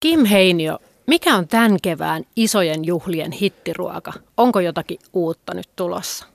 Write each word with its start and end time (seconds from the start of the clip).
Kim 0.00 0.24
Heinio, 0.24 0.78
mikä 1.06 1.36
on 1.36 1.48
tämän 1.48 1.76
kevään 1.82 2.24
isojen 2.36 2.84
juhlien 2.84 3.32
hittiruoka? 3.32 4.12
Onko 4.36 4.60
jotakin 4.60 4.98
uutta 5.12 5.54
nyt 5.54 5.68
tulossa? 5.76 6.26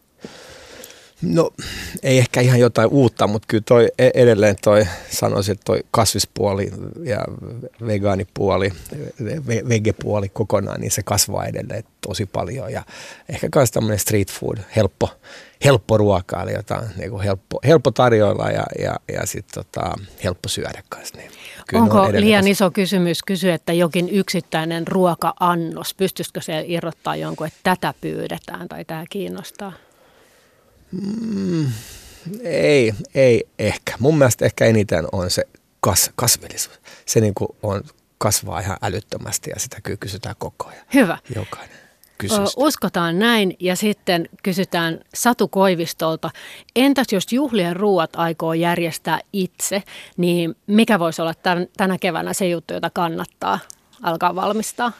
No 1.22 1.52
ei 2.04 2.18
ehkä 2.18 2.42
ihan 2.42 2.60
jotain 2.60 2.90
uutta, 2.90 3.28
mutta 3.28 3.46
kyllä 3.48 3.64
toi 3.68 3.88
e- 4.00 4.12
edelleen 4.14 4.56
toi 4.64 4.88
sanoisin, 5.10 5.52
että 5.54 5.66
toi 5.66 5.84
kasvispuoli 5.92 6.72
ja 7.04 7.20
vegaanipuoli, 7.88 8.74
vegepuoli 9.70 10.30
kokonaan, 10.30 10.82
niin 10.82 10.92
se 10.92 11.04
kasvaa 11.04 11.46
edelleen 11.46 11.84
tosi 12.08 12.26
paljon 12.26 12.72
ja 12.72 12.84
ehkä 13.30 13.50
myös 13.56 13.72
tämmöinen 13.72 14.00
street 14.00 14.32
food, 14.32 14.58
helppo, 14.76 15.10
helppo 15.66 15.98
ruoka, 15.98 16.42
eli 16.42 16.54
jotain 16.54 16.84
niin 16.98 17.10
kuin 17.10 17.24
helppo, 17.24 17.60
helppo 17.64 17.92
tarjoilla 17.92 18.50
ja, 18.50 18.64
ja, 18.80 18.96
ja 19.14 19.26
sitten 19.26 19.64
tota, 19.64 19.94
helppo 20.24 20.50
syödä 20.50 20.84
kanssa. 20.90 21.18
Niin 21.18 21.32
Onko 21.74 22.12
liian 22.12 22.48
iso 22.48 22.72
kysymys 22.72 23.24
kysyä, 23.24 23.56
että 23.56 23.74
jokin 23.74 24.10
yksittäinen 24.10 24.88
ruoka-annos, 24.88 25.94
pystyisikö 25.94 26.42
se 26.42 26.64
irrottaa 26.68 27.16
jonkun, 27.16 27.48
että 27.48 27.60
tätä 27.64 27.94
pyydetään 28.02 28.68
tai 28.68 28.86
tämä 28.86 29.06
kiinnostaa? 29.10 29.74
Mm, 30.92 31.72
ei, 32.44 32.94
ei 33.16 33.48
ehkä. 33.60 33.94
Mun 34.00 34.18
mielestä 34.18 34.46
ehkä 34.46 34.66
eniten 34.66 35.08
on 35.12 35.32
se 35.32 35.44
kas, 35.80 36.12
kasvillisuus. 36.16 36.80
Se 37.06 37.22
niin 37.22 37.34
kuin 37.34 37.50
on, 37.64 37.84
kasvaa 38.18 38.60
ihan 38.60 38.78
älyttömästi 38.82 39.50
ja 39.50 39.60
sitä 39.60 39.78
kyllä 39.84 39.98
kysytään 39.98 40.36
koko 40.40 40.68
ajan. 40.68 40.86
Hyvä. 40.94 41.18
Jokainen. 41.36 41.82
Uskotaan 42.58 43.20
näin 43.20 43.56
ja 43.60 43.76
sitten 43.76 44.30
kysytään 44.44 45.00
Satu 45.14 45.48
Koivistolta, 45.48 46.30
entäs 46.76 47.08
jos 47.12 47.34
juhlien 47.34 47.76
ruuat 47.76 48.16
aikoo 48.16 48.54
järjestää 48.54 49.20
itse, 49.34 49.84
niin 50.18 50.56
mikä 50.68 51.00
voisi 51.00 51.22
olla 51.22 51.34
tämän, 51.34 51.68
tänä 51.78 51.98
keväänä 51.98 52.34
se 52.34 52.48
juttu, 52.48 52.74
jota 52.74 52.90
kannattaa 52.90 53.60
alkaa 54.02 54.36
valmistaa? 54.36 54.92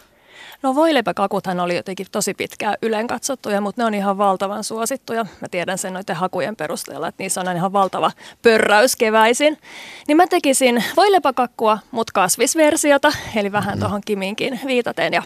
No 0.64 0.76
voileipäkakuthan 0.76 1.60
oli 1.60 1.76
jotenkin 1.76 2.08
tosi 2.12 2.34
pitkään 2.34 2.76
yleen 2.82 3.08
katsottuja, 3.08 3.62
mutta 3.62 3.82
ne 3.82 3.86
on 3.86 3.94
ihan 3.94 4.18
valtavan 4.18 4.64
suosittuja. 4.64 5.26
Mä 5.42 5.48
tiedän 5.52 5.78
sen 5.78 5.94
noiden 5.94 6.16
hakujen 6.16 6.56
perusteella, 6.56 7.08
että 7.08 7.24
niissä 7.24 7.42
on 7.42 7.56
ihan 7.56 7.74
valtava 7.74 8.12
pörräys 8.42 8.96
keväisin. 8.96 9.58
Niin 10.08 10.18
mä 10.18 10.28
tekisin 10.28 10.84
voileipäkakkua, 10.98 11.78
mutta 11.92 12.12
kasvisversiota, 12.14 13.12
eli 13.36 13.52
vähän 13.52 13.80
tuohon 13.80 14.02
Kiminkin 14.06 14.60
viitaten. 14.66 15.14
Ja 15.14 15.24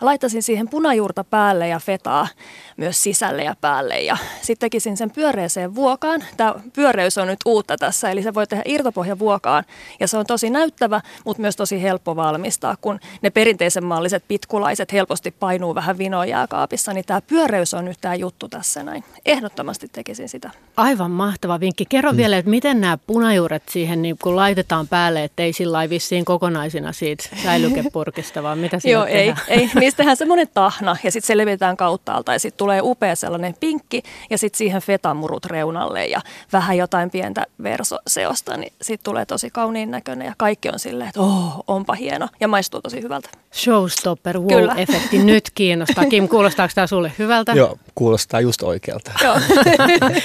laittaisin 0.00 0.42
siihen 0.42 0.68
punajuurta 0.68 1.24
päälle 1.24 1.68
ja 1.68 1.78
fetaa 1.78 2.28
myös 2.76 3.02
sisälle 3.02 3.44
ja 3.44 3.54
päälle. 3.60 4.00
Ja 4.00 4.16
sitten 4.42 4.66
tekisin 4.66 4.96
sen 4.96 5.10
pyöreeseen 5.10 5.74
vuokaan. 5.74 6.24
Tämä 6.36 6.54
pyöreys 6.72 7.18
on 7.18 7.28
nyt 7.28 7.38
uutta 7.46 7.76
tässä, 7.76 8.10
eli 8.10 8.22
se 8.22 8.34
voi 8.34 8.46
tehdä 8.46 8.62
irtopohjavuokaan. 8.66 9.64
Ja 10.00 10.08
se 10.08 10.16
on 10.16 10.26
tosi 10.26 10.50
näyttävä, 10.50 11.00
mutta 11.24 11.40
myös 11.40 11.56
tosi 11.56 11.82
helppo 11.82 12.16
valmistaa, 12.16 12.76
kun 12.80 13.00
ne 13.22 13.30
perinteisen 13.30 13.84
malliset 13.84 14.24
pitkulaiset 14.28 14.92
helposti 14.92 15.30
painuu 15.30 15.74
vähän 15.74 15.98
vinoa 15.98 16.26
jääkaapissa. 16.26 16.92
Niin 16.92 17.04
tämä 17.04 17.20
pyöreys 17.20 17.74
on 17.74 17.84
nyt 17.84 17.98
tämä 18.00 18.14
juttu 18.14 18.48
tässä 18.48 18.82
näin. 18.82 19.04
Ehdottomasti 19.26 19.88
tekisin 19.88 20.28
sitä. 20.28 20.50
Aivan 20.76 21.10
mahtava 21.10 21.60
vinkki. 21.60 21.84
Kerro 21.88 22.12
mm. 22.12 22.16
vielä, 22.16 22.38
että 22.38 22.50
miten 22.50 22.80
nämä 22.80 22.98
punajuuret 23.06 23.62
siihen, 23.68 24.02
niin 24.02 24.16
kun 24.22 24.36
laitetaan 24.36 24.88
päälle, 24.88 25.24
ettei 25.24 25.52
sillä 25.52 25.90
vissiin 25.90 26.24
kokonaisina 26.24 26.92
siitä 26.92 27.24
säilykepurkista, 27.42 28.42
vaan 28.42 28.58
mitä 28.58 28.78
siinä 28.78 28.92
Joo, 28.92 29.04
ei, 29.06 29.34
ei. 29.48 29.70
Niistähän 29.74 30.16
semmoinen 30.16 30.48
tahna 30.54 30.96
ja 31.04 31.10
sitten 31.10 31.26
se 31.26 31.36
levitetään 31.36 31.76
kauttaalta 31.76 32.32
ja 32.32 32.38
sitten 32.38 32.58
tulee 32.62 32.80
upea 32.82 33.16
sellainen 33.16 33.54
pinkki 33.60 34.02
ja 34.30 34.38
sitten 34.38 34.58
siihen 34.58 34.82
fetamurut 34.82 35.44
reunalle 35.44 36.06
ja 36.06 36.20
vähän 36.52 36.76
jotain 36.76 37.10
pientä 37.10 37.46
versoseosta, 37.62 38.56
niin 38.56 38.72
sitten 38.82 39.04
tulee 39.04 39.26
tosi 39.26 39.50
kauniin 39.50 39.90
näköinen 39.90 40.26
ja 40.26 40.34
kaikki 40.38 40.68
on 40.68 40.78
silleen, 40.78 41.08
että 41.08 41.20
oh, 41.20 41.64
onpa 41.66 41.94
hieno 41.94 42.28
ja 42.40 42.48
maistuu 42.48 42.80
tosi 42.80 43.02
hyvältä. 43.02 43.28
Showstopper, 43.54 44.38
wow-efekti 44.38 45.18
nyt 45.24 45.50
kiinnostaa. 45.54 46.04
Kim, 46.04 46.28
kuulostaako 46.28 46.72
tämä 46.74 46.86
sulle 46.86 47.12
hyvältä? 47.18 47.52
Joo, 47.52 47.78
kuulostaa 47.94 48.40
just 48.40 48.62
oikealta. 48.62 49.12
Joo. 49.24 49.34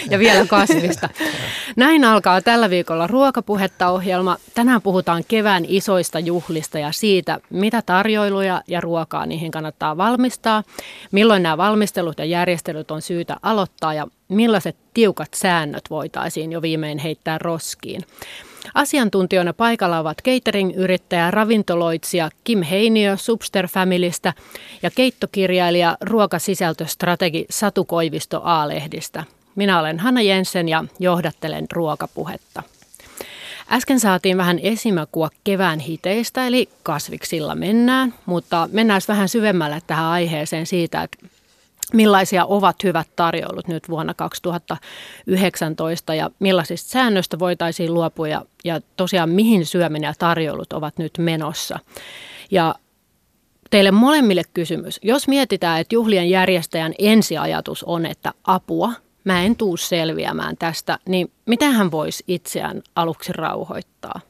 ja 0.09 0.19
vielä 0.19 0.45
kasvista. 0.45 1.09
Näin 1.75 2.03
alkaa 2.03 2.41
tällä 2.41 2.69
viikolla 2.69 3.07
ruokapuhetta 3.07 3.89
ohjelma. 3.89 4.38
Tänään 4.55 4.81
puhutaan 4.81 5.23
kevään 5.28 5.66
isoista 5.67 6.19
juhlista 6.19 6.79
ja 6.79 6.91
siitä, 6.91 7.39
mitä 7.50 7.81
tarjoiluja 7.81 8.61
ja 8.67 8.81
ruokaa 8.81 9.25
niihin 9.25 9.51
kannattaa 9.51 9.97
valmistaa, 9.97 10.63
milloin 11.11 11.44
nämä 11.44 11.57
valmistelut 11.57 12.19
ja 12.19 12.25
järjestelyt 12.25 12.91
on 12.91 13.01
syytä 13.01 13.38
aloittaa 13.41 13.94
ja 13.94 14.07
millaiset 14.27 14.75
tiukat 14.94 15.33
säännöt 15.35 15.83
voitaisiin 15.89 16.51
jo 16.51 16.61
viimein 16.61 16.97
heittää 16.97 17.38
roskiin. 17.38 18.01
Asiantuntijoina 18.73 19.53
paikalla 19.53 20.00
ovat 20.00 20.17
catering-yrittäjä, 20.23 21.31
ravintoloitsija 21.31 22.29
Kim 22.44 22.61
Heiniö 22.61 23.17
Subster 23.17 23.67
Familystä 23.67 24.33
ja 24.83 24.91
keittokirjailija, 24.91 25.97
ruokasisältöstrategi 26.01 27.45
Satu 27.50 27.85
Koivisto 27.85 28.41
A-lehdistä. 28.44 29.23
Minä 29.56 29.79
olen 29.79 30.00
Hanna 30.00 30.22
Jensen 30.22 30.69
ja 30.69 30.83
johdattelen 31.00 31.66
ruokapuhetta. 31.73 32.63
Äsken 33.72 34.00
saatiin 34.00 34.38
vähän 34.38 34.59
esimakua 34.59 35.29
kevään 35.44 35.79
hiteistä, 35.79 36.47
eli 36.47 36.69
kasviksilla 36.83 37.56
mennään, 37.56 38.13
mutta 38.25 38.69
mennään 38.72 39.01
vähän 39.07 39.29
syvemmälle 39.29 39.81
tähän 39.88 40.06
aiheeseen 40.06 40.66
siitä, 40.66 41.03
että 41.03 41.17
millaisia 41.94 42.46
ovat 42.46 42.84
hyvät 42.84 43.08
tarjoulut 43.16 43.68
nyt 43.68 43.90
vuonna 43.90 44.14
2019 44.14 46.14
ja 46.14 46.30
millaisista 46.40 46.90
säännöistä 46.90 47.40
voitaisiin 47.40 47.94
luopua 47.94 48.28
ja, 48.28 48.46
ja 48.66 48.81
tosiaan 48.96 49.30
mihin 49.30 49.66
syöminen 49.66 50.08
ja 50.08 50.14
tarjoulut 50.20 50.74
ovat 50.74 50.98
nyt 50.98 51.12
menossa. 51.18 51.80
Ja 52.52 52.75
teille 53.70 53.92
molemmille 53.92 54.42
kysymys. 54.53 55.00
Jos 55.03 55.28
mietitään, 55.28 55.80
että 55.80 55.96
juhlien 55.96 56.30
järjestäjän 56.30 56.94
ensiajatus 57.00 57.84
on, 57.84 58.06
että 58.06 58.34
apua, 58.44 58.92
mä 59.24 59.44
en 59.44 59.56
tuu 59.56 59.78
selviämään 59.78 60.58
tästä, 60.58 61.00
niin 61.08 61.31
mitä 61.46 61.66
hän 61.66 61.92
voisi 61.92 62.24
itseään 62.28 62.81
aluksi 62.96 63.34
rauhoittaa? 63.34 64.22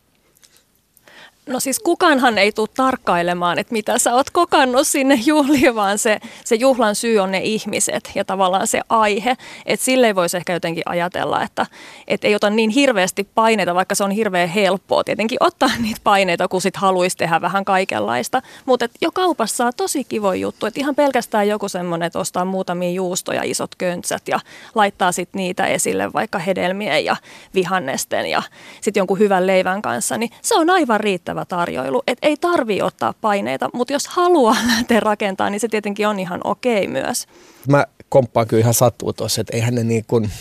No 1.47 1.59
siis 1.59 1.79
kukaanhan 1.79 2.37
ei 2.37 2.51
tule 2.51 2.67
tarkkailemaan, 2.75 3.59
että 3.59 3.73
mitä 3.73 3.99
sä 3.99 4.13
oot 4.13 4.29
kokannut 4.29 4.87
sinne 4.87 5.19
juhliin, 5.25 5.75
vaan 5.75 5.97
se, 5.97 6.19
se 6.45 6.55
juhlan 6.55 6.95
syy 6.95 7.19
on 7.19 7.31
ne 7.31 7.39
ihmiset 7.43 8.11
ja 8.15 8.25
tavallaan 8.25 8.67
se 8.67 8.81
aihe. 8.89 9.37
Että 9.65 9.85
silleen 9.85 10.15
voisi 10.15 10.37
ehkä 10.37 10.53
jotenkin 10.53 10.83
ajatella, 10.85 11.43
että 11.43 11.65
et 12.07 12.23
ei 12.23 12.35
ota 12.35 12.49
niin 12.49 12.69
hirveästi 12.69 13.27
paineita, 13.35 13.75
vaikka 13.75 13.95
se 13.95 14.03
on 14.03 14.11
hirveän 14.11 14.49
helppoa 14.49 15.03
tietenkin 15.03 15.37
ottaa 15.39 15.69
niitä 15.81 15.99
paineita, 16.03 16.47
kun 16.47 16.61
sit 16.61 16.77
haluaisi 16.77 17.17
tehdä 17.17 17.41
vähän 17.41 17.65
kaikenlaista. 17.65 18.41
Mutta 18.65 18.87
jo 19.01 19.11
kaupassa 19.11 19.57
saa 19.57 19.71
tosi 19.73 20.03
kivo 20.03 20.33
juttu, 20.33 20.65
että 20.65 20.79
ihan 20.79 20.95
pelkästään 20.95 21.47
joku 21.47 21.69
semmoinen, 21.69 22.07
että 22.07 22.19
ostaa 22.19 22.45
muutamia 22.45 22.91
juustoja, 22.91 23.41
isot 23.43 23.75
köntsät 23.75 24.27
ja 24.27 24.39
laittaa 24.75 25.11
sitten 25.11 25.39
niitä 25.39 25.65
esille 25.65 26.13
vaikka 26.13 26.39
hedelmien 26.39 27.05
ja 27.05 27.15
vihannesten 27.53 28.25
ja 28.25 28.41
sitten 28.81 29.01
jonkun 29.01 29.19
hyvän 29.19 29.47
leivän 29.47 29.81
kanssa, 29.81 30.17
niin 30.17 30.31
se 30.41 30.55
on 30.55 30.69
aivan 30.69 30.99
riittävä 30.99 31.36
riittävä 31.37 31.45
tarjoilu. 31.45 32.03
Et 32.07 32.17
ei 32.21 32.37
tarvi 32.37 32.81
ottaa 32.81 33.13
paineita, 33.21 33.69
mutta 33.73 33.93
jos 33.93 34.07
haluaa 34.07 34.57
lähteä 34.67 34.99
rakentamaan, 34.99 35.51
niin 35.51 35.59
se 35.59 35.67
tietenkin 35.67 36.07
on 36.07 36.19
ihan 36.19 36.41
okei 36.43 36.87
myös. 36.87 37.27
Mä 37.67 37.85
komppaan 38.09 38.47
kyllä 38.47 38.61
ihan 38.61 38.73
sattuu 38.73 39.13
tuossa, 39.13 39.41
että 39.41 39.55
eihän 39.55 39.75
ne 39.75 39.83
niin 39.83 40.05
kuin, 40.07 40.31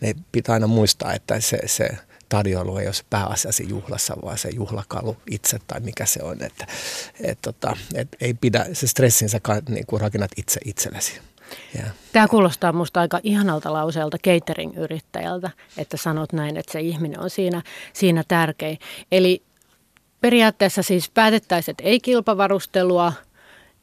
ne 0.00 0.14
pitää 0.32 0.52
aina 0.52 0.66
muistaa, 0.66 1.12
että 1.12 1.40
se, 1.40 1.58
se 1.66 1.88
tarjoilu 2.28 2.78
ei 2.78 2.86
ole 2.86 2.94
pääasiassa 3.10 3.62
juhlassa, 3.62 4.16
vaan 4.24 4.38
se 4.38 4.48
juhlakalu 4.54 5.16
itse 5.30 5.58
tai 5.66 5.80
mikä 5.80 6.06
se 6.06 6.22
on. 6.22 6.42
Että, 6.42 6.66
et, 7.20 7.38
tota, 7.42 7.76
et 7.94 8.08
ei 8.20 8.34
pidä, 8.34 8.66
se 8.72 8.86
stressin 8.86 9.28
sä 9.28 9.40
niin 9.68 9.86
kuin 9.86 10.00
rakennat 10.00 10.30
itse 10.36 10.60
itsellesi. 10.64 11.20
Yeah. 11.74 11.90
Tämä 12.12 12.28
kuulostaa 12.28 12.72
minusta 12.72 13.00
aika 13.00 13.20
ihanalta 13.22 13.72
lauseelta 13.72 14.16
catering-yrittäjältä, 14.18 15.50
että 15.78 15.96
sanot 15.96 16.32
näin, 16.32 16.56
että 16.56 16.72
se 16.72 16.80
ihminen 16.80 17.20
on 17.20 17.30
siinä, 17.30 17.62
siinä 17.92 18.24
tärkein. 18.28 18.78
Eli 19.12 19.42
periaatteessa 20.20 20.82
siis 20.82 21.10
päätettäisiin, 21.10 21.72
että 21.72 21.84
ei 21.84 22.00
kilpavarustelua 22.00 23.12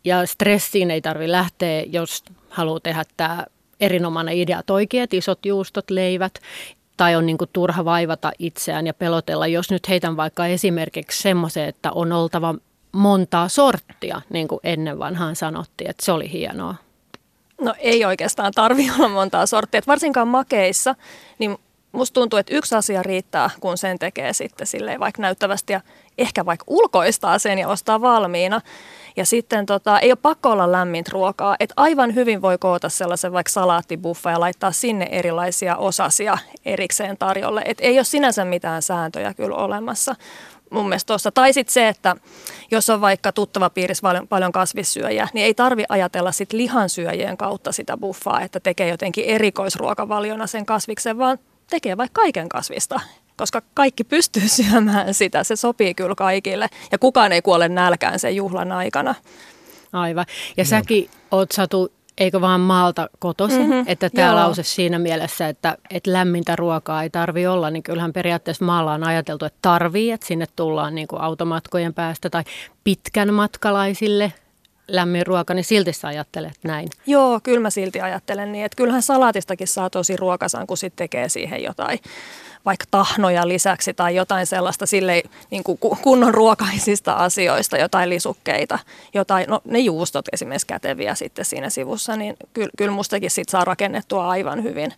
ja 0.04 0.26
stressiin 0.26 0.92
ei 0.92 1.02
tarvi 1.02 1.32
lähteä, 1.32 1.84
jos 1.88 2.24
haluaa 2.50 2.80
tehdä 2.80 3.04
tämä 3.18 3.46
erinomainen 3.80 4.38
idea 4.38 4.64
toikin, 4.64 5.02
että 5.02 5.16
isot 5.16 5.46
juustot, 5.46 5.90
leivät, 5.90 6.40
tai 6.98 7.16
on 7.16 7.26
niin 7.26 7.38
kuin 7.38 7.50
turha 7.54 7.86
vaivata 7.86 8.32
itseään 8.40 8.88
ja 8.88 8.94
pelotella. 8.94 9.48
Jos 9.48 9.72
nyt 9.72 9.90
heitän 9.90 10.18
vaikka 10.18 10.48
esimerkiksi 10.48 11.22
semmoisen, 11.22 11.70
että 11.70 11.92
on 11.92 12.12
oltava 12.12 12.56
montaa 12.92 13.50
sorttia, 13.50 14.22
niin 14.30 14.48
kuin 14.48 14.60
ennen 14.64 15.00
vanhaan 15.00 15.36
sanottiin, 15.36 15.90
että 15.90 16.06
se 16.06 16.12
oli 16.12 16.32
hienoa. 16.32 16.76
No 17.62 17.74
ei 17.78 18.06
oikeastaan 18.06 18.52
tarvi 18.56 18.92
olla 18.98 19.10
montaa 19.10 19.46
sorttia. 19.46 19.80
Et 19.80 19.88
varsinkaan 19.88 20.28
makeissa, 20.28 20.96
niin 21.40 21.58
musta 21.94 22.14
tuntuu, 22.14 22.40
että 22.40 22.56
yksi 22.56 22.76
asia 22.76 23.04
riittää, 23.04 23.50
kun 23.60 23.78
sen 23.78 24.00
tekee 24.00 24.34
sitten 24.34 24.68
silleen 24.68 25.00
vaikka 25.00 25.22
näyttävästi 25.22 25.74
ja 25.74 25.82
ehkä 26.18 26.46
vaikka 26.46 26.64
ulkoistaa 26.68 27.40
sen 27.40 27.60
ja 27.60 27.68
ostaa 27.68 28.02
valmiina. 28.02 28.62
Ja 29.16 29.26
sitten 29.26 29.66
tota, 29.66 30.00
ei 30.00 30.12
ole 30.12 30.18
pakko 30.22 30.50
olla 30.50 30.72
lämmintä 30.72 31.12
ruokaa, 31.14 31.56
että 31.60 31.74
aivan 31.78 32.16
hyvin 32.16 32.42
voi 32.42 32.58
koota 32.58 32.90
sellaisen 32.90 33.34
vaikka 33.34 33.52
salaattibuffa 33.52 34.32
ja 34.32 34.40
laittaa 34.40 34.72
sinne 34.72 35.08
erilaisia 35.12 35.76
osasia 35.76 36.38
erikseen 36.66 37.18
tarjolle. 37.18 37.62
Et 37.66 37.78
ei 37.82 37.98
ole 37.98 38.04
sinänsä 38.04 38.46
mitään 38.46 38.82
sääntöjä 38.82 39.34
kyllä 39.34 39.56
olemassa. 39.56 40.16
mun 40.70 40.90
mielestä 40.90 41.08
tuossa. 41.08 41.32
Tai 41.32 41.54
sitten 41.54 41.74
se, 41.74 41.88
että 41.88 42.16
jos 42.72 42.90
on 42.90 43.02
vaikka 43.02 43.32
tuttava 43.32 43.70
piirissä 43.70 44.02
paljon, 44.02 44.28
paljon 44.28 44.52
kasvissyöjä, 44.52 45.28
niin 45.34 45.46
ei 45.46 45.54
tarvi 45.54 45.84
ajatella 45.90 46.32
sit 46.32 46.54
lihansyöjien 46.54 47.38
kautta 47.38 47.72
sitä 47.72 47.98
buffaa, 47.98 48.42
että 48.42 48.60
tekee 48.60 48.90
jotenkin 48.90 49.26
erikoisruokavaliona 49.26 50.48
sen 50.48 50.66
kasviksen, 50.66 51.18
vaan 51.18 51.38
tekee 51.74 51.98
vaikka 51.98 52.22
kaiken 52.22 52.50
kasvista 52.50 53.00
koska 53.38 53.62
kaikki 53.74 54.04
pystyy 54.04 54.48
syömään 54.62 55.14
sitä. 55.14 55.44
Se 55.44 55.56
sopii 55.56 55.94
kyllä 55.94 56.16
kaikille 56.16 56.68
ja 56.92 56.98
kukaan 56.98 57.32
ei 57.32 57.42
kuole 57.42 57.70
nälkään 57.70 58.20
sen 58.20 58.36
juhlan 58.36 58.72
aikana. 58.72 59.16
Aivan. 59.94 60.26
Ja 60.58 60.66
säkin 60.66 61.10
oot 61.32 61.52
Satu 61.52 61.92
eikö 62.18 62.42
vaan 62.42 62.62
maalta 62.62 63.10
kotoisin, 63.20 63.62
mm-hmm, 63.62 63.84
että 63.88 64.10
tämä 64.10 64.28
joo. 64.28 64.36
lause 64.36 64.64
siinä 64.64 65.00
mielessä, 65.00 65.48
että, 65.48 65.78
että 65.90 66.14
lämmintä 66.14 66.56
ruokaa 66.56 67.04
ei 67.04 67.10
tarvi 67.10 67.48
olla, 67.48 67.70
niin 67.70 67.84
kyllähän 67.84 68.14
periaatteessa 68.14 68.66
maalla 68.66 68.94
on 68.94 69.04
ajateltu, 69.04 69.46
että 69.46 69.60
tarvii, 69.62 70.12
että 70.12 70.28
sinne 70.28 70.46
tullaan 70.56 70.96
niin 70.96 71.08
kuin 71.08 71.22
automatkojen 71.22 71.94
päästä 71.94 72.30
tai 72.30 72.44
pitkän 72.84 73.34
matkalaisille 73.34 74.34
lämmin 74.88 75.28
ruoka, 75.28 75.54
niin 75.54 75.64
silti 75.64 75.94
sä 75.94 76.08
ajattelet 76.08 76.60
näin. 76.64 76.90
Joo, 77.06 77.40
kyllä 77.44 77.60
mä 77.60 77.70
silti 77.70 78.02
ajattelen 78.02 78.52
niin, 78.52 78.66
että 78.66 78.76
kyllähän 78.76 79.02
salaatistakin 79.02 79.68
saa 79.68 79.90
tosi 79.90 80.18
ruokasan, 80.18 80.68
kun 80.68 80.78
sitten 80.78 81.04
tekee 81.04 81.30
siihen 81.30 81.64
jotain 81.64 82.00
vaikka 82.66 82.86
tahnoja 82.92 83.48
lisäksi 83.48 83.94
tai 83.94 84.16
jotain 84.16 84.46
sellaista 84.46 84.86
sille 84.86 85.24
niin 85.52 85.64
kuin 85.64 85.78
kunnon 86.02 86.34
ruokaisista 86.34 87.14
asioista, 87.14 87.78
jotain 87.78 88.10
lisukkeita, 88.10 88.80
jotain, 89.14 89.46
no 89.50 89.62
ne 89.66 89.80
juustot 89.80 90.26
esimerkiksi 90.32 90.68
käteviä 90.68 91.16
sitten 91.16 91.46
siinä 91.46 91.70
sivussa, 91.70 92.16
niin 92.16 92.36
kyllä, 92.54 92.70
kyllä 92.78 92.92
mustakin 92.92 93.32
sit 93.32 93.50
saa 93.50 93.66
rakennettua 93.66 94.30
aivan 94.30 94.64
hyvin 94.64 94.94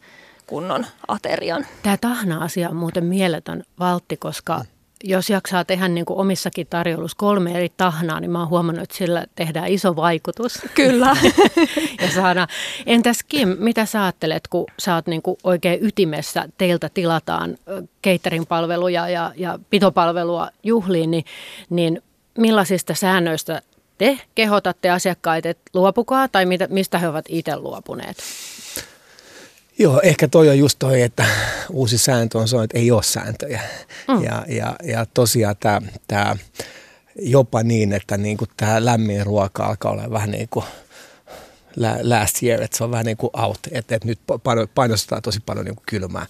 kunnon 0.48 0.86
aterian. 1.08 1.66
Tämä 1.84 1.98
tahna-asia 1.98 2.70
on 2.70 2.76
muuten 2.76 3.06
mieletön 3.06 3.64
valtti, 3.80 4.18
koska 4.18 4.62
jos 5.04 5.30
jaksaa 5.30 5.66
tehdä 5.66 5.88
niin 5.88 6.06
kuin 6.06 6.20
omissakin 6.20 6.68
tarjoulussa 6.68 7.18
kolme 7.18 7.52
eri 7.52 7.72
tahnaa, 7.78 8.20
niin 8.20 8.32
mä 8.32 8.40
oon 8.40 8.50
huomannut, 8.50 8.84
että 8.84 8.98
sillä 8.98 9.26
tehdään 9.36 9.68
iso 9.68 9.96
vaikutus. 9.96 10.62
Kyllä. 10.76 11.18
ja 12.02 12.12
saada. 12.16 12.48
Entäs 12.86 13.24
Kim, 13.28 13.56
mitä 13.60 13.86
sä 13.86 14.04
ajattelet, 14.04 14.48
kun 14.48 14.66
sä 14.80 14.96
oot 14.96 15.08
niin 15.08 15.22
kuin 15.22 15.38
oikein 15.44 15.86
ytimessä, 15.86 16.50
teiltä 16.58 16.90
tilataan 16.94 17.58
catering-palveluja 18.04 19.10
ja, 19.10 19.32
ja 19.36 19.60
pitopalvelua 19.70 20.50
juhliin, 20.64 21.12
niin, 21.12 21.26
niin 21.70 22.02
millaisista 22.38 22.94
säännöistä 22.94 23.62
te 23.98 24.20
kehotatte 24.36 24.90
asiakkaita, 24.90 25.50
että 25.50 25.72
luopukaa 25.74 26.28
tai 26.28 26.46
mitä, 26.46 26.68
mistä 26.70 26.98
he 26.98 27.08
ovat 27.08 27.26
itse 27.30 27.56
luopuneet? 27.56 28.18
Joo, 29.78 30.02
ehkä 30.04 30.28
toi 30.28 30.50
on 30.50 30.60
just 30.60 30.80
toi, 30.80 31.02
että 31.02 31.26
uusi 31.70 31.98
sääntö 31.98 32.38
on 32.38 32.48
se, 32.48 32.58
että 32.64 32.80
ei 32.80 32.92
ole 32.92 33.04
sääntöjä. 33.04 33.62
Mm. 34.08 34.24
Ja, 34.24 34.46
ja, 34.48 34.76
ja 34.84 35.06
tosiaan 35.14 35.56
tämä, 35.60 35.82
tämä 36.08 36.36
jopa 37.20 37.64
niin, 37.64 37.94
että 37.94 38.18
niin 38.18 38.38
kuin 38.38 38.50
tämä 38.58 38.86
lämmin 38.86 39.26
ruoka 39.26 39.66
alkaa 39.66 39.92
olla 39.92 40.12
vähän 40.12 40.32
niin 40.32 40.48
kuin 40.50 40.66
last 42.02 42.44
year, 42.44 42.62
että 42.62 42.78
se 42.78 42.84
on 42.84 42.92
vähän 42.92 43.06
niin 43.06 43.18
kuin 43.18 43.30
out, 43.42 43.60
että, 43.72 43.96
että 43.96 44.08
nyt 44.08 44.20
painostetaan 44.76 45.22
tosi 45.22 45.40
paljon 45.46 45.66
niin 45.66 45.76
kuin 45.76 45.86
kylmää, 45.86 46.26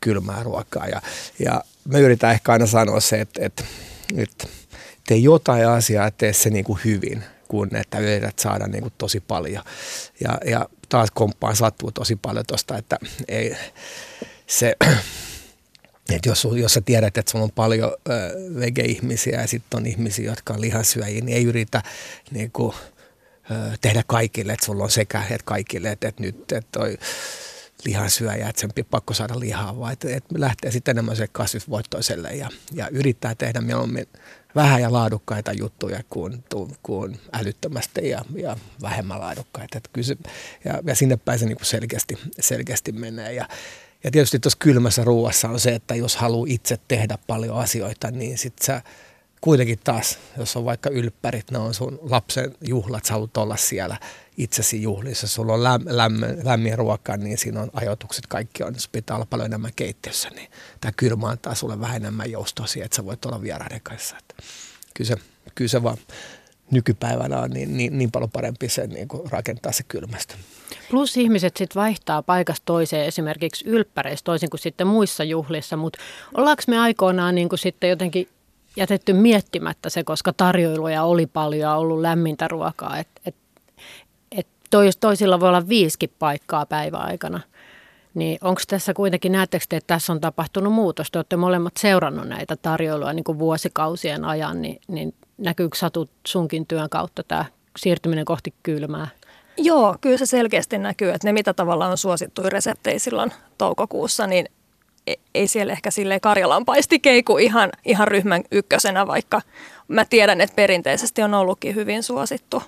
kylmää 0.00 0.42
ruokaa. 0.42 0.86
Ja, 0.86 1.02
ja 1.38 1.64
me 1.84 2.00
yritän 2.00 2.32
ehkä 2.32 2.52
aina 2.52 2.66
sanoa 2.66 3.00
se, 3.00 3.20
että, 3.20 3.40
että, 3.44 3.64
että 4.16 4.48
tee 5.06 5.16
jotain 5.16 5.68
asiaa, 5.68 6.10
tee 6.10 6.32
se 6.32 6.50
niin 6.50 6.64
kuin 6.64 6.78
hyvin, 6.84 7.24
kun 7.48 7.76
että 7.76 7.98
yrität 7.98 8.38
saada 8.38 8.66
niin 8.66 8.82
kuin 8.82 8.94
tosi 8.98 9.20
paljon. 9.20 9.64
Ja, 10.20 10.38
ja 10.44 10.68
taas 10.88 11.10
komppaan 11.10 11.56
sattuu 11.56 11.92
tosi 11.92 12.16
paljon 12.16 12.46
tuosta, 12.46 12.76
että 12.76 12.98
ei 13.28 13.56
se, 14.46 14.76
että 16.14 16.28
jos, 16.28 16.48
jos 16.56 16.74
sä 16.74 16.80
tiedät, 16.80 17.18
että 17.18 17.30
sulla 17.30 17.44
on 17.44 17.52
paljon 17.52 17.96
äh, 18.10 18.16
vege-ihmisiä 18.60 19.40
ja 19.40 19.46
sitten 19.46 19.78
on 19.78 19.86
ihmisiä, 19.86 20.30
jotka 20.30 20.54
on 20.54 20.60
lihansyöjiä, 20.60 21.20
niin 21.20 21.36
ei 21.36 21.44
yritä 21.44 21.82
niin 22.30 22.50
kuin, 22.52 22.74
äh, 23.50 23.78
tehdä 23.80 24.02
kaikille, 24.06 24.52
että 24.52 24.66
sulla 24.66 24.84
on 24.84 24.90
sekä 24.90 25.22
että 25.22 25.44
kaikille, 25.44 25.90
että, 25.90 26.08
että 26.08 26.22
nyt 26.22 26.52
että 26.52 26.68
toi 26.72 26.98
lihansyöjä, 27.84 28.48
että 28.48 28.60
sen 28.60 28.70
pakko 28.90 29.14
saada 29.14 29.40
lihaa, 29.40 29.78
vaan 29.78 29.92
että, 29.92 30.16
että 30.16 30.34
lähtee 30.38 30.70
sitten 30.70 30.92
enemmän 30.92 31.16
se 31.16 31.28
kasvisvoittoiselle 31.32 32.30
ja, 32.30 32.48
ja 32.72 32.88
yrittää 32.88 33.34
tehdä 33.34 33.60
mieluummin 33.60 34.06
vähän 34.56 34.82
ja 34.82 34.92
laadukkaita 34.92 35.52
juttuja 35.52 36.00
kuin, 36.10 36.44
kuin 36.82 37.20
älyttömästi 37.32 38.08
ja, 38.08 38.24
ja 38.34 38.56
vähemmän 38.82 39.20
laadukkaita. 39.20 39.78
Että 39.78 39.90
kyllä 39.92 40.06
se, 40.06 40.16
ja, 40.64 40.82
ja 40.84 40.94
sinne 40.94 41.16
päin 41.16 41.38
se 41.38 41.46
niin 41.46 41.56
kuin 41.56 41.66
selkeästi, 41.66 42.18
selkeästi 42.40 42.92
menee. 42.92 43.32
Ja, 43.32 43.48
ja 44.04 44.10
tietysti 44.10 44.38
tuossa 44.38 44.58
kylmässä 44.58 45.04
ruuassa 45.04 45.48
on 45.48 45.60
se, 45.60 45.74
että 45.74 45.94
jos 45.94 46.16
haluaa 46.16 46.46
itse 46.48 46.78
tehdä 46.88 47.18
paljon 47.26 47.56
asioita, 47.56 48.10
niin 48.10 48.38
sitten 48.38 48.66
sä 48.66 48.82
kuitenkin 49.40 49.78
taas, 49.84 50.18
jos 50.38 50.56
on 50.56 50.64
vaikka 50.64 50.90
ylppärit, 50.90 51.50
ne 51.50 51.58
on 51.58 51.74
sun 51.74 51.98
lapsen 52.02 52.54
juhlat, 52.60 53.04
sä 53.04 53.12
haluat 53.12 53.36
olla 53.36 53.56
siellä 53.56 53.96
itsesi 54.36 54.82
juhlissa, 54.82 55.26
sulla 55.26 55.52
on 55.52 55.62
läm, 55.62 55.82
lämmin, 55.84 56.44
lämmin 56.44 56.78
ruoka, 56.78 57.16
niin 57.16 57.38
siinä 57.38 57.60
on 57.60 57.70
ajoitukset, 57.72 58.26
kaikki 58.26 58.62
on, 58.62 58.74
jos 58.74 58.88
pitää 58.88 59.16
olla 59.16 59.26
paljon 59.30 59.46
enemmän 59.46 59.70
keittiössä, 59.76 60.30
niin 60.30 60.50
tämä 60.80 60.92
kylmä 60.96 61.28
antaa 61.28 61.54
sulle 61.54 61.80
vähän 61.80 61.96
enemmän 61.96 62.30
joustoa 62.30 62.66
siihen, 62.66 62.84
että 62.84 62.96
sä 62.96 63.04
voit 63.04 63.24
olla 63.24 63.42
vieraiden 63.42 63.80
kanssa. 63.82 64.16
Että 64.18 64.34
kyllä, 64.94 65.08
se, 65.08 65.16
kyllä 65.54 65.68
se 65.68 65.82
vaan 65.82 65.96
nykypäivänä 66.70 67.40
on 67.40 67.50
niin, 67.50 67.76
niin, 67.76 67.98
niin 67.98 68.10
paljon 68.10 68.30
parempi 68.30 68.68
se 68.68 68.86
niin 68.86 69.08
kuin 69.08 69.30
rakentaa 69.30 69.72
se 69.72 69.82
kylmästä. 69.82 70.34
Plus 70.90 71.16
ihmiset 71.16 71.56
sitten 71.56 71.80
vaihtaa 71.80 72.22
paikasta 72.22 72.62
toiseen 72.64 73.06
esimerkiksi 73.06 73.64
ylppäreissä 73.68 74.24
toisin 74.24 74.50
kuin 74.50 74.60
sitten 74.60 74.86
muissa 74.86 75.24
juhlissa, 75.24 75.76
mutta 75.76 75.98
ollaanko 76.34 76.62
me 76.68 76.78
aikoinaan 76.78 77.34
niin 77.34 77.48
kuin 77.48 77.58
sitten 77.58 77.90
jotenkin 77.90 78.28
jätetty 78.76 79.12
miettimättä 79.12 79.90
se, 79.90 80.04
koska 80.04 80.32
tarjoiluja 80.32 81.02
oli 81.02 81.26
paljon 81.26 81.60
ja 81.60 81.74
ollut 81.74 82.00
lämmintä 82.00 82.48
ruokaa, 82.48 82.98
et, 82.98 83.08
et 83.26 83.36
tois, 84.70 84.96
toisilla 84.96 85.40
voi 85.40 85.48
olla 85.48 85.68
viisikin 85.68 86.10
paikkaa 86.18 86.66
päiväaikana. 86.66 87.40
Niin 88.14 88.38
onko 88.40 88.60
tässä 88.68 88.94
kuitenkin, 88.94 89.32
näettekö 89.32 89.64
te, 89.68 89.76
että 89.76 89.94
tässä 89.94 90.12
on 90.12 90.20
tapahtunut 90.20 90.72
muutos? 90.72 91.10
Te 91.10 91.18
olette 91.18 91.36
molemmat 91.36 91.72
seurannut 91.78 92.28
näitä 92.28 92.56
tarjoiluja 92.56 93.12
niin 93.12 93.24
kuin 93.24 93.38
vuosikausien 93.38 94.24
ajan, 94.24 94.62
niin, 94.62 94.80
niin 94.88 95.14
näkyykö 95.38 95.76
Satu 95.78 96.08
sunkin 96.26 96.66
työn 96.66 96.90
kautta 96.90 97.22
tämä 97.22 97.44
siirtyminen 97.76 98.24
kohti 98.24 98.54
kylmää? 98.62 99.08
Joo, 99.56 99.96
kyllä 100.00 100.16
se 100.16 100.26
selkeästi 100.26 100.78
näkyy, 100.78 101.10
että 101.10 101.28
ne 101.28 101.32
mitä 101.32 101.54
tavallaan 101.54 101.90
on 101.90 101.98
suosittuja 101.98 102.50
reseptejä 102.50 102.98
silloin 102.98 103.32
toukokuussa, 103.58 104.26
niin 104.26 104.48
ei 105.34 105.46
siellä 105.46 105.72
ehkä 105.72 105.90
silleen 105.90 106.20
Karjalan 106.20 106.64
paisti 106.64 106.98
keiku 106.98 107.38
ihan, 107.38 107.72
ihan 107.84 108.08
ryhmän 108.08 108.42
ykkösenä, 108.52 109.06
vaikka 109.06 109.42
mä 109.88 110.04
tiedän, 110.04 110.40
että 110.40 110.56
perinteisesti 110.56 111.22
on 111.22 111.34
ollutkin 111.34 111.74
hyvin 111.74 112.02
suosittu. 112.02 112.62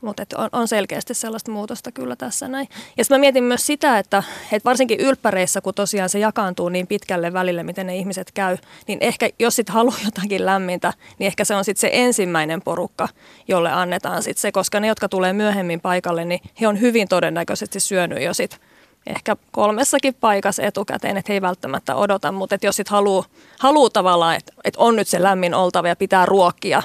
Mutta 0.00 0.22
on, 0.36 0.48
on 0.52 0.68
selkeästi 0.68 1.14
sellaista 1.14 1.50
muutosta 1.50 1.92
kyllä 1.92 2.16
tässä 2.16 2.48
näin. 2.48 2.68
Ja 2.96 3.04
sitten 3.04 3.18
mä 3.18 3.20
mietin 3.20 3.44
myös 3.44 3.66
sitä, 3.66 3.98
että, 3.98 4.22
että 4.52 4.68
varsinkin 4.68 5.00
ylppäreissä, 5.00 5.60
kun 5.60 5.74
tosiaan 5.74 6.08
se 6.08 6.18
jakaantuu 6.18 6.68
niin 6.68 6.86
pitkälle 6.86 7.32
välille, 7.32 7.62
miten 7.62 7.86
ne 7.86 7.96
ihmiset 7.96 8.32
käy, 8.32 8.56
niin 8.86 8.98
ehkä 9.00 9.28
jos 9.38 9.56
sitten 9.56 9.74
haluaa 9.74 9.98
jotakin 10.04 10.46
lämmintä, 10.46 10.92
niin 11.18 11.26
ehkä 11.26 11.44
se 11.44 11.54
on 11.54 11.64
sitten 11.64 11.80
se 11.80 11.90
ensimmäinen 11.92 12.62
porukka, 12.62 13.08
jolle 13.48 13.72
annetaan 13.72 14.22
sitten 14.22 14.40
se, 14.40 14.52
koska 14.52 14.80
ne, 14.80 14.86
jotka 14.86 15.08
tulee 15.08 15.32
myöhemmin 15.32 15.80
paikalle, 15.80 16.24
niin 16.24 16.40
he 16.60 16.68
on 16.68 16.80
hyvin 16.80 17.08
todennäköisesti 17.08 17.80
syönyt 17.80 18.22
jo 18.22 18.34
sitten 18.34 18.60
ehkä 19.06 19.36
kolmessakin 19.50 20.14
paikassa 20.14 20.62
etukäteen, 20.62 21.16
että 21.16 21.32
he 21.32 21.34
ei 21.34 21.42
välttämättä 21.42 21.94
odota, 21.94 22.32
mutta 22.32 22.54
että 22.54 22.66
jos 22.66 22.76
sitten 22.76 22.90
haluaa, 22.90 23.24
haluaa 23.58 23.90
tavallaan, 23.90 24.36
että, 24.36 24.52
että 24.64 24.80
on 24.80 24.96
nyt 24.96 25.08
se 25.08 25.22
lämmin 25.22 25.54
oltava 25.54 25.88
ja 25.88 25.96
pitää 25.96 26.26
ruokkia 26.26 26.82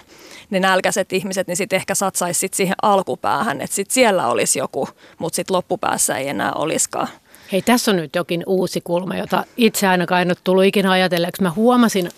ne 0.50 0.60
nälkäiset 0.60 1.14
ihmiset, 1.14 1.48
niin 1.48 1.58
sitten 1.58 1.78
ehkä 1.78 1.96
satsaisi 1.96 2.40
sit 2.40 2.54
siihen 2.54 2.76
alkupäähän, 2.82 3.62
että 3.62 3.76
sitten 3.76 3.94
siellä 3.94 4.28
olisi 4.28 4.60
joku, 4.60 4.90
mutta 5.18 5.36
sitten 5.36 5.56
loppupäässä 5.56 6.18
ei 6.18 6.30
enää 6.30 6.54
olisikaan. 6.54 7.08
Hei, 7.52 7.62
tässä 7.62 7.92
on 7.92 7.98
nyt 7.98 8.16
jokin 8.16 8.44
uusi 8.48 8.82
kulma, 8.84 9.16
jota 9.16 9.46
itse 9.58 9.88
ainakaan 9.88 10.22
en 10.22 10.30
ole 10.30 10.38
tullut 10.44 10.64
ikinä 10.64 10.92
ajatelleeksi. 10.92 11.42
Mä 11.42 11.52
huomasin 11.52 12.10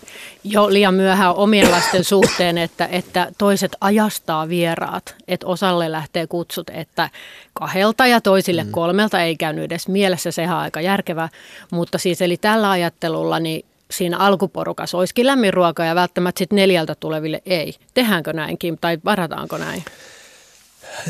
jo 0.44 0.72
liian 0.72 0.94
myöhään 0.94 1.34
omien 1.34 1.70
lasten 1.70 2.04
suhteen, 2.04 2.58
että, 2.58 2.88
että 2.92 3.32
toiset 3.38 3.72
ajastaa 3.80 4.48
vieraat. 4.48 5.14
Että 5.28 5.46
osalle 5.46 5.92
lähtee 5.92 6.26
kutsut, 6.26 6.70
että 6.70 7.10
kahdelta 7.52 8.06
ja 8.06 8.20
toisille 8.20 8.64
mm. 8.64 8.70
kolmelta 8.70 9.22
ei 9.22 9.36
käynyt 9.36 9.64
edes 9.64 9.88
mielessä. 9.88 10.30
Sehän 10.30 10.56
on 10.56 10.62
aika 10.62 10.80
järkevää. 10.80 11.28
Mutta 11.70 11.98
siis 11.98 12.22
eli 12.22 12.36
tällä 12.36 12.70
ajattelulla 12.70 13.38
niin 13.38 13.64
siinä 13.90 14.18
alkuporukassa 14.18 14.98
olisikin 14.98 15.26
lämmin 15.26 15.54
ruoka 15.54 15.84
ja 15.84 15.94
välttämättä 15.94 16.38
sitten 16.38 16.56
neljältä 16.56 16.94
tuleville 16.94 17.42
ei. 17.46 17.74
Tehdäänkö 17.94 18.32
näinkin 18.32 18.78
tai 18.80 18.98
varataanko 19.04 19.58
näin? 19.58 19.84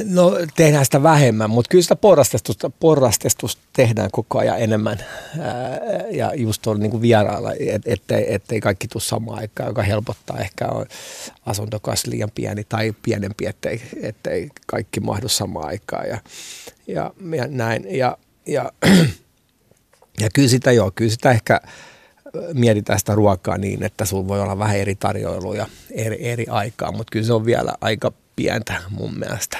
No 0.05 0.33
tehdään 0.57 0.85
sitä 0.85 1.03
vähemmän, 1.03 1.51
mutta 1.51 1.69
kyllä 1.69 1.83
sitä 1.83 1.97
porrastetusta, 1.97 2.71
porrastetusta 2.71 3.63
tehdään 3.73 4.11
koko 4.13 4.39
ajan 4.39 4.61
enemmän 4.61 4.99
ää, 5.41 5.81
ja 6.11 6.35
just 6.35 6.67
on 6.67 6.81
niin 6.81 6.91
kuin 6.91 7.03
vierailla, 7.03 7.53
et, 7.53 7.83
ettei, 7.85 8.35
ettei 8.35 8.61
kaikki 8.61 8.89
tule 8.89 9.03
samaan 9.03 9.39
aikaan, 9.39 9.69
joka 9.69 9.83
helpottaa. 9.83 10.39
Ehkä 10.39 10.67
on 10.69 10.87
asuntokas 11.47 12.07
liian 12.07 12.31
pieni 12.35 12.65
tai 12.65 12.95
pienempi, 13.03 13.47
ettei, 13.47 13.83
ettei 14.03 14.49
kaikki 14.67 15.01
mahdu 15.01 15.29
samaan 15.29 15.69
aikaan 15.69 16.09
ja, 16.09 16.19
ja, 16.87 17.13
ja 17.37 17.47
näin. 17.49 17.87
Ja, 17.97 18.19
ja, 18.47 18.73
ja 20.23 20.29
kyllä 20.35 20.49
sitä 20.49 20.73
joo, 20.73 20.91
kyllä 20.95 21.11
sitä 21.11 21.31
ehkä 21.31 21.61
mietitään 22.55 22.99
sitä 22.99 23.15
ruokaa 23.15 23.59
niin, 23.59 23.83
että 23.83 24.05
sulla 24.05 24.29
voi 24.29 24.41
olla 24.41 24.59
vähän 24.59 24.77
eri 24.77 24.95
tarjoiluja 24.95 25.67
eri, 25.91 26.29
eri 26.29 26.47
aikaa, 26.49 26.93
mutta 26.93 27.11
kyllä 27.11 27.27
se 27.27 27.33
on 27.33 27.47
vielä 27.47 27.75
aika 27.81 28.13
pientä 28.37 28.75
mun 28.91 29.19
mielestä 29.19 29.59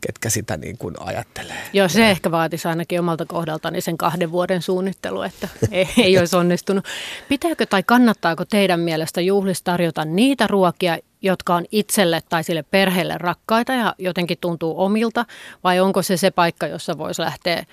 ketkä 0.00 0.30
sitä 0.30 0.56
niin 0.56 0.78
kuin 0.78 0.94
ajattelee. 1.00 1.62
Joo, 1.72 1.88
se 1.88 2.10
ehkä 2.10 2.30
vaatisi 2.30 2.68
ainakin 2.68 3.00
omalta 3.00 3.26
kohdaltani 3.26 3.80
sen 3.80 3.98
kahden 3.98 4.32
vuoden 4.32 4.62
suunnittelu, 4.62 5.22
että 5.22 5.48
ei, 5.70 5.88
ei 6.04 6.18
olisi 6.18 6.36
onnistunut. 6.36 6.84
Pitääkö 7.28 7.66
tai 7.66 7.82
kannattaako 7.82 8.44
teidän 8.44 8.80
mielestä 8.80 9.20
juhlista 9.20 9.72
tarjota 9.72 10.04
niitä 10.04 10.46
ruokia, 10.46 10.98
jotka 11.22 11.54
on 11.54 11.64
itselle 11.72 12.22
tai 12.28 12.44
sille 12.44 12.62
perheelle 12.62 13.14
rakkaita 13.18 13.72
ja 13.72 13.94
jotenkin 13.98 14.38
tuntuu 14.40 14.80
omilta, 14.82 15.24
vai 15.64 15.80
onko 15.80 16.02
se 16.02 16.16
se 16.16 16.30
paikka, 16.30 16.66
jossa 16.66 16.98
voisi 16.98 17.22
lähteä 17.22 17.64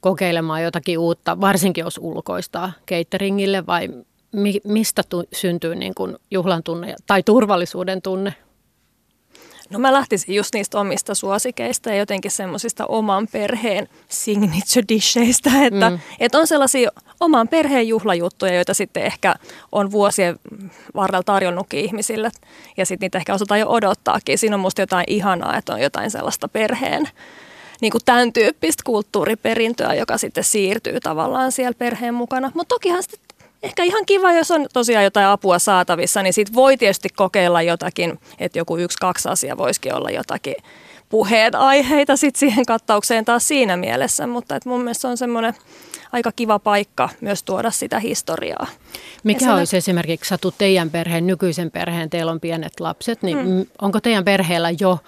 kokeilemaan 0.00 0.62
jotakin 0.62 0.98
uutta, 0.98 1.40
varsinkin 1.40 1.82
jos 1.82 1.98
ulkoistaa 2.02 2.72
cateringille, 2.90 3.66
vai 3.66 3.88
mi- 4.32 4.60
mistä 4.64 5.02
tu- 5.08 5.24
syntyy 5.32 5.74
niin 5.74 5.94
kuin 5.94 6.16
juhlan 6.30 6.62
tunne 6.62 6.94
tai 7.06 7.22
turvallisuuden 7.22 8.02
tunne? 8.02 8.34
No 9.74 9.80
mä 9.80 9.92
lähtisin 9.92 10.34
just 10.34 10.54
niistä 10.54 10.80
omista 10.80 11.14
suosikeista 11.14 11.90
ja 11.90 11.96
jotenkin 11.96 12.30
semmoisista 12.30 12.86
oman 12.86 13.28
perheen 13.32 13.88
signature 14.08 14.84
disheistä, 14.88 15.50
että, 15.66 15.90
mm. 15.90 15.98
että 16.20 16.38
on 16.38 16.46
sellaisia 16.46 16.90
oman 17.20 17.48
perheen 17.48 17.88
juhlajuttuja, 17.88 18.54
joita 18.54 18.74
sitten 18.74 19.02
ehkä 19.02 19.34
on 19.72 19.90
vuosien 19.90 20.38
varrella 20.94 21.22
tarjonnutkin 21.22 21.80
ihmisille 21.80 22.30
ja 22.76 22.86
sitten 22.86 23.06
niitä 23.06 23.18
ehkä 23.18 23.34
osataan 23.34 23.60
jo 23.60 23.68
odottaakin. 23.68 24.38
Siinä 24.38 24.56
on 24.56 24.60
musta 24.60 24.82
jotain 24.82 25.04
ihanaa, 25.06 25.56
että 25.56 25.72
on 25.72 25.80
jotain 25.80 26.10
sellaista 26.10 26.48
perheen 26.48 27.08
niin 27.80 27.92
kuin 27.92 28.02
tämän 28.04 28.32
tyyppistä 28.32 28.82
kulttuuriperintöä, 28.86 29.94
joka 29.94 30.18
sitten 30.18 30.44
siirtyy 30.44 31.00
tavallaan 31.00 31.52
siellä 31.52 31.74
perheen 31.78 32.14
mukana. 32.14 32.50
Mutta 32.54 32.74
tokihan 32.74 33.02
sitten 33.02 33.20
ehkä 33.64 33.84
ihan 33.84 34.06
kiva, 34.06 34.32
jos 34.32 34.50
on 34.50 34.66
tosiaan 34.72 35.04
jotain 35.04 35.26
apua 35.26 35.58
saatavissa, 35.58 36.22
niin 36.22 36.32
sit 36.32 36.54
voi 36.54 36.76
tietysti 36.76 37.08
kokeilla 37.08 37.62
jotakin, 37.62 38.18
että 38.38 38.58
joku 38.58 38.76
yksi, 38.76 38.98
kaksi 39.00 39.28
asia 39.28 39.56
voisikin 39.56 39.94
olla 39.94 40.10
jotakin 40.10 40.54
puheen 41.08 41.56
aiheita 41.56 42.16
sit 42.16 42.36
siihen 42.36 42.66
kattaukseen 42.66 43.24
taas 43.24 43.48
siinä 43.48 43.76
mielessä, 43.76 44.26
mutta 44.26 44.56
et 44.56 44.64
mun 44.64 44.80
mielestä 44.80 45.00
se 45.00 45.08
on 45.08 45.16
semmoinen 45.16 45.54
aika 46.12 46.32
kiva 46.32 46.58
paikka 46.58 47.08
myös 47.20 47.42
tuoda 47.42 47.70
sitä 47.70 48.00
historiaa. 48.00 48.66
Mikä 49.24 49.38
Esille. 49.38 49.58
olisi 49.58 49.76
esimerkiksi 49.76 50.28
Satu 50.28 50.54
teidän 50.58 50.90
perheen, 50.90 51.26
nykyisen 51.26 51.70
perheen, 51.70 52.10
teillä 52.10 52.32
on 52.32 52.40
pienet 52.40 52.80
lapset, 52.80 53.22
niin 53.22 53.38
hmm. 53.44 53.66
onko 53.82 54.00
teidän 54.00 54.24
perheellä 54.24 54.70
jo 54.80 54.98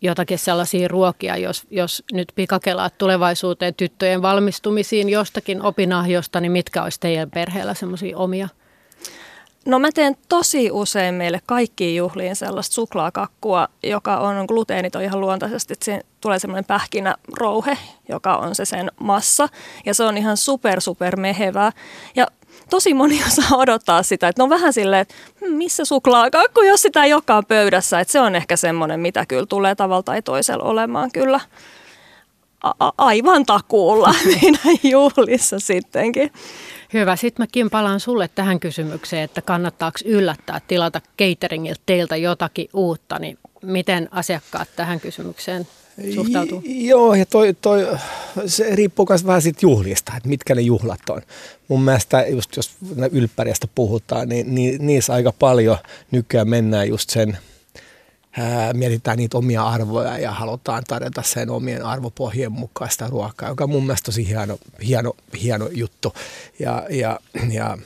jotakin 0.00 0.38
sellaisia 0.38 0.88
ruokia, 0.88 1.36
jos, 1.36 1.66
jos 1.70 2.02
nyt 2.12 2.32
pikakelaat 2.34 2.98
tulevaisuuteen 2.98 3.74
tyttöjen 3.74 4.22
valmistumisiin 4.22 5.08
jostakin 5.08 5.62
opinahjosta, 5.62 6.40
niin 6.40 6.52
mitkä 6.52 6.82
olisi 6.82 7.00
teidän 7.00 7.30
perheellä 7.30 7.74
semmoisia 7.74 8.18
omia? 8.18 8.48
No 9.66 9.78
mä 9.78 9.88
teen 9.94 10.16
tosi 10.28 10.70
usein 10.70 11.14
meille 11.14 11.40
kaikkiin 11.46 11.96
juhliin 11.96 12.36
sellaista 12.36 12.74
suklaakakkua, 12.74 13.68
joka 13.82 14.16
on 14.16 14.44
gluteeniton 14.48 15.02
ihan 15.02 15.20
luontaisesti, 15.20 15.74
se 15.82 16.00
tulee 16.20 16.38
semmoinen 16.38 16.64
pähkinärouhe, 16.64 17.78
joka 18.08 18.36
on 18.36 18.54
se 18.54 18.64
sen 18.64 18.90
massa. 19.00 19.48
Ja 19.86 19.94
se 19.94 20.04
on 20.04 20.18
ihan 20.18 20.36
super, 20.36 20.80
super 20.80 21.16
mehevää. 21.16 21.72
Ja 22.16 22.26
tosi 22.70 22.94
moni 22.94 23.20
osaa 23.28 23.58
odottaa 23.58 24.02
sitä, 24.02 24.28
että 24.28 24.42
no 24.42 24.48
vähän 24.48 24.72
silleen, 24.72 25.00
että 25.00 25.14
hmm, 25.40 25.52
missä 25.52 25.84
suklaakakku, 25.84 26.62
jos 26.62 26.82
sitä 26.82 27.04
ei 27.04 27.12
olekaan 27.12 27.46
pöydässä. 27.46 28.00
Että 28.00 28.12
se 28.12 28.20
on 28.20 28.34
ehkä 28.34 28.56
semmoinen, 28.56 29.00
mitä 29.00 29.26
kyllä 29.26 29.46
tulee 29.46 29.74
tavalla 29.74 30.02
tai 30.02 30.22
toisella 30.22 30.64
olemaan 30.64 31.10
kyllä 31.12 31.40
a- 32.62 32.92
aivan 32.98 33.46
takuulla 33.46 34.14
meidän 34.26 34.76
juhlissa 34.82 35.58
sittenkin. 35.60 36.32
Hyvä. 36.92 37.16
Sitten 37.16 37.42
mäkin 37.42 37.70
palaan 37.70 38.00
sulle 38.00 38.28
tähän 38.34 38.60
kysymykseen, 38.60 39.22
että 39.22 39.42
kannattaako 39.42 39.98
yllättää 40.04 40.60
tilata 40.68 41.00
cateringilta 41.18 41.82
teiltä 41.86 42.16
jotakin 42.16 42.68
uutta, 42.72 43.18
niin 43.18 43.38
miten 43.62 44.08
asiakkaat 44.10 44.68
tähän 44.76 45.00
kysymykseen 45.00 45.66
suhtautuu? 46.14 46.62
Joo, 46.64 47.14
ja 47.14 47.26
toi, 47.26 47.54
toi, 47.60 47.86
se 48.46 48.76
riippuu 48.76 49.06
myös 49.08 49.26
vähän 49.26 49.42
siitä 49.42 49.58
juhlista, 49.62 50.12
että 50.16 50.28
mitkä 50.28 50.54
ne 50.54 50.60
juhlat 50.60 51.10
on. 51.10 51.22
Mun 51.68 51.82
mielestä 51.82 52.26
just 52.26 52.56
jos 52.56 52.70
ylppäriästä 53.12 53.66
puhutaan, 53.74 54.28
niin, 54.28 54.54
niin 54.54 54.86
niissä 54.86 55.12
aika 55.12 55.32
paljon 55.32 55.78
nykyään 56.10 56.48
mennään 56.48 56.88
just 56.88 57.10
sen, 57.10 57.38
ää, 58.38 58.72
mietitään 58.72 59.18
niitä 59.18 59.38
omia 59.38 59.62
arvoja 59.62 60.18
ja 60.18 60.30
halutaan 60.30 60.82
tarjota 60.88 61.22
sen 61.22 61.50
omien 61.50 61.84
arvopohjien 61.84 62.52
mukaista 62.52 63.06
ruokaa, 63.06 63.48
joka 63.48 63.64
on 63.64 63.70
mun 63.70 63.86
mielestä 63.86 64.06
tosi 64.06 64.28
hieno, 64.28 64.58
hieno, 64.86 65.12
hieno 65.42 65.68
juttu. 65.72 66.12
Ja, 66.58 66.86
ja, 66.90 67.20
ja 67.50 67.78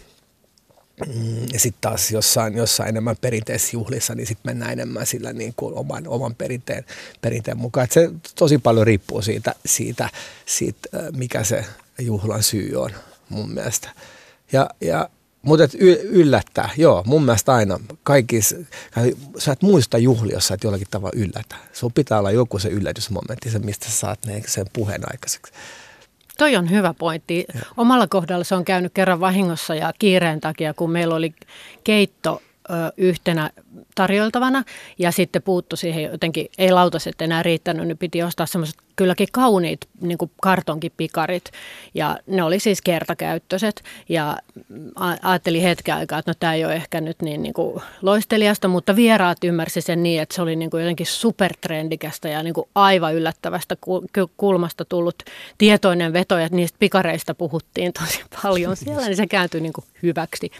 ja 1.52 1.60
sitten 1.60 1.80
taas 1.80 2.10
jossain, 2.10 2.56
jossain 2.56 2.88
enemmän 2.88 3.16
perinteisissä 3.20 3.76
juhlissa, 3.76 4.14
niin 4.14 4.26
sitten 4.26 4.50
mennään 4.50 4.72
enemmän 4.72 5.06
sillä 5.06 5.32
niin 5.32 5.54
kuin 5.56 5.74
oman, 5.74 6.08
oman 6.08 6.34
perinteen, 6.34 6.84
perinteen 7.20 7.58
mukaan. 7.58 7.84
Et 7.84 7.92
se 7.92 8.10
tosi 8.34 8.58
paljon 8.58 8.86
riippuu 8.86 9.22
siitä, 9.22 9.54
siitä, 9.66 10.08
siitä, 10.46 10.88
mikä 11.16 11.44
se 11.44 11.64
juhlan 11.98 12.42
syy 12.42 12.76
on 12.76 12.90
mun 13.28 13.50
mielestä. 13.50 13.90
Ja, 14.52 14.70
ja 14.80 15.08
mutta 15.42 15.68
yllättää, 16.02 16.70
joo, 16.76 17.02
mun 17.06 17.24
mielestä 17.24 17.52
aina 17.52 17.80
kaikissa, 18.02 18.56
sä 19.38 19.52
et 19.52 19.62
muista 19.62 19.98
juhlia, 19.98 20.36
jos 20.36 20.48
sä 20.48 20.54
et 20.54 20.64
jollakin 20.64 20.86
tavalla 20.90 21.18
yllätä. 21.18 21.56
Sun 21.72 21.92
pitää 21.92 22.18
olla 22.18 22.30
joku 22.30 22.58
se 22.58 22.68
yllätysmomentti, 22.68 23.50
se 23.50 23.58
mistä 23.58 23.86
sä 23.86 23.92
saat 23.92 24.18
sen 24.46 24.66
puheen 24.72 25.02
aikaiseksi. 25.12 25.52
Toi 26.38 26.56
on 26.56 26.70
hyvä 26.70 26.94
pointti. 26.98 27.46
Omalla 27.76 28.06
kohdalla 28.06 28.44
se 28.44 28.54
on 28.54 28.64
käynyt 28.64 28.92
kerran 28.94 29.20
vahingossa 29.20 29.74
ja 29.74 29.92
kiireen 29.98 30.40
takia, 30.40 30.74
kun 30.74 30.90
meillä 30.90 31.14
oli 31.14 31.34
keitto 31.84 32.42
yhtenä 32.96 33.50
tarjoltavana 33.94 34.64
ja 34.98 35.10
sitten 35.10 35.42
puuttu 35.42 35.76
siihen 35.76 36.02
jotenkin, 36.02 36.46
ei 36.58 36.72
lautaset 36.72 37.22
enää 37.22 37.42
riittänyt, 37.42 37.86
niin 37.86 37.98
piti 37.98 38.22
ostaa 38.22 38.46
semmoiset 38.46 38.76
kylläkin 38.96 39.28
kauniit 39.32 39.80
niin 40.00 40.18
kartonkipikarit. 40.42 41.44
Ja 41.94 42.18
ne 42.26 42.42
oli 42.42 42.58
siis 42.58 42.82
kertakäyttöiset. 42.82 43.82
Ja 44.08 44.36
ajattelin 45.22 45.62
hetken 45.62 45.94
aikaa, 45.94 46.18
että 46.18 46.30
no 46.30 46.34
tämä 46.40 46.54
ei 46.54 46.64
ole 46.64 46.74
ehkä 46.74 47.00
nyt 47.00 47.22
niin, 47.22 47.42
niin 47.42 47.54
kuin 47.54 47.82
mutta 48.68 48.96
vieraat 48.96 49.44
ymmärsi 49.44 49.80
sen 49.80 50.02
niin, 50.02 50.22
että 50.22 50.34
se 50.34 50.42
oli 50.42 50.56
niin 50.56 50.70
kuin 50.70 50.82
jotenkin 50.82 51.06
supertrendikästä 51.06 52.28
ja 52.28 52.42
niin 52.42 52.54
kuin 52.54 52.68
aivan 52.74 53.14
yllättävästä 53.14 53.76
kulmasta 54.36 54.84
tullut 54.84 55.22
tietoinen 55.58 56.12
veto 56.12 56.38
ja 56.38 56.48
niistä 56.50 56.76
pikareista 56.78 57.34
puhuttiin 57.34 57.92
tosi 57.92 58.20
paljon. 58.42 58.76
Siellä, 58.76 59.06
niin 59.06 59.16
se 59.16 59.26
kääntyi 59.26 59.60
niin 59.60 59.72
kuin 59.72 59.84
hyväksi. 60.02 60.50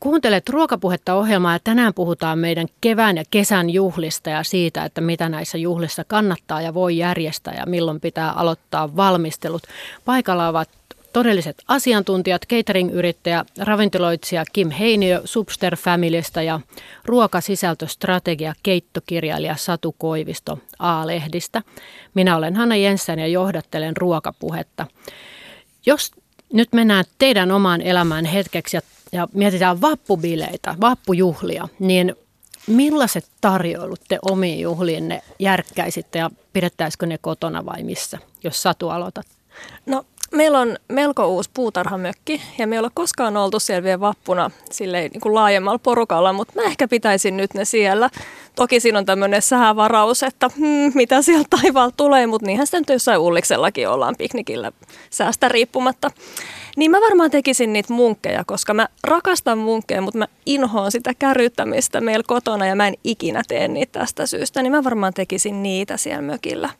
Kuuntelet 0.00 0.48
ruokapuhetta 0.48 1.14
ohjelmaa 1.14 1.52
ja 1.52 1.60
tänään 1.64 1.94
puhutaan 1.94 2.38
meidän 2.38 2.66
kevään 2.80 3.16
ja 3.16 3.24
kesän 3.30 3.70
juhlista 3.70 4.30
ja 4.30 4.42
siitä, 4.42 4.84
että 4.84 5.00
mitä 5.00 5.28
näissä 5.28 5.58
juhlissa 5.58 6.04
kannattaa 6.04 6.62
ja 6.62 6.74
voi 6.74 6.98
järjestää 6.98 7.54
ja 7.54 7.66
milloin 7.66 8.00
pitää 8.00 8.32
aloittaa 8.32 8.96
valmistelut. 8.96 9.62
Paikalla 10.04 10.48
ovat 10.48 10.68
todelliset 11.12 11.56
asiantuntijat, 11.68 12.42
catering-yrittäjä, 12.46 13.44
ravintoloitsija 13.58 14.44
Kim 14.52 14.70
Heiniö 14.70 15.20
Subster 15.24 15.76
Familystä 15.76 16.42
ja 16.42 16.60
ruokasisältöstrategia 17.04 18.54
keittokirjailija 18.62 19.56
Satu 19.56 19.94
Koivisto 19.98 20.58
A-lehdistä. 20.78 21.62
Minä 22.14 22.36
olen 22.36 22.56
Hanna 22.56 22.76
Jensen 22.76 23.18
ja 23.18 23.26
johdattelen 23.26 23.96
ruokapuhetta. 23.96 24.86
Jos 25.86 26.10
nyt 26.52 26.68
mennään 26.72 27.04
teidän 27.18 27.50
omaan 27.50 27.80
elämään 27.80 28.24
hetkeksi 28.24 28.76
ja 28.76 28.80
ja 29.14 29.28
mietitään 29.34 29.80
vappubileitä, 29.80 30.74
vappujuhlia, 30.80 31.68
niin 31.78 32.16
millaiset 32.66 33.30
tarjoilut 33.40 34.00
te 34.08 34.18
omiin 34.22 34.60
juhliinne 34.60 35.22
järkkäisitte 35.38 36.18
ja 36.18 36.30
pidettäisikö 36.52 37.06
ne 37.06 37.18
kotona 37.18 37.66
vai 37.66 37.82
missä, 37.82 38.18
jos 38.44 38.62
Satu 38.62 38.88
aloitat? 38.88 39.26
No 39.86 40.06
meillä 40.34 40.60
on 40.60 40.76
melko 40.88 41.26
uusi 41.26 41.50
puutarhamökki 41.54 42.42
ja 42.58 42.66
me 42.66 42.76
ei 42.76 42.82
koskaan 42.94 43.36
oltu 43.36 43.60
siellä 43.60 43.82
vielä 43.82 44.00
vappuna 44.00 44.50
silleen 44.70 45.10
niin 45.10 45.20
kuin 45.20 45.34
laajemmalla 45.34 45.78
porukalla, 45.78 46.32
mutta 46.32 46.52
mä 46.56 46.62
ehkä 46.62 46.88
pitäisin 46.88 47.36
nyt 47.36 47.54
ne 47.54 47.64
siellä. 47.64 48.10
Toki 48.56 48.80
siinä 48.80 48.98
on 48.98 49.06
tämmöinen 49.06 49.42
säävaraus, 49.42 50.22
että 50.22 50.50
hmm, 50.56 50.92
mitä 50.94 51.22
sieltä 51.22 51.56
taivaalta 51.60 51.96
tulee, 51.96 52.26
mutta 52.26 52.46
niinhän 52.46 52.66
sitten 52.66 52.94
jossain 52.94 53.20
ulliksellakin 53.20 53.88
ollaan 53.88 54.14
piknikillä 54.18 54.72
säästä 55.10 55.48
riippumatta. 55.48 56.10
Niin 56.76 56.90
mä 56.90 57.00
varmaan 57.00 57.30
tekisin 57.30 57.72
niitä 57.72 57.92
munkkeja, 57.92 58.44
koska 58.46 58.74
mä 58.74 58.88
rakastan 59.04 59.58
munkkeja, 59.58 60.02
mutta 60.02 60.18
mä 60.18 60.26
inhoan 60.46 60.92
sitä 60.92 61.14
kärryttämistä 61.18 62.00
meillä 62.00 62.24
kotona 62.26 62.66
ja 62.66 62.76
mä 62.76 62.88
en 62.88 62.94
ikinä 63.04 63.42
tee 63.48 63.68
niitä 63.68 63.98
tästä 64.00 64.26
syystä. 64.26 64.62
Niin 64.62 64.72
mä 64.72 64.84
varmaan 64.84 65.14
tekisin 65.14 65.62
niitä 65.62 65.96
siellä 65.96 66.22
mökillä. 66.22 66.70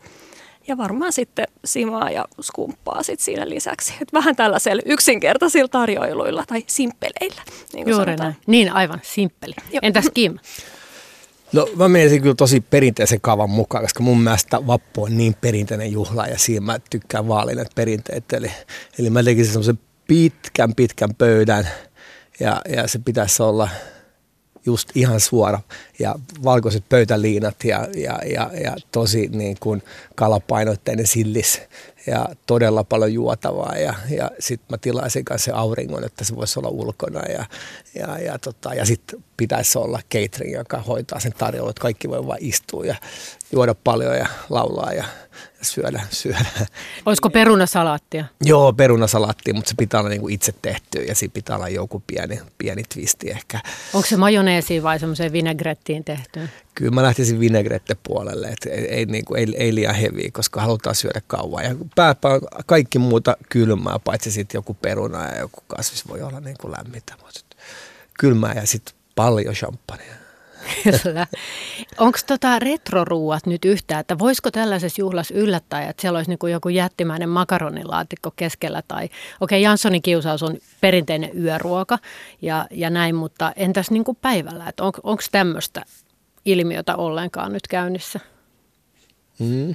Ja 0.68 0.76
varmaan 0.76 1.12
sitten 1.12 1.46
simaa 1.64 2.10
ja 2.10 2.24
skumppaa 2.40 3.02
sit 3.02 3.20
siinä 3.20 3.48
lisäksi. 3.48 3.94
Et 4.02 4.12
vähän 4.12 4.36
tällaisilla 4.36 4.82
yksinkertaisilla 4.86 5.68
tarjoiluilla 5.68 6.44
tai 6.46 6.64
simppeleillä. 6.66 7.42
Niin 7.72 7.88
Juuri 7.88 8.04
sanotaan. 8.04 8.18
näin. 8.18 8.36
Niin 8.46 8.72
aivan, 8.72 9.00
simppeli. 9.02 9.54
Joo. 9.72 9.80
Entäs 9.82 10.10
Kim? 10.14 10.38
No 11.52 11.68
mä 11.76 11.88
menisin 11.88 12.22
kyllä 12.22 12.34
tosi 12.34 12.60
perinteisen 12.60 13.20
kavan 13.20 13.50
mukaan, 13.50 13.84
koska 13.84 14.02
mun 14.02 14.20
mielestä 14.20 14.66
vappu 14.66 15.02
on 15.02 15.16
niin 15.16 15.34
perinteinen 15.40 15.92
juhla 15.92 16.26
ja 16.26 16.38
siinä 16.38 16.66
mä 16.66 16.78
tykkään 16.90 17.28
vaalin 17.28 17.66
perinteet. 17.74 18.32
Eli, 18.32 18.50
eli 18.98 19.10
mä 19.10 19.22
tekisin 19.22 19.52
semmoisen 19.52 19.78
pitkän 20.06 20.74
pitkän 20.74 21.14
pöydän 21.14 21.68
ja, 22.40 22.62
ja 22.68 22.88
se 22.88 22.98
pitäisi 22.98 23.42
olla 23.42 23.68
just 24.66 24.88
ihan 24.94 25.20
suora. 25.20 25.60
Ja 25.98 26.14
valkoiset 26.44 26.84
pöytäliinat 26.88 27.64
ja, 27.64 27.88
ja, 27.96 28.18
ja, 28.26 28.50
ja 28.64 28.76
tosi 28.92 29.28
niin 29.28 29.56
kuin 29.60 29.82
kalapainotteinen 30.14 31.06
sillis 31.06 31.62
ja 32.06 32.28
todella 32.46 32.84
paljon 32.84 33.12
juotavaa. 33.12 33.76
Ja, 33.76 33.94
ja 34.10 34.30
sitten 34.38 34.66
mä 34.70 34.78
tilaisin 34.78 35.24
kanssa 35.24 35.54
auringon, 35.54 36.04
että 36.04 36.24
se 36.24 36.36
voisi 36.36 36.58
olla 36.58 36.68
ulkona 36.68 37.20
ja, 37.20 37.44
ja, 37.94 38.18
ja, 38.18 38.38
tota, 38.38 38.74
ja 38.74 38.84
sitten 38.84 39.24
pitäisi 39.36 39.78
olla 39.78 40.00
catering, 40.14 40.54
joka 40.54 40.78
hoitaa 40.78 41.20
sen 41.20 41.32
tarjolla, 41.38 41.70
että 41.70 41.82
kaikki 41.82 42.08
voi 42.10 42.26
vain 42.26 42.44
istua 42.44 42.84
ja 42.84 42.96
juoda 43.52 43.74
paljon 43.74 44.16
ja 44.16 44.26
laulaa 44.50 44.92
ja 44.92 45.04
syödä, 45.64 46.02
syödä. 46.10 46.46
Olisiko 47.06 47.30
perunasalaattia? 47.30 48.24
Joo, 48.44 48.72
perunasalaattia, 48.72 49.54
mutta 49.54 49.68
se 49.68 49.74
pitää 49.78 50.00
olla 50.00 50.10
niinku 50.10 50.28
itse 50.28 50.54
tehty 50.62 50.98
ja 50.98 51.14
siinä 51.14 51.32
pitää 51.32 51.56
olla 51.56 51.68
joku 51.68 52.02
pieni, 52.06 52.40
pieni 52.58 52.82
twisti 52.94 53.30
ehkä. 53.30 53.60
Onko 53.92 54.08
se 54.08 54.16
majoneesiin 54.16 54.82
vai 54.82 54.98
semmoiseen 54.98 55.32
vinegrettiin 55.32 56.04
tehty? 56.04 56.48
Kyllä 56.74 56.90
mä 56.90 57.02
lähtisin 57.02 57.40
vinegrette 57.40 57.96
puolelle, 58.02 58.46
että 58.46 58.70
ei, 58.70 58.84
ei, 58.84 59.06
niinku, 59.06 59.34
ei, 59.34 59.46
ei 59.56 59.74
liian 59.74 59.94
heviä, 59.94 60.30
koska 60.32 60.60
halutaan 60.60 60.94
syödä 60.94 61.20
kauan. 61.26 61.64
Ja 61.64 61.74
pääpä 61.94 62.28
on 62.28 62.40
kaikki 62.66 62.98
muuta 62.98 63.36
kylmää, 63.48 63.98
paitsi 63.98 64.30
sitten 64.30 64.58
joku 64.58 64.74
peruna 64.74 65.26
ja 65.26 65.38
joku 65.38 65.60
kasvis 65.66 66.08
voi 66.08 66.22
olla 66.22 66.40
niinku 66.40 66.72
lämmintä. 66.72 67.14
Mutta 67.22 67.40
kylmää 68.18 68.52
ja 68.54 68.66
sitten 68.66 68.94
paljon 69.14 69.54
champagnea. 69.54 70.23
Kyllä. 71.02 71.26
Onko 71.98 72.18
tota 72.26 72.58
retroruuat 72.58 73.46
nyt 73.46 73.64
yhtään, 73.64 74.00
että 74.00 74.18
voisiko 74.18 74.50
tällaisessa 74.50 75.00
juhlassa 75.00 75.34
yllättää, 75.34 75.88
että 75.88 76.00
siellä 76.00 76.16
olisi 76.16 76.30
niin 76.30 76.52
joku 76.52 76.68
jättimäinen 76.68 77.28
makaronilaatikko 77.28 78.30
keskellä 78.36 78.82
tai 78.88 79.04
okei, 79.04 79.20
okay, 79.40 79.58
Janssonin 79.58 80.02
kiusaus 80.02 80.42
on 80.42 80.56
perinteinen 80.80 81.30
yöruoka 81.38 81.98
ja, 82.42 82.66
ja 82.70 82.90
näin, 82.90 83.14
mutta 83.14 83.52
entäs 83.56 83.90
niin 83.90 84.04
kuin 84.04 84.18
päivällä, 84.20 84.68
että 84.68 84.84
on, 84.84 84.92
onko 85.02 85.22
tämmöistä 85.32 85.82
ilmiötä 86.44 86.96
ollenkaan 86.96 87.52
nyt 87.52 87.68
käynnissä? 87.68 88.20
Mm 89.38 89.74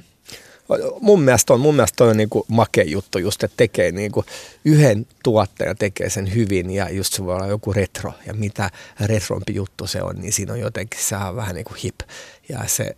mun 1.00 1.22
mielestä 1.22 1.52
on, 1.52 1.60
mun 1.60 1.74
mielestä 1.74 1.96
toi 1.96 2.10
on 2.10 2.16
niin 2.16 2.28
kuin 2.28 2.44
makea 2.48 2.84
juttu 2.84 3.18
just, 3.18 3.42
että 3.42 3.56
tekee 3.56 3.92
niin 3.92 4.12
kuin 4.12 4.26
yhden 4.64 5.06
tuotteen 5.22 5.76
tekee 5.76 6.10
sen 6.10 6.34
hyvin 6.34 6.70
ja 6.70 6.90
just 6.90 7.12
se 7.12 7.24
voi 7.24 7.34
olla 7.34 7.46
joku 7.46 7.72
retro 7.72 8.12
ja 8.26 8.34
mitä 8.34 8.70
retrompi 9.00 9.54
juttu 9.54 9.86
se 9.86 10.02
on, 10.02 10.16
niin 10.16 10.32
siinä 10.32 10.52
on 10.52 10.60
jotenkin 10.60 11.00
se 11.02 11.16
on 11.16 11.36
vähän 11.36 11.54
niin 11.54 11.64
kuin 11.64 11.78
hip 11.84 12.00
ja 12.48 12.60
se, 12.66 12.96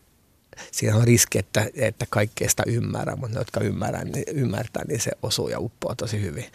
siinä 0.70 0.96
on 0.96 1.04
riski, 1.04 1.38
että, 1.38 1.66
että 1.74 2.06
kaikkea 2.10 2.48
sitä 2.48 2.62
ymmärrä, 2.66 3.16
mutta 3.16 3.34
ne, 3.34 3.40
jotka 3.40 3.60
ymmärrää, 3.60 4.04
niin, 4.04 4.24
ymmärtää, 4.32 4.84
niin 4.88 5.00
se 5.00 5.10
osuu 5.22 5.48
ja 5.48 5.60
uppoaa 5.60 5.94
tosi 5.94 6.20
hyvin. 6.20 6.46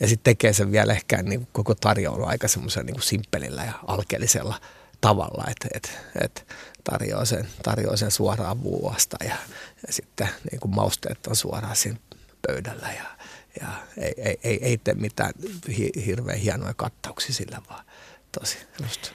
Ja 0.00 0.08
sitten 0.08 0.24
tekee 0.24 0.52
sen 0.52 0.72
vielä 0.72 0.92
ehkä 0.92 1.22
niin 1.22 1.48
koko 1.52 1.74
tarjoulu 1.74 2.24
aika 2.24 2.48
semmoisella 2.48 2.86
niin 2.86 3.02
simppelillä 3.02 3.64
ja 3.64 3.72
alkeellisella 3.86 4.60
tavalla, 5.00 5.44
että 5.50 5.68
et, 5.74 5.98
et 6.24 6.46
tarjoaa 6.90 7.24
sen, 7.24 7.48
tarjoaa 7.62 7.96
sen 7.96 8.10
suoraan 8.10 8.62
vuosta 8.62 9.16
ja, 9.24 9.36
ja 9.86 9.92
sitten 9.92 10.28
niin 10.50 10.60
kuin 10.60 10.74
mausteet 10.74 11.26
on 11.26 11.36
suoraan 11.36 11.76
siinä 11.76 11.98
pöydällä 12.46 12.88
ja, 12.98 13.04
ja 13.60 13.68
ei, 13.98 14.14
ei, 14.16 14.38
ei, 14.44 14.64
ei 14.64 14.78
tee 14.78 14.94
mitään 14.94 15.32
hi, 15.78 15.90
hirveän 16.06 16.38
hienoja 16.38 16.74
kattauksia 16.74 17.34
sillä, 17.34 17.62
vaan 17.70 17.84
tosi 18.40 18.58
just. 18.82 19.10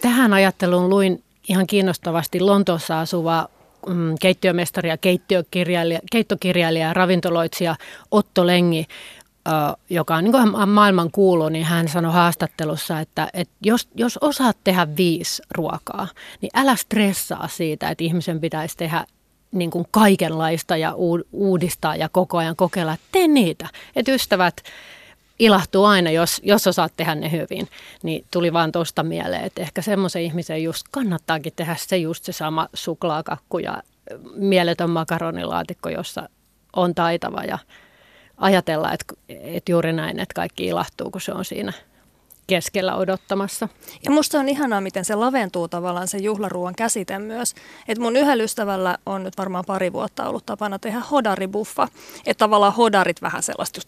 Tähän 0.00 0.32
ajatteluun 0.32 0.90
luin 0.90 1.24
ihan 1.48 1.66
kiinnostavasti 1.66 2.40
Lontoossa 2.40 3.00
asuva 3.00 3.48
mm, 3.86 4.14
keittiömestari 4.20 4.88
ja 4.88 4.96
keittiökirjailija, 4.96 6.00
keittokirjailija 6.12 6.86
ja 6.86 6.94
ravintoloitsija 6.94 7.76
Otto 8.10 8.46
Lengi 8.46 8.86
joka 9.90 10.16
on 10.16 10.24
niin 10.24 10.68
maailman 10.68 11.10
kuulu, 11.10 11.48
niin 11.48 11.64
hän 11.64 11.88
sanoi 11.88 12.12
haastattelussa, 12.12 13.00
että, 13.00 13.28
että 13.34 13.54
jos, 13.62 13.88
jos 13.94 14.18
osaat 14.20 14.56
tehdä 14.64 14.96
viisi 14.96 15.42
ruokaa, 15.50 16.08
niin 16.40 16.50
älä 16.54 16.76
stressaa 16.76 17.48
siitä, 17.48 17.90
että 17.90 18.04
ihmisen 18.04 18.40
pitäisi 18.40 18.76
tehdä 18.76 19.06
niin 19.52 19.70
kuin 19.70 19.86
kaikenlaista 19.90 20.76
ja 20.76 20.94
uudistaa 21.32 21.96
ja 21.96 22.08
koko 22.08 22.38
ajan 22.38 22.56
kokeilla. 22.56 22.96
Tee 23.12 23.28
niitä. 23.28 23.68
Että 23.96 24.12
ystävät 24.12 24.62
ilahtuu 25.38 25.84
aina, 25.84 26.10
jos, 26.10 26.40
jos 26.44 26.66
osaat 26.66 26.92
tehdä 26.96 27.14
ne 27.14 27.30
hyvin. 27.30 27.68
Niin 28.02 28.24
tuli 28.30 28.52
vaan 28.52 28.72
tuosta 28.72 29.02
mieleen, 29.02 29.44
että 29.44 29.62
ehkä 29.62 29.82
semmoisen 29.82 30.22
ihmisen 30.22 30.62
just 30.62 30.86
kannattaakin 30.90 31.52
tehdä 31.56 31.76
se 31.78 31.96
just 31.96 32.24
se 32.24 32.32
sama 32.32 32.68
suklaakakku 32.74 33.58
ja 33.58 33.82
mieletön 34.34 34.90
makaronilaatikko, 34.90 35.88
jossa 35.88 36.28
on 36.76 36.94
taitava 36.94 37.42
ja 37.44 37.58
ajatella, 38.40 38.92
että, 38.92 39.14
että 39.28 39.72
juuri 39.72 39.92
näin, 39.92 40.20
että 40.20 40.34
kaikki 40.34 40.66
ilahtuu, 40.66 41.10
kun 41.10 41.20
se 41.20 41.32
on 41.32 41.44
siinä 41.44 41.72
keskellä 42.46 42.96
odottamassa. 42.96 43.68
Ja 44.04 44.10
musta 44.10 44.38
on 44.38 44.48
ihanaa, 44.48 44.80
miten 44.80 45.04
se 45.04 45.14
laventuu 45.14 45.68
tavallaan 45.68 46.08
se 46.08 46.18
juhlaruuan 46.18 46.74
käsite 46.74 47.18
myös. 47.18 47.54
Että 47.88 48.02
mun 48.02 48.16
yhdellä 48.16 48.44
ystävällä 48.44 48.98
on 49.06 49.24
nyt 49.24 49.38
varmaan 49.38 49.64
pari 49.64 49.92
vuotta 49.92 50.28
ollut 50.28 50.46
tapana 50.46 50.78
tehdä 50.78 51.00
hodaribuffa. 51.00 51.88
Että 52.26 52.38
tavallaan 52.38 52.74
hodarit 52.74 53.22
vähän 53.22 53.42
sellaista 53.42 53.80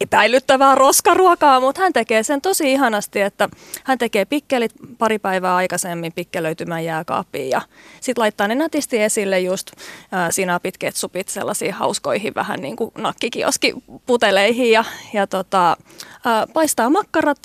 epäilyttävää 0.00 0.74
roskaruokaa, 0.74 1.60
mutta 1.60 1.80
hän 1.80 1.92
tekee 1.92 2.22
sen 2.22 2.40
tosi 2.40 2.72
ihanasti, 2.72 3.20
että 3.20 3.48
hän 3.84 3.98
tekee 3.98 4.24
pikkelit 4.24 4.72
pari 4.98 5.18
päivää 5.18 5.56
aikaisemmin 5.56 6.12
pikkelöitymään 6.12 6.84
jääkaappiin 6.84 7.50
ja 7.50 7.60
sitten 8.00 8.22
laittaa 8.22 8.48
ne 8.48 8.54
nätisti 8.54 9.02
esille 9.02 9.40
just 9.40 9.70
äh, 10.14 10.28
sinapit, 10.30 10.78
ketsupit 10.78 11.28
sellaisiin 11.28 11.72
hauskoihin 11.72 12.34
vähän 12.34 12.60
niin 12.60 12.76
kuin 12.76 12.90
nakkikioskiputeleihin 12.98 14.70
ja, 14.70 14.84
ja 15.12 15.26
tota, 15.26 15.70
äh, 15.70 16.52
paistaa 16.54 16.90
makkarat, 16.90 17.38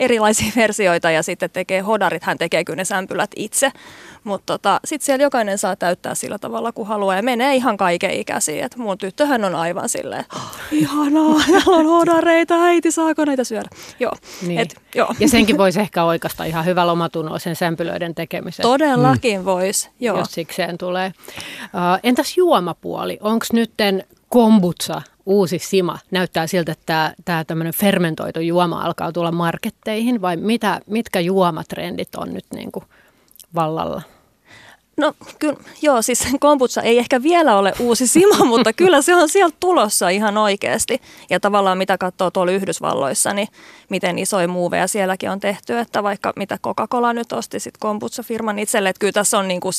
erilaisia 0.00 0.52
versioita 0.62 1.10
ja 1.10 1.22
sitten 1.22 1.50
tekee 1.50 1.80
hodarit, 1.80 2.24
hän 2.24 2.38
tekee 2.38 2.64
kyllä 2.64 2.76
ne 2.76 2.84
sämpylät 2.84 3.30
itse, 3.36 3.72
mutta 4.24 4.52
tota, 4.52 4.80
sitten 4.84 5.06
siellä 5.06 5.22
jokainen 5.22 5.58
saa 5.58 5.76
täyttää 5.76 6.14
sillä 6.14 6.38
tavalla, 6.38 6.72
kun 6.72 6.86
haluaa 6.86 7.16
ja 7.16 7.22
menee 7.22 7.56
ihan 7.56 7.76
kaiken 7.76 8.10
ikäisiin. 8.10 8.64
Et 8.64 8.76
mun 8.76 8.98
tyttöhän 8.98 9.44
on 9.44 9.54
aivan 9.54 9.88
silleen, 9.88 10.24
oh, 10.34 10.50
ihanaa, 10.72 11.40
täällä 11.50 11.76
on 11.76 11.86
hodareita, 11.86 12.54
äiti, 12.54 12.90
saako 12.90 13.24
näitä 13.24 13.44
syödä? 13.44 13.68
Joo. 14.00 14.12
Niin. 14.46 14.60
Et, 14.60 14.80
joo. 14.94 15.14
Ja 15.20 15.28
senkin 15.28 15.58
voisi 15.58 15.80
ehkä 15.80 16.04
oikeastaan 16.04 16.48
ihan 16.48 16.64
hyvä 16.64 16.86
lomatunnoa 16.86 17.38
sen 17.38 17.56
sämpylöiden 17.56 18.14
tekemiseen. 18.14 18.68
Todellakin 18.68 19.40
mm. 19.40 19.44
voisi, 19.44 19.90
joo. 20.00 20.18
Jos 20.18 20.32
sikseen 20.32 20.78
tulee. 20.78 21.12
Uh, 21.62 21.98
entäs 22.02 22.36
juomapuoli? 22.36 23.18
Onko 23.20 23.46
nytten 23.52 24.04
kombutsa 24.28 25.02
uusi 25.26 25.58
sima? 25.58 25.98
Näyttää 26.10 26.46
siltä, 26.46 26.72
että 26.72 26.86
tämä, 26.86 27.14
tämä 27.24 27.44
tämmöinen 27.44 27.74
fermentoitu 27.74 28.40
juoma 28.40 28.82
alkaa 28.82 29.12
tulla 29.12 29.32
marketteihin 29.32 30.22
vai 30.22 30.36
mitä, 30.36 30.80
mitkä 30.86 31.20
juomatrendit 31.20 32.14
on 32.14 32.34
nyt 32.34 32.44
niin 32.54 32.72
kuin 32.72 32.84
vallalla? 33.54 34.02
No 34.96 35.12
kyllä, 35.38 35.56
joo, 35.82 36.02
siis 36.02 36.28
kombutsa 36.40 36.82
ei 36.82 36.98
ehkä 36.98 37.22
vielä 37.22 37.58
ole 37.58 37.72
uusi 37.78 38.06
sima, 38.06 38.44
mutta 38.44 38.72
kyllä 38.72 39.02
se 39.02 39.14
on 39.14 39.28
sieltä 39.28 39.56
tulossa 39.60 40.08
ihan 40.08 40.38
oikeasti. 40.38 41.02
Ja 41.30 41.40
tavallaan 41.40 41.78
mitä 41.78 41.98
katsoo 41.98 42.30
tuolla 42.30 42.52
Yhdysvalloissa, 42.52 43.34
niin 43.34 43.48
miten 43.88 44.18
isoja 44.18 44.48
muuveja 44.48 44.86
sielläkin 44.86 45.30
on 45.30 45.40
tehty, 45.40 45.78
että 45.78 46.02
vaikka 46.02 46.32
mitä 46.36 46.58
Coca-Cola 46.64 47.12
nyt 47.12 47.32
osti 47.32 47.60
sitten 47.60 47.80
kombutsa-firman 47.80 48.58
itselle, 48.58 48.88
että 48.88 49.00
kyllä 49.00 49.12
tässä 49.12 49.38
on 49.38 49.48
niin 49.48 49.60
kuin 49.60 49.72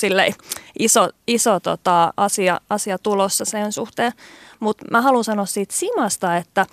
iso, 0.80 1.10
iso 1.28 1.60
tota 1.60 2.14
asia, 2.18 2.62
asia 2.70 2.98
tulossa 2.98 3.46
sen 3.46 3.72
suhteen. 3.72 4.12
Mutta 4.60 4.86
mä 4.92 5.02
haluan 5.02 5.24
sanoa 5.24 5.46
siitä 5.46 5.74
simasta, 5.76 6.38
että 6.38 6.66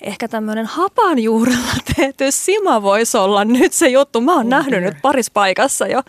ehkä 0.00 0.28
tämmöinen 0.28 0.66
hapanjuurella 0.66 1.74
tehty 1.96 2.30
sima 2.30 2.82
voisi 2.82 3.16
olla 3.16 3.44
nyt 3.44 3.72
se 3.72 3.88
juttu. 3.88 4.20
Mä 4.20 4.34
oon 4.34 4.48
nähnyt 4.48 4.82
nyt 4.82 4.96
parissa 5.02 5.32
paikassa 5.34 5.86
jo 5.86 6.02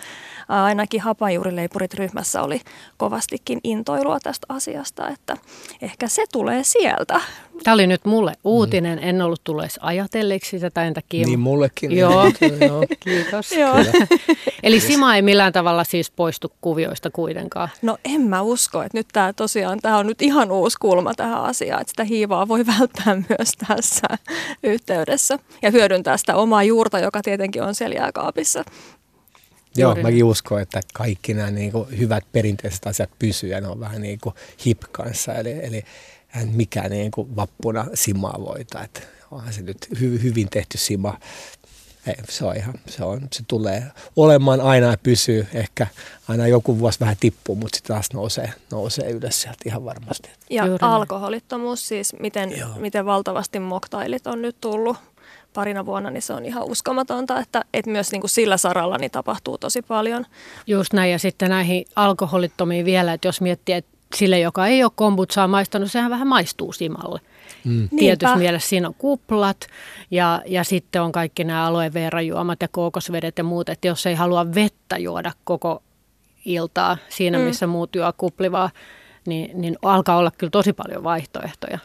ainakin 0.47 1.01
hapanjuurileipurit 1.01 1.93
ryhmässä 1.93 2.41
oli 2.41 2.61
kovastikin 2.97 3.59
intoilua 3.63 4.19
tästä 4.19 4.45
asiasta, 4.49 5.09
että 5.09 5.37
ehkä 5.81 6.07
se 6.07 6.23
tulee 6.31 6.63
sieltä. 6.63 7.21
Tämä 7.63 7.73
oli 7.73 7.87
nyt 7.87 8.05
mulle 8.05 8.33
uutinen, 8.43 8.99
en 8.99 9.21
ollut 9.21 9.41
tullut 9.43 9.65
ajatelleeksi 9.79 10.59
tätä 10.59 10.83
en 10.83 10.93
takia. 10.93 11.27
Niin 11.27 11.39
mullekin. 11.39 11.97
Joo, 11.97 12.23
joo 12.67 12.85
kiitos. 12.99 13.51
Joo. 13.51 13.75
Eli 14.63 14.79
Sima 14.79 15.15
ei 15.15 15.21
millään 15.21 15.53
tavalla 15.53 15.83
siis 15.83 16.11
poistu 16.11 16.53
kuvioista 16.61 17.09
kuitenkaan. 17.09 17.69
No 17.81 17.97
en 18.05 18.21
mä 18.21 18.41
usko, 18.41 18.83
että 18.83 18.97
nyt 18.97 19.07
tämä 19.13 19.33
tosiaan, 19.33 19.79
tämä 19.79 19.97
on 19.97 20.07
nyt 20.07 20.21
ihan 20.21 20.51
uusi 20.51 20.77
kulma 20.81 21.13
tähän 21.13 21.43
asiaan, 21.43 21.81
että 21.81 21.91
sitä 21.91 22.03
hiivaa 22.03 22.47
voi 22.47 22.65
välttää 22.79 23.15
myös 23.29 23.51
tässä 23.67 24.07
yhteydessä 24.63 25.39
ja 25.61 25.71
hyödyntää 25.71 26.17
sitä 26.17 26.35
omaa 26.35 26.63
juurta, 26.63 26.99
joka 26.99 27.21
tietenkin 27.21 27.63
on 27.63 27.75
siellä 27.75 27.95
jääkaapissa. 27.95 28.63
Joo, 29.77 29.89
Juuri 29.89 30.03
mäkin 30.03 30.23
uskon, 30.23 30.61
että 30.61 30.81
kaikki 30.93 31.33
nämä 31.33 31.51
niin 31.51 31.71
kuin, 31.71 31.99
hyvät 31.99 32.23
perinteiset 32.31 32.87
asiat 32.87 33.09
pysyy 33.19 33.49
ja 33.49 33.61
ne 33.61 33.67
on 33.67 33.79
vähän 33.79 34.01
niin 34.01 34.19
kuin 34.19 34.35
hip 34.65 34.81
kanssa. 34.91 35.33
Eli, 35.33 35.65
eli 35.65 35.83
mikään 36.51 36.91
niin 36.91 37.11
kuin 37.11 37.35
vappuna 37.35 37.85
simaa 37.93 38.37
voita. 38.39 38.83
Että 38.83 39.01
onhan 39.31 39.53
se 39.53 39.61
nyt 39.61 39.87
hy, 39.99 40.21
hyvin 40.23 40.49
tehty 40.49 40.77
sima. 40.77 41.19
Ei, 42.07 42.15
se 42.29 42.45
on 42.45 42.55
ihan, 42.55 42.73
se, 42.89 43.03
on, 43.03 43.27
se 43.33 43.43
tulee 43.47 43.83
olemaan 44.15 44.61
aina 44.61 44.87
ja 44.87 44.97
pysyy. 45.03 45.47
Ehkä 45.53 45.87
aina 46.27 46.47
joku 46.47 46.79
vuosi 46.79 46.99
vähän 46.99 47.17
tippuu, 47.19 47.55
mutta 47.55 47.75
sitten 47.77 47.95
taas 47.95 48.13
nousee, 48.13 48.53
nousee 48.71 49.09
ylös 49.09 49.41
sieltä 49.41 49.59
ihan 49.65 49.85
varmasti. 49.85 50.29
Ja 50.49 50.65
Juuri 50.65 50.81
alkoholittomuus 50.81 51.87
siis, 51.87 52.15
miten, 52.19 52.49
miten 52.77 53.05
valtavasti 53.05 53.59
moktailit 53.59 54.27
on 54.27 54.41
nyt 54.41 54.55
tullut 54.61 54.97
parina 55.55 55.85
vuonna, 55.85 56.09
niin 56.09 56.21
se 56.21 56.33
on 56.33 56.45
ihan 56.45 56.63
uskomatonta, 56.63 57.39
että, 57.39 57.65
että 57.73 57.91
myös 57.91 58.11
niin 58.11 58.21
kuin 58.21 58.29
sillä 58.29 58.57
saralla 58.57 58.97
niin 58.97 59.11
tapahtuu 59.11 59.57
tosi 59.57 59.81
paljon. 59.81 60.25
Just 60.67 60.93
näin, 60.93 61.11
ja 61.11 61.19
sitten 61.19 61.49
näihin 61.49 61.85
alkoholittomiin 61.95 62.85
vielä, 62.85 63.13
että 63.13 63.27
jos 63.27 63.41
miettii, 63.41 63.75
että 63.75 63.95
sille, 64.15 64.39
joka 64.39 64.67
ei 64.67 64.83
ole 64.83 64.91
kombutsaa 64.95 65.47
maistanut, 65.47 65.91
sehän 65.91 66.11
vähän 66.11 66.27
maistuu 66.27 66.73
simalle. 66.73 67.21
Mm. 67.63 67.89
Tietysti 67.97 68.37
mielessä 68.37 68.69
siinä 68.69 68.87
on 68.87 68.95
kuplat 68.97 69.67
ja, 70.11 70.41
ja 70.45 70.63
sitten 70.63 71.01
on 71.01 71.11
kaikki 71.11 71.43
nämä 71.43 71.65
aloe 71.65 71.93
vera 71.93 72.21
juomat 72.21 72.61
ja 72.61 72.67
kookosvedet 72.67 73.37
ja 73.37 73.43
muut, 73.43 73.69
että 73.69 73.87
jos 73.87 74.05
ei 74.05 74.15
halua 74.15 74.55
vettä 74.55 74.97
juoda 74.97 75.31
koko 75.43 75.83
iltaa 76.45 76.97
siinä, 77.09 77.37
mm. 77.37 77.43
missä 77.43 77.67
mm. 77.67 77.71
muut 77.71 77.95
juo 77.95 78.13
kuplivaa, 78.17 78.69
niin, 79.25 79.61
niin 79.61 79.77
alkaa 79.81 80.17
olla 80.17 80.31
kyllä 80.31 80.51
tosi 80.51 80.73
paljon 80.73 81.03
vaihtoehtoja. 81.03 81.79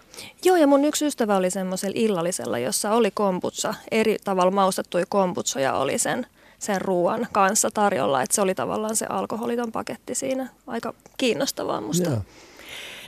Joo, 0.44 0.56
ja 0.56 0.66
mun 0.66 0.84
yksi 0.84 1.06
ystävä 1.06 1.36
oli 1.36 1.50
semmoisella 1.50 1.94
illallisella, 1.96 2.58
jossa 2.58 2.92
oli 2.92 3.10
kombutsa, 3.10 3.74
eri 3.90 4.16
tavalla 4.24 4.50
maustettuja 4.50 5.04
kombutsoja 5.08 5.74
oli 5.74 5.98
sen, 5.98 6.26
sen 6.58 6.80
ruoan 6.80 7.26
kanssa 7.32 7.70
tarjolla, 7.74 8.22
että 8.22 8.34
se 8.34 8.42
oli 8.42 8.54
tavallaan 8.54 8.96
se 8.96 9.06
alkoholiton 9.08 9.72
paketti 9.72 10.14
siinä. 10.14 10.48
Aika 10.66 10.94
kiinnostavaa 11.16 11.80
musta. 11.80 12.10
Joo. 12.10 12.22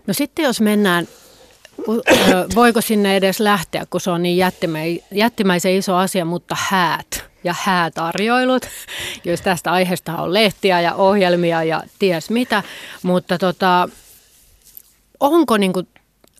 No 0.06 0.14
sitten 0.14 0.42
jos 0.44 0.60
mennään 0.60 1.08
voiko 2.54 2.80
sinne 2.80 3.16
edes 3.16 3.40
lähteä, 3.40 3.86
kun 3.90 4.00
se 4.00 4.10
on 4.10 4.22
niin 4.22 4.46
jättimäisen 5.10 5.74
iso 5.74 5.96
asia, 5.96 6.24
mutta 6.24 6.56
häät 6.60 7.24
ja 7.44 7.54
häätarjoilut, 7.58 8.66
jos 9.24 9.40
tästä 9.40 9.72
aiheesta 9.72 10.16
on 10.16 10.34
lehtiä 10.34 10.80
ja 10.80 10.94
ohjelmia 10.94 11.64
ja 11.64 11.82
ties 11.98 12.30
mitä, 12.30 12.62
mutta 13.02 13.38
tota, 13.38 13.88
onko, 15.22 15.56
niin 15.56 15.72
kuin, 15.72 15.88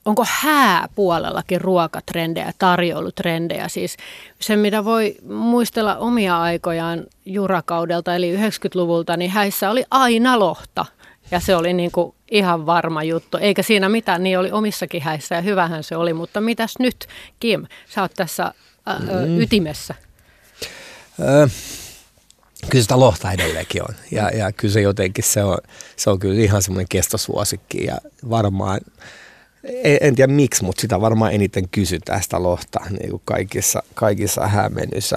onko 0.05 0.27
hääpuolellakin 0.29 1.61
ruokatrendejä, 1.61 2.53
tarjoilutrendejä? 2.59 3.69
Siis 3.69 3.97
se, 4.41 4.57
mitä 4.57 4.85
voi 4.85 5.17
muistella 5.29 5.97
omia 5.97 6.41
aikojaan 6.41 7.05
jurakaudelta, 7.27 8.15
eli 8.15 8.37
90-luvulta, 8.37 9.17
niin 9.17 9.31
häissä 9.31 9.71
oli 9.71 9.85
aina 9.91 10.39
lohta. 10.39 10.87
Ja 11.31 11.41
se 11.41 11.57
oli 11.57 11.73
niin 11.73 11.93
kuin 11.93 12.15
ihan 12.31 12.67
varma 12.67 13.03
juttu. 13.03 13.37
Eikä 13.37 13.63
siinä 13.63 13.89
mitään, 13.89 14.23
niin 14.23 14.39
oli 14.39 14.51
omissakin 14.51 15.03
häissä 15.03 15.35
ja 15.35 15.41
hyvähän 15.41 15.85
se 15.85 15.97
oli. 15.97 16.13
Mutta 16.13 16.41
mitäs 16.41 16.75
nyt, 16.79 17.07
Kim? 17.41 17.67
Sä 17.89 18.03
oot 18.03 18.13
tässä 18.17 18.45
ä, 18.89 18.99
mm. 18.99 19.41
ytimessä. 19.41 19.95
Ö, 21.21 21.49
kyllä 22.71 22.83
sitä 22.83 23.01
lohta 23.01 23.33
edelleenkin 23.33 23.83
on. 23.83 23.95
Ja, 24.11 24.29
ja 24.29 24.53
kyllä 24.53 24.75
se 24.75 24.81
jotenkin, 24.81 25.25
se 25.25 25.45
on, 25.45 25.59
se 25.97 26.11
on 26.11 26.19
kyllä 26.19 26.43
ihan 26.43 26.63
semmoinen 26.63 26.89
kestosuosikki. 26.89 27.85
Ja 27.85 27.99
varmaan, 28.31 28.81
en, 29.65 29.99
en 30.01 30.15
tiedä 30.15 30.33
miksi, 30.33 30.65
mutta 30.65 30.81
sitä 30.81 31.01
varmaan 31.01 31.33
eniten 31.33 31.69
kysytään 31.69 32.23
sitä 32.23 32.43
lohta 32.43 32.81
niin 32.91 33.11
kuin 33.11 33.23
kaikissa, 33.25 33.83
kaikissa 33.95 34.47
häämenyissä 34.47 35.17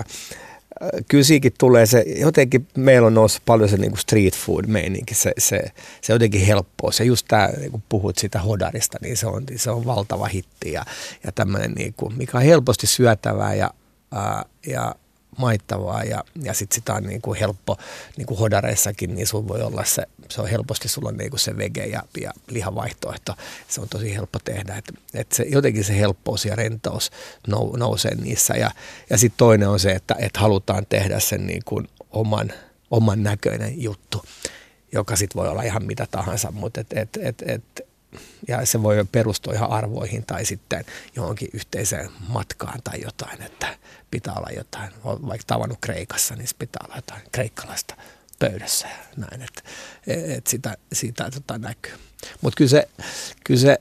kyllä 1.07 1.23
siikin 1.23 1.51
tulee 1.57 1.85
se, 1.85 2.05
jotenkin 2.07 2.67
meillä 2.77 3.07
on 3.07 3.13
noussut 3.13 3.41
paljon 3.45 3.69
se 3.69 3.77
niin 3.77 3.97
street 3.97 4.35
food 4.35 4.65
meininki, 4.67 5.15
se, 5.15 5.31
se, 5.37 5.63
se 6.01 6.13
jotenkin 6.13 6.45
helppoa. 6.45 6.91
Se 6.91 7.03
just 7.03 7.25
tämä, 7.27 7.47
niin 7.47 7.71
kun 7.71 7.83
puhut 7.89 8.17
siitä 8.17 8.39
hodarista, 8.39 8.97
niin 9.01 9.17
se 9.17 9.27
on, 9.27 9.43
se 9.55 9.71
on 9.71 9.85
valtava 9.85 10.25
hitti 10.25 10.71
ja, 10.71 10.85
ja 11.23 11.31
tämmöinen, 11.31 11.71
niin 11.71 11.93
kuin, 11.97 12.17
mikä 12.17 12.37
on 12.37 12.43
helposti 12.43 12.87
syötävää 12.87 13.53
ja, 13.53 13.71
ja 14.67 14.95
maittavaa 15.37 16.03
ja, 16.03 16.23
ja 16.41 16.53
sitten 16.53 16.75
sitä 16.75 16.93
on 16.93 17.03
niin 17.03 17.21
kuin 17.21 17.39
helppo, 17.39 17.77
niin 18.17 18.25
kuin 18.25 18.39
hodareissakin, 18.39 19.15
niin 19.15 19.27
sulla 19.27 19.47
voi 19.47 19.61
olla 19.61 19.83
se, 19.83 20.07
se 20.29 20.41
on 20.41 20.47
helposti, 20.47 20.87
sulla 20.87 21.11
niin 21.11 21.29
kuin 21.29 21.39
se 21.39 21.57
vege 21.57 21.85
ja, 21.85 22.03
ja 22.21 22.31
lihavaihtoehto. 22.49 23.35
Se 23.67 23.81
on 23.81 23.89
tosi 23.89 24.15
helppo 24.15 24.39
tehdä, 24.39 24.75
että 24.75 24.93
et 25.13 25.31
se, 25.31 25.43
jotenkin 25.43 25.83
se 25.83 25.99
helppous 25.99 26.45
ja 26.45 26.55
rentous 26.55 27.11
nou, 27.47 27.75
nousee 27.75 28.15
niissä. 28.15 28.53
Ja, 28.53 28.71
ja 29.09 29.17
sitten 29.17 29.37
toinen 29.37 29.69
on 29.69 29.79
se, 29.79 29.91
että 29.91 30.15
et 30.19 30.37
halutaan 30.37 30.85
tehdä 30.89 31.19
sen 31.19 31.47
niin 31.47 31.61
kuin 31.65 31.87
oman, 32.11 32.53
oman 32.91 33.23
näköinen 33.23 33.81
juttu, 33.81 34.23
joka 34.91 35.15
sitten 35.15 35.39
voi 35.41 35.49
olla 35.49 35.63
ihan 35.63 35.85
mitä 35.85 36.07
tahansa, 36.11 36.51
mutta 36.51 36.81
et, 36.81 36.93
et, 36.93 37.09
et, 37.21 37.43
et, 37.45 37.87
ja 38.47 38.65
se 38.65 38.83
voi 38.83 39.05
perustua 39.11 39.53
ihan 39.53 39.69
arvoihin 39.69 40.25
tai 40.25 40.45
sitten 40.45 40.85
johonkin 41.15 41.49
yhteiseen 41.53 42.09
matkaan 42.27 42.79
tai 42.83 43.01
jotain, 43.01 43.41
että 43.41 43.77
pitää 44.11 44.33
olla 44.33 44.49
jotain, 44.57 44.89
vaikka 45.03 45.45
tavannut 45.47 45.77
Kreikassa, 45.81 46.35
niin 46.35 46.47
pitää 46.59 46.81
olla 46.85 46.95
jotain 46.95 47.21
kreikkalaista 47.31 47.95
pöydässä 48.39 48.87
ja 48.87 48.95
näin, 49.17 49.41
että 49.41 49.61
et 50.07 50.47
sitä, 50.47 50.77
sitä 50.93 51.31
tota 51.31 51.57
näkyy. 51.57 51.93
Mutta 52.41 52.57
kyllä 52.57 52.69
se, 52.69 52.87
kyllä 53.43 53.59
se 53.59 53.77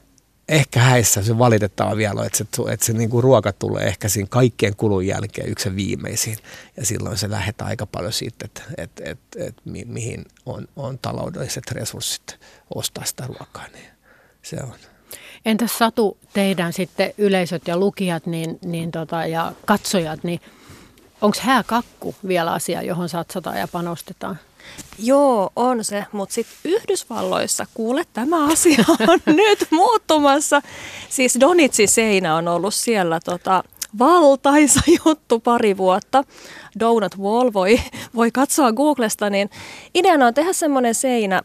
ehkä 0.48 0.80
häissä 0.80 1.22
se 1.22 1.38
valitettava 1.38 1.96
vielä 1.96 2.20
on, 2.20 2.26
että 2.26 2.38
se, 2.38 2.44
että 2.72 2.86
se 2.86 2.92
niinku 2.92 3.20
ruoka 3.20 3.52
tulee 3.52 3.86
ehkä 3.86 4.08
siinä 4.08 4.28
kaikkien 4.30 4.76
kulun 4.76 5.06
jälkeen 5.06 5.48
yksi 5.48 5.76
viimeisin. 5.76 6.38
Ja 6.76 6.86
silloin 6.86 7.18
se 7.18 7.30
lähdetään 7.30 7.70
aika 7.70 7.86
paljon 7.86 8.12
siitä, 8.12 8.44
että, 8.44 8.62
että, 8.76 9.02
että, 9.04 9.44
että 9.44 9.62
mi, 9.64 9.84
mihin 9.84 10.24
on, 10.46 10.68
on 10.76 10.98
taloudelliset 10.98 11.70
resurssit 11.70 12.40
ostaa 12.74 13.04
sitä 13.04 13.26
ruokaa. 13.26 13.68
Niin 13.72 13.93
se 14.44 14.56
on. 14.62 14.74
Entäs 15.44 15.78
Satu, 15.78 16.18
teidän 16.32 16.72
sitten 16.72 17.12
yleisöt 17.18 17.68
ja 17.68 17.76
lukijat 17.76 18.26
niin, 18.26 18.58
niin 18.64 18.90
tota, 18.90 19.26
ja 19.26 19.52
katsojat, 19.64 20.24
niin 20.24 20.40
onko 21.20 21.38
hääkakku 21.40 22.14
vielä 22.28 22.52
asia, 22.52 22.82
johon 22.82 23.08
satsataan 23.08 23.58
ja 23.58 23.68
panostetaan? 23.68 24.38
Joo, 24.98 25.50
on 25.56 25.84
se, 25.84 26.04
mutta 26.12 26.34
sitten 26.34 26.56
Yhdysvalloissa, 26.64 27.66
kuule, 27.74 28.04
tämä 28.12 28.46
asia 28.46 28.84
on 29.08 29.20
nyt 29.26 29.66
muuttumassa. 29.70 30.62
Siis 31.08 31.36
Donitsi 31.40 31.86
seinä 31.86 32.36
on 32.36 32.48
ollut 32.48 32.74
siellä 32.74 33.20
tota, 33.24 33.64
valtaisa 33.98 34.80
juttu 35.06 35.40
pari 35.40 35.76
vuotta. 35.76 36.24
Donut 36.80 37.18
Wall 37.18 37.52
voi, 37.52 37.80
voi 38.14 38.30
katsoa 38.30 38.72
Googlesta, 38.72 39.30
niin 39.30 39.50
ideana 39.94 40.26
on 40.26 40.34
tehdä 40.34 40.52
semmoinen 40.52 40.94
seinä, 40.94 41.42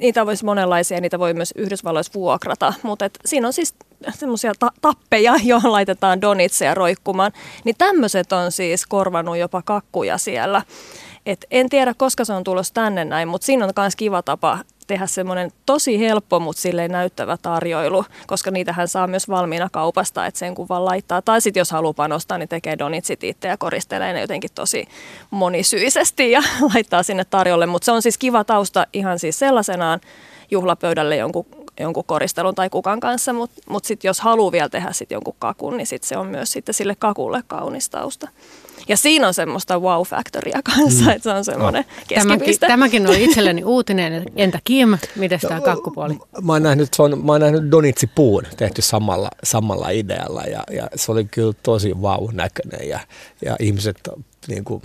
niitä 0.00 0.26
voisi 0.26 0.44
monenlaisia, 0.44 1.00
niitä 1.00 1.18
voi 1.18 1.34
myös 1.34 1.54
Yhdysvalloissa 1.56 2.12
vuokrata, 2.14 2.72
mutta 2.82 3.04
et 3.04 3.18
siinä 3.24 3.46
on 3.46 3.52
siis 3.52 3.74
semmoisia 4.14 4.52
ta- 4.58 4.72
tappeja, 4.80 5.34
joihin 5.44 5.72
laitetaan 5.72 6.20
donitseja 6.20 6.74
roikkumaan, 6.74 7.32
niin 7.64 7.76
tämmöiset 7.78 8.32
on 8.32 8.52
siis 8.52 8.86
korvanut 8.86 9.36
jopa 9.36 9.62
kakkuja 9.62 10.18
siellä. 10.18 10.62
Et 11.26 11.44
en 11.50 11.68
tiedä, 11.68 11.94
koska 11.96 12.24
se 12.24 12.32
on 12.32 12.44
tulossa 12.44 12.74
tänne 12.74 13.04
näin, 13.04 13.28
mutta 13.28 13.44
siinä 13.44 13.64
on 13.64 13.72
myös 13.76 13.96
kiva 13.96 14.22
tapa 14.22 14.58
tehdä 14.86 15.06
semmoinen 15.06 15.50
tosi 15.66 15.98
helppo, 15.98 16.40
mutta 16.40 16.62
silleen 16.62 16.90
näyttävä 16.90 17.36
tarjoilu, 17.42 18.04
koska 18.26 18.50
niitähän 18.50 18.88
saa 18.88 19.06
myös 19.06 19.28
valmiina 19.28 19.68
kaupasta, 19.72 20.26
että 20.26 20.38
sen 20.38 20.54
kun 20.54 20.68
vaan 20.68 20.84
laittaa. 20.84 21.22
Tai 21.22 21.40
sitten 21.40 21.60
jos 21.60 21.70
haluaa 21.70 21.92
panostaa, 21.92 22.38
niin 22.38 22.48
tekee 22.48 22.78
donitsit 22.78 23.24
itse 23.24 23.48
ja 23.48 23.56
koristelee 23.56 24.12
ne 24.12 24.20
jotenkin 24.20 24.50
tosi 24.54 24.86
monisyisesti 25.30 26.30
ja 26.30 26.42
laittaa 26.74 27.02
sinne 27.02 27.24
tarjolle. 27.24 27.66
Mutta 27.66 27.84
se 27.84 27.92
on 27.92 28.02
siis 28.02 28.18
kiva 28.18 28.44
tausta 28.44 28.86
ihan 28.92 29.18
siis 29.18 29.38
sellaisenaan 29.38 30.00
juhlapöydälle 30.50 31.16
jonkun, 31.16 31.46
jonkun 31.80 32.04
koristelun 32.04 32.54
tai 32.54 32.70
kukan 32.70 33.00
kanssa, 33.00 33.32
mutta 33.32 33.62
mut 33.68 33.84
sitten 33.84 34.08
jos 34.08 34.20
haluaa 34.20 34.52
vielä 34.52 34.68
tehdä 34.68 34.92
sit 34.92 35.10
jonkun 35.10 35.34
kakun, 35.38 35.76
niin 35.76 35.86
sit 35.86 36.04
se 36.04 36.16
on 36.16 36.26
myös 36.26 36.52
sitten 36.52 36.74
sille 36.74 36.96
kakulle 36.98 37.42
kaunis 37.46 37.90
tausta. 37.90 38.28
Ja 38.88 38.96
siinä 38.96 39.28
on 39.28 39.34
semmoista 39.34 39.78
wow-factoria 39.78 40.60
kanssa, 40.76 41.04
mm. 41.04 41.10
että 41.10 41.22
se 41.22 41.30
on 41.30 41.44
semmoinen 41.44 41.84
no. 42.10 42.14
Tämäkin, 42.14 42.58
tämäkin 42.60 43.06
oli 43.06 43.24
itselleni 43.24 43.64
uutinen. 43.64 44.24
Entä 44.36 44.58
Kim, 44.64 44.98
miten 45.16 45.40
tämä 45.40 45.58
no, 45.58 45.62
kakkupuoli? 45.62 46.18
Mä 46.42 46.52
oon 46.52 46.62
nähnyt, 46.62 46.94
se 46.94 47.02
on, 47.02 47.24
mä 47.24 47.32
oon 47.32 47.40
nähnyt 47.40 47.70
Donitsi 47.70 48.06
Puun 48.06 48.46
tehty 48.56 48.82
samalla, 48.82 49.28
samalla 49.44 49.90
idealla 49.90 50.42
ja, 50.42 50.64
ja 50.70 50.88
se 50.96 51.12
oli 51.12 51.24
kyllä 51.24 51.52
tosi 51.62 51.94
wow-näköinen 51.94 52.88
ja, 52.88 53.00
ja 53.44 53.56
ihmiset 53.60 53.96
niin 54.48 54.64
kuin, 54.64 54.82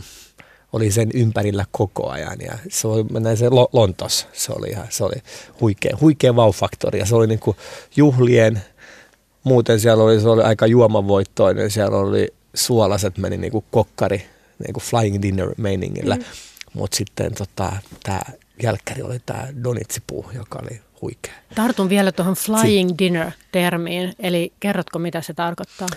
oli 0.74 0.92
sen 0.92 1.10
ympärillä 1.14 1.66
koko 1.72 2.10
ajan 2.10 2.38
ja 2.42 2.58
se 2.70 2.88
oli, 2.88 3.04
mä 3.04 3.20
näin 3.20 3.38
sen 3.38 3.56
Lontos, 3.74 4.28
se 4.34 4.54
oli, 4.54 4.68
ihan, 4.70 4.88
se 4.90 5.04
oli 5.04 5.16
huikea, 5.62 5.98
huikea 6.02 6.32
wow-faktori 6.32 7.00
ja 7.00 7.06
se 7.06 7.16
oli 7.16 7.28
niin 7.28 7.40
kuin 7.40 7.58
juhlien, 7.96 8.62
muuten 9.44 9.80
siellä 9.80 10.04
oli, 10.04 10.22
se 10.22 10.30
oli 10.30 10.44
aika 10.44 10.68
juomavoittoinen, 10.68 11.72
siellä 11.72 11.98
oli 11.98 12.34
suolaset 12.54 13.18
meni 13.18 13.38
niin 13.38 13.52
kuin 13.52 13.66
kokkari, 13.72 14.26
niin 14.66 14.74
kuin 14.74 14.84
flying 14.84 15.22
dinner 15.22 15.54
meiningillä. 15.58 16.16
Mm. 16.16 16.24
Mutta 16.74 16.98
sitten 16.98 17.34
tota, 17.34 17.72
tämä 18.04 18.22
jälkkäri 18.64 19.02
oli 19.02 19.20
tämä 19.26 19.48
donitsipuu, 19.64 20.26
joka 20.34 20.60
oli 20.64 20.82
huikea. 21.02 21.34
Tartun 21.56 21.90
vielä 21.90 22.12
tuohon 22.12 22.36
flying 22.36 22.90
si- 22.90 22.98
dinner-termiin, 22.98 24.14
eli 24.20 24.54
kerrotko 24.60 25.00
mitä 25.00 25.22
se 25.22 25.34
tarkoittaa? 25.34 25.88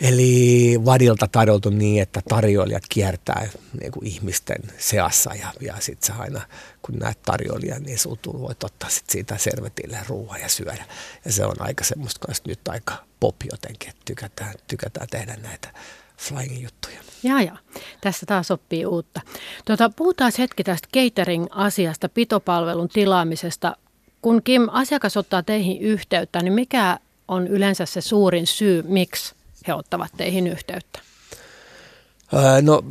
Eli 0.00 0.80
vadilta 0.84 1.28
tarjoltu 1.32 1.70
niin, 1.70 2.02
että 2.02 2.20
tarjoilijat 2.28 2.82
kiertää 2.88 3.48
niin 3.80 3.92
kuin 3.92 4.06
ihmisten 4.06 4.62
seassa 4.78 5.34
ja, 5.34 5.52
ja 5.60 5.74
sitten 5.80 6.06
sä 6.06 6.22
aina, 6.22 6.40
kun 6.82 6.94
näet 6.94 7.22
tarjoilijan, 7.22 7.82
niin 7.82 7.98
sulta 7.98 8.32
voit 8.32 8.64
ottaa 8.64 8.90
sit 8.90 9.10
siitä 9.10 9.38
servetille 9.38 9.98
ruoaa 10.08 10.38
ja 10.38 10.48
syödä. 10.48 10.84
Ja 11.24 11.32
se 11.32 11.44
on 11.44 11.56
aika 11.58 11.84
semmoista 11.84 12.26
kanssa 12.26 12.44
nyt 12.46 12.68
aika 12.68 12.94
pop 13.20 13.36
jotenkin, 13.50 13.88
että 13.88 14.02
tykätään, 14.04 14.54
tykätään 14.66 15.06
tehdä 15.10 15.36
näitä 15.42 15.68
flying-juttuja. 16.18 16.98
Jaa, 17.22 17.42
jaa. 17.42 17.58
Tässä 18.00 18.26
taas 18.26 18.50
oppii 18.50 18.86
uutta. 18.86 19.20
Tuota, 19.64 19.90
puhutaan 19.96 20.32
hetki 20.38 20.64
tästä 20.64 20.88
catering-asiasta, 20.94 22.08
pitopalvelun 22.08 22.88
tilaamisesta. 22.88 23.76
Kun 24.22 24.42
Kim, 24.42 24.68
asiakas 24.72 25.16
ottaa 25.16 25.42
teihin 25.42 25.80
yhteyttä, 25.80 26.42
niin 26.42 26.52
mikä 26.52 26.98
on 27.28 27.46
yleensä 27.46 27.86
se 27.86 28.00
suurin 28.00 28.46
syy, 28.46 28.82
miksi 28.82 29.34
he 29.68 29.74
ottavat 29.74 30.12
teihin 30.16 30.46
yhteyttä? 30.46 30.98
No, 32.62 32.82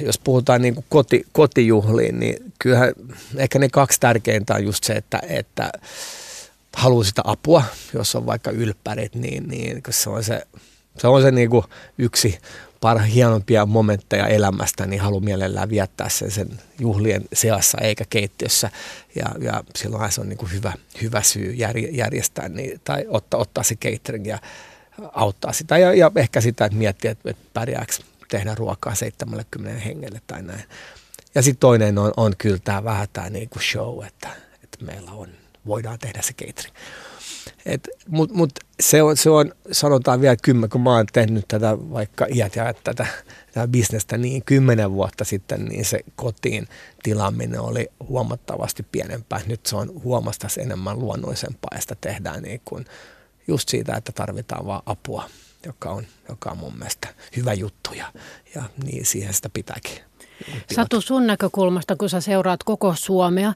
jos 0.00 0.18
puhutaan 0.18 0.62
niin 0.62 0.74
kuin 0.74 0.84
koti, 0.88 1.26
kotijuhliin, 1.32 2.20
niin 2.20 2.52
kyllähän 2.58 2.92
ehkä 3.36 3.58
ne 3.58 3.68
kaksi 3.68 4.00
tärkeintä 4.00 4.54
on 4.54 4.64
just 4.64 4.84
se, 4.84 4.92
että, 4.92 5.20
että 5.28 5.72
haluaa 6.76 7.04
sitä 7.04 7.22
apua, 7.24 7.62
jos 7.94 8.14
on 8.14 8.26
vaikka 8.26 8.50
ylppärit, 8.50 9.14
niin, 9.14 9.48
niin 9.48 9.82
se 9.90 10.10
on 10.10 10.24
se, 10.24 10.46
se, 10.98 11.08
on 11.08 11.22
se 11.22 11.30
niin 11.30 11.50
kuin 11.50 11.64
yksi 11.98 12.38
parha, 12.80 13.04
hienompia 13.04 13.66
momentteja 13.66 14.26
elämästä, 14.26 14.86
niin 14.86 15.00
haluan 15.00 15.24
mielellään 15.24 15.70
viettää 15.70 16.08
sen, 16.08 16.30
sen 16.30 16.48
juhlien 16.78 17.24
seassa 17.32 17.78
eikä 17.80 18.04
keittiössä. 18.10 18.70
Ja, 19.14 19.24
ja 19.40 19.64
silloin 19.76 20.12
se 20.12 20.20
on 20.20 20.28
niin 20.28 20.38
kuin 20.38 20.52
hyvä, 20.52 20.72
hyvä 21.02 21.22
syy 21.22 21.52
järjestää 21.90 22.48
niin, 22.48 22.80
tai 22.84 23.04
ottaa, 23.08 23.40
ottaa 23.40 23.64
se 23.64 23.76
catering 23.76 24.26
ja 24.26 24.38
auttaa 25.12 25.52
sitä. 25.52 25.78
Ja, 25.78 25.94
ja 25.94 26.10
ehkä 26.16 26.40
sitä, 26.40 26.64
että 26.64 26.78
miettiä, 26.78 27.10
että, 27.10 27.30
että 27.30 27.42
pärjääkö 27.54 27.92
tehdä 28.28 28.54
ruokaa 28.54 28.94
70 28.94 29.80
hengelle 29.80 30.20
tai 30.26 30.42
näin. 30.42 30.64
Ja 31.34 31.42
sitten 31.42 31.60
toinen 31.60 31.98
on, 31.98 32.12
on 32.16 32.32
kyllä 32.38 32.58
tämä 32.64 32.84
vähän 32.84 33.08
tämä 33.12 33.30
niinku 33.30 33.58
show, 33.58 34.04
että, 34.04 34.28
että 34.64 34.84
meillä 34.84 35.10
on, 35.10 35.28
voidaan 35.66 35.98
tehdä 35.98 36.22
se 36.22 36.32
catering. 36.32 36.76
Mutta 38.08 38.34
mut 38.34 38.50
se, 38.80 39.02
on, 39.02 39.16
se 39.16 39.30
on, 39.30 39.52
sanotaan 39.72 40.20
vielä 40.20 40.36
kymmen, 40.42 40.70
kun 40.70 40.80
mä 40.80 40.90
oon 40.90 41.06
tehnyt 41.12 41.44
tätä 41.48 41.78
vaikka 41.78 42.26
iät 42.34 42.56
ja 42.56 42.74
tätä, 42.84 43.06
tätä 43.52 43.68
bisnestä 43.68 44.18
niin 44.18 44.42
kymmenen 44.44 44.92
vuotta 44.92 45.24
sitten, 45.24 45.64
niin 45.64 45.84
se 45.84 46.00
kotiin 46.16 46.68
tilaaminen 47.02 47.60
oli 47.60 47.88
huomattavasti 48.08 48.82
pienempää. 48.92 49.40
Nyt 49.46 49.66
se 49.66 49.76
on 49.76 50.02
huomattavasti 50.02 50.60
enemmän 50.60 50.98
luonnollisempaa 50.98 51.70
ja 51.74 51.80
sitä 51.80 51.96
tehdään 52.00 52.42
niin 52.42 52.60
kuin 52.64 52.86
just 53.48 53.68
siitä, 53.68 53.96
että 53.96 54.12
tarvitaan 54.12 54.66
vaan 54.66 54.82
apua 54.86 55.24
joka 55.66 55.90
on, 55.90 56.04
joka 56.28 56.50
on 56.50 56.58
mun 56.58 56.78
mielestä 56.78 57.08
hyvä 57.36 57.52
juttu 57.52 57.90
ja, 57.94 58.06
ja 58.54 58.62
niin 58.84 59.06
siihen 59.06 59.34
sitä 59.34 59.48
pitääkin. 59.48 59.98
Satu, 60.74 61.00
sun 61.00 61.26
näkökulmasta, 61.26 61.96
kun 61.96 62.10
sä 62.10 62.20
seuraat 62.20 62.64
koko 62.64 62.94
Suomea, 62.96 63.52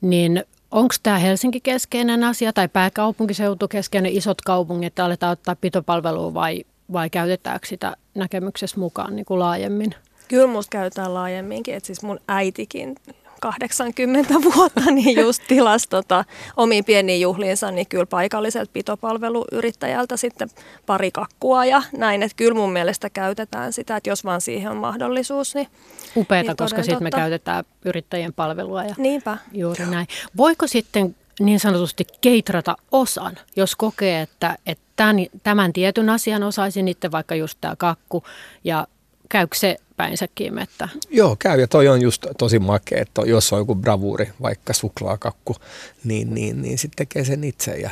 niin 0.00 0.44
onko 0.70 0.94
tämä 1.02 1.18
Helsinki-keskeinen 1.18 2.24
asia 2.24 2.52
tai 2.52 2.68
pääkaupunkiseutu-keskeinen 2.68 4.12
isot 4.12 4.40
kaupungit, 4.40 4.86
että 4.86 5.04
aletaan 5.04 5.32
ottaa 5.32 5.56
pitopalvelua 5.56 6.34
vai, 6.34 6.64
vai 6.92 7.10
käytetäänkö 7.10 7.66
sitä 7.66 7.96
näkemyksessä 8.14 8.80
mukaan 8.80 9.16
niin 9.16 9.26
kuin 9.26 9.40
laajemmin? 9.40 9.94
Kyllä 10.28 10.46
musta 10.46 10.70
käytetään 10.70 11.14
laajemminkin, 11.14 11.74
että 11.74 11.86
siis 11.86 12.02
mun 12.02 12.20
äitikin 12.28 12.96
80 13.40 14.34
vuotta, 14.34 14.90
niin 14.90 15.20
just 15.20 15.42
tilasi 15.48 15.88
tota, 15.88 16.24
omiin 16.56 16.84
pieniin 16.84 17.20
juhliinsa, 17.20 17.70
niin 17.70 17.86
kyllä 17.86 18.06
paikalliselta 18.06 18.70
pitopalveluyrittäjältä 18.72 20.16
sitten 20.16 20.50
pari 20.86 21.10
kakkua 21.10 21.64
ja 21.64 21.82
näin. 21.96 22.22
Että 22.22 22.36
kyllä 22.36 22.54
mun 22.54 22.72
mielestä 22.72 23.10
käytetään 23.10 23.72
sitä, 23.72 23.96
että 23.96 24.10
jos 24.10 24.24
vaan 24.24 24.40
siihen 24.40 24.70
on 24.70 24.76
mahdollisuus. 24.76 25.54
Niin, 25.54 25.68
Upeeta, 26.16 26.50
niin 26.50 26.56
koska 26.56 26.82
sitten 26.82 27.02
me 27.02 27.10
käytetään 27.10 27.64
yrittäjien 27.84 28.32
palvelua. 28.32 28.84
Ja 28.84 28.94
Niinpä. 28.98 29.38
Juuri 29.52 29.86
näin. 29.86 30.06
Voiko 30.36 30.66
sitten 30.66 31.16
niin 31.40 31.60
sanotusti 31.60 32.04
keitrata 32.20 32.76
osan, 32.92 33.38
jos 33.56 33.76
kokee, 33.76 34.20
että, 34.20 34.58
että 34.66 34.84
tämän, 34.96 35.26
tämän 35.42 35.72
tietyn 35.72 36.10
asian 36.10 36.42
osaisin 36.42 36.88
itse 36.88 37.10
vaikka 37.10 37.34
just 37.34 37.58
tämä 37.60 37.76
kakku 37.76 38.24
ja 38.64 38.86
käykö 39.30 39.56
se 39.56 39.76
päinsä 39.96 40.28
kiimettä? 40.34 40.88
Joo, 41.10 41.36
käy 41.38 41.60
ja 41.60 41.68
toi 41.68 41.88
on 41.88 42.02
just 42.02 42.26
tosi 42.38 42.58
makea, 42.58 43.02
että 43.02 43.22
jos 43.22 43.52
on 43.52 43.58
joku 43.58 43.74
bravuuri, 43.74 44.32
vaikka 44.42 44.72
suklaakakku, 44.72 45.56
niin, 46.04 46.34
niin, 46.34 46.62
niin 46.62 46.78
sitten 46.78 46.96
tekee 47.06 47.24
sen 47.24 47.44
itse 47.44 47.72
ja, 47.72 47.90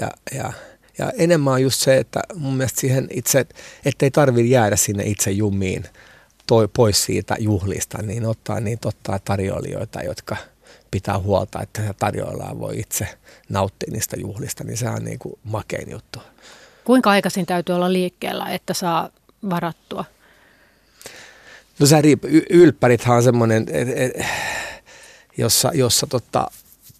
ja, 0.00 0.10
ja 0.34 0.52
ja 0.98 1.12
enemmän 1.18 1.54
on 1.54 1.62
just 1.62 1.80
se, 1.80 1.96
että 1.96 2.22
mun 2.34 2.56
mielestä 2.56 2.80
siihen 2.80 3.08
itse, 3.10 3.46
ettei 3.84 4.10
tarvitse 4.10 4.48
jäädä 4.48 4.76
sinne 4.76 5.02
itse 5.04 5.30
jumiin 5.30 5.84
toi, 6.46 6.68
pois 6.68 7.04
siitä 7.04 7.36
juhlista, 7.38 8.02
niin 8.02 8.26
ottaa 8.26 8.60
niitä 8.60 8.88
ottaa 8.88 9.18
tarjoilijoita, 9.18 10.02
jotka 10.02 10.36
pitää 10.90 11.18
huolta, 11.18 11.62
että 11.62 11.94
tarjoillaan 11.98 12.60
voi 12.60 12.78
itse 12.78 13.08
nauttia 13.48 13.92
niistä 13.92 14.16
juhlista, 14.20 14.64
niin 14.64 14.76
se 14.76 14.88
on 14.88 15.04
niin 15.04 15.18
kuin 15.18 15.38
makein 15.44 15.90
juttu. 15.90 16.18
Kuinka 16.84 17.10
aikaisin 17.10 17.46
täytyy 17.46 17.74
olla 17.74 17.92
liikkeellä, 17.92 18.50
että 18.50 18.74
saa 18.74 19.10
varattua? 19.50 20.04
No 21.80 21.86
riippuu. 22.00 22.30
Ylppärithän 22.50 23.16
on 23.16 23.22
semmoinen, 23.22 23.66
jossa, 25.38 25.70
jossa 25.74 26.06
tota, 26.06 26.50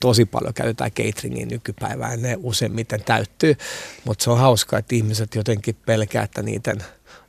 tosi 0.00 0.24
paljon 0.24 0.54
käytetään 0.54 0.90
cateringin 0.90 1.48
nykypäivään. 1.48 2.22
Ne 2.22 2.36
useimmiten 2.42 3.04
täyttyy, 3.04 3.54
mutta 4.04 4.24
se 4.24 4.30
on 4.30 4.38
hauskaa, 4.38 4.78
että 4.78 4.94
ihmiset 4.94 5.34
jotenkin 5.34 5.76
pelkää, 5.86 6.24
että 6.24 6.42
niiden 6.42 6.78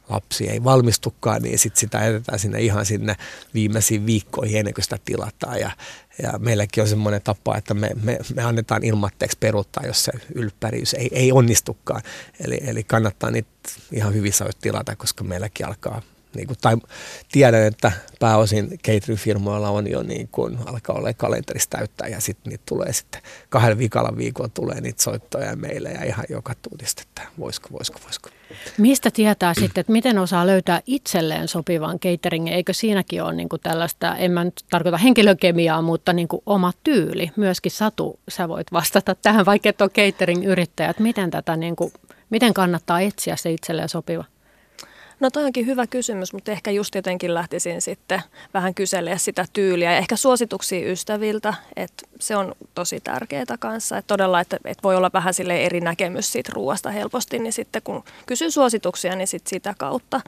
lapsi 0.10 0.50
ei 0.50 0.64
valmistukaan, 0.64 1.42
niin 1.42 1.60
sit 1.60 1.78
sitä 1.78 2.06
jätetään 2.06 2.40
sinne 2.40 2.62
ihan 2.62 2.86
sinne 2.86 3.16
viimeisiin 3.54 4.06
viikkoihin 4.06 4.60
ennen 4.60 4.74
kuin 4.74 4.84
sitä 4.84 4.98
tilataan. 5.06 5.60
Ja, 5.60 5.72
ja 6.24 6.34
meilläkin 6.40 6.82
on 6.82 6.88
semmoinen 6.88 7.22
tapa, 7.22 7.58
että 7.58 7.74
me, 7.74 7.90
me, 8.04 8.20
me 8.36 8.44
annetaan 8.44 8.84
ilmatteeksi 8.84 9.38
peruuttaa, 9.40 9.84
jos 9.86 10.06
se 10.06 10.12
ylppäriys 10.36 10.94
ei, 10.94 11.10
ei 11.12 11.32
onnistukaan. 11.32 12.02
Eli, 12.40 12.60
eli 12.62 12.84
kannattaa 12.84 13.32
niitä 13.32 13.50
ihan 13.92 14.14
hyvissä 14.14 14.46
tilata, 14.62 14.96
koska 14.96 15.24
meilläkin 15.24 15.66
alkaa 15.66 16.02
niin 16.38 16.48
kuin, 16.48 16.58
tai 16.62 16.78
tiedän, 17.32 17.64
että 17.64 17.92
pääosin 18.20 18.70
catering-firmoilla 18.88 19.70
on 19.70 19.92
jo 19.92 20.04
niin 20.04 20.28
kuin, 20.32 20.58
alkaa 20.66 20.96
olla 20.96 21.14
kalenterissa 21.14 21.70
täyttää 21.70 22.08
ja 22.08 22.22
sitten 22.22 22.50
niitä 22.50 22.64
tulee 22.66 22.94
sitten 22.94 23.22
kahden 23.50 23.78
viikolla 23.78 24.18
viikolla 24.18 24.50
tulee 24.54 24.82
niitä 24.82 25.04
soittoja 25.04 25.56
meille 25.56 25.90
ja 25.90 26.04
ihan 26.04 26.26
joka 26.30 26.54
tuutista, 26.62 27.02
että 27.02 27.22
voisiko, 27.40 27.70
voisiko, 27.72 28.00
voisiko. 28.04 28.30
Mistä 28.78 29.12
tietää 29.12 29.54
sitten, 29.54 29.82
että 29.82 29.92
miten 29.92 30.20
osaa 30.20 30.48
löytää 30.48 30.82
itselleen 30.86 31.48
sopivan 31.48 32.00
cateringin? 32.00 32.54
Eikö 32.54 32.74
siinäkin 32.74 33.24
ole 33.24 33.34
niin 33.34 33.50
kuin 33.50 33.62
tällaista, 33.62 34.16
en 34.16 34.32
mä 34.32 34.44
nyt 34.44 34.66
tarkoita 34.70 34.98
henkilökemiaa, 34.98 35.82
mutta 35.82 36.14
niin 36.14 36.28
kuin 36.28 36.42
oma 36.46 36.74
tyyli. 36.84 37.32
Myöskin 37.36 37.72
Satu, 37.72 38.20
sä 38.30 38.48
voit 38.48 38.72
vastata 38.72 39.16
tähän, 39.16 39.46
vaikka 39.46 39.70
et 39.70 39.82
ole 39.82 39.90
catering-yrittäjä, 39.90 40.90
että 40.90 41.04
miten, 41.04 41.32
tätä 41.32 41.56
niin 41.56 41.76
kuin, 41.76 41.94
miten 42.30 42.54
kannattaa 42.54 43.02
etsiä 43.02 43.36
se 43.36 43.52
itselleen 43.52 43.90
sopiva? 43.90 44.24
No 45.20 45.30
toi 45.30 45.44
onkin 45.44 45.66
hyvä 45.66 45.88
kysymys, 45.88 46.34
mutta 46.34 46.52
ehkä 46.52 46.72
just 46.72 46.96
jotenkin 46.96 47.34
lähtisin 47.34 47.82
sitten 47.82 48.22
vähän 48.54 48.74
kyselemään 48.74 49.20
sitä 49.20 49.46
tyyliä 49.54 49.92
ja 49.92 49.98
ehkä 49.98 50.16
suosituksia 50.16 50.92
ystäviltä, 50.92 51.54
että 51.76 52.08
se 52.20 52.36
on 52.36 52.56
tosi 52.76 53.00
tärkeää 53.00 53.58
kanssa. 53.60 53.98
Että 53.98 54.08
todella, 54.08 54.40
että, 54.40 54.58
että 54.66 54.84
voi 54.84 54.96
olla 54.96 55.10
vähän 55.14 55.34
sille 55.34 55.66
eri 55.66 55.82
näkemys 55.82 56.32
siitä 56.32 56.52
ruoasta 56.56 56.92
helposti, 56.92 57.40
niin 57.40 57.54
sitten 57.54 57.82
kun 57.82 58.04
kysyy 58.26 58.52
suosituksia, 58.52 59.16
niin 59.16 59.28
sitten 59.28 59.50
sitä 59.50 59.76
kautta. 59.78 60.22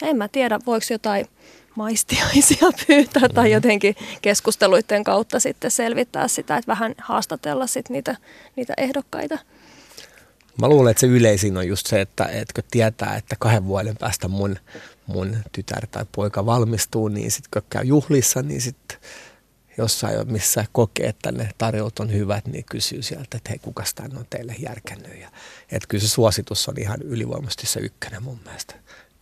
Ja 0.00 0.08
en 0.08 0.16
mä 0.16 0.28
tiedä, 0.28 0.60
voiko 0.66 0.86
jotain 0.90 1.26
maistiaisia 1.74 2.70
pyytää 2.86 3.28
tai 3.28 3.44
mm-hmm. 3.44 3.52
jotenkin 3.52 3.96
keskusteluiden 4.22 5.04
kautta 5.04 5.40
sitten 5.40 5.70
selvittää 5.70 6.28
sitä, 6.28 6.56
että 6.56 6.68
vähän 6.68 6.94
haastatella 6.98 7.66
sitten 7.66 7.94
niitä, 7.94 8.16
niitä 8.56 8.74
ehdokkaita. 8.76 9.38
Mä 10.60 10.68
luulen, 10.68 10.90
että 10.90 11.00
se 11.00 11.06
yleisin 11.06 11.56
on 11.56 11.68
just 11.68 11.86
se, 11.86 12.00
että, 12.00 12.28
kun 12.54 12.64
tietää, 12.70 13.16
että 13.16 13.36
kahden 13.38 13.64
vuoden 13.64 13.96
päästä 13.96 14.28
mun, 14.28 14.56
mun 15.06 15.36
tytär 15.52 15.86
tai 15.86 16.04
poika 16.12 16.46
valmistuu, 16.46 17.08
niin 17.08 17.30
sitten 17.30 17.62
kun 17.62 17.70
käy 17.70 17.84
juhlissa, 17.84 18.42
niin 18.42 18.60
sitten 18.60 18.98
jossain, 19.78 20.32
missä 20.32 20.64
kokee, 20.72 21.06
että 21.06 21.32
ne 21.32 21.50
tarjout 21.58 21.98
on 21.98 22.12
hyvät, 22.12 22.46
niin 22.46 22.64
kysyy 22.64 23.02
sieltä, 23.02 23.36
että 23.36 23.50
hei, 23.50 23.58
kuka 23.58 23.84
tänne 23.94 24.18
on 24.18 24.26
teille 24.30 24.54
järkännyt. 24.58 25.20
Ja, 25.20 25.30
että 25.72 25.88
kyllä 25.88 26.02
se 26.02 26.08
suositus 26.08 26.68
on 26.68 26.74
ihan 26.78 27.02
ylivoimaisesti 27.02 27.66
se 27.66 27.80
ykkönen 27.80 28.22
mun 28.22 28.40
mielestä. 28.44 28.74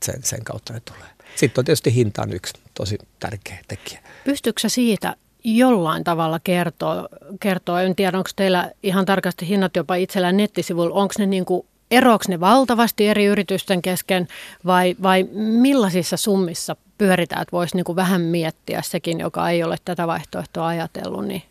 Sen, 0.05 0.23
sen 0.25 0.45
kautta 0.45 0.73
ne 0.73 0.81
tulee. 0.81 1.09
Sitten 1.37 1.61
on 1.61 1.65
tietysti 1.65 1.95
hinta 1.95 2.23
on 2.23 2.33
yksi 2.33 2.55
tosi 2.75 2.99
tärkeä 3.21 3.59
tekijä. 3.69 4.01
Pystyykö 4.25 4.69
siitä 4.69 5.17
jollain 5.57 6.05
tavalla 6.05 6.41
kertoo, 6.45 7.09
kertoo. 7.41 7.77
En 7.77 7.97
tiedä, 7.97 8.19
onko 8.19 8.31
teillä 8.37 8.71
ihan 8.83 9.07
tarkasti 9.07 9.49
hinnat 9.49 9.77
jopa 9.77 9.95
itsellään 9.95 10.37
nettisivuilla, 10.37 10.95
onko 10.95 11.15
ne 11.19 11.27
niin 11.27 11.45
kuin, 11.45 11.67
eroako 11.91 12.25
ne 12.29 12.41
valtavasti 12.41 13.09
eri 13.09 13.25
yritysten 13.25 13.83
kesken 13.83 14.29
vai, 14.67 14.97
vai 15.03 15.29
millaisissa 15.33 16.17
summissa 16.17 16.77
pyöritään, 16.99 17.43
että 17.43 17.53
voisi 17.53 17.77
niin 17.77 17.85
kuin 17.85 17.97
vähän 17.97 18.21
miettiä 18.21 18.83
sekin, 18.83 19.21
joka 19.21 19.51
ei 19.51 19.63
ole 19.63 19.77
tätä 19.85 20.07
vaihtoehtoa 20.07 20.67
ajatellut, 20.67 21.27
niin 21.27 21.43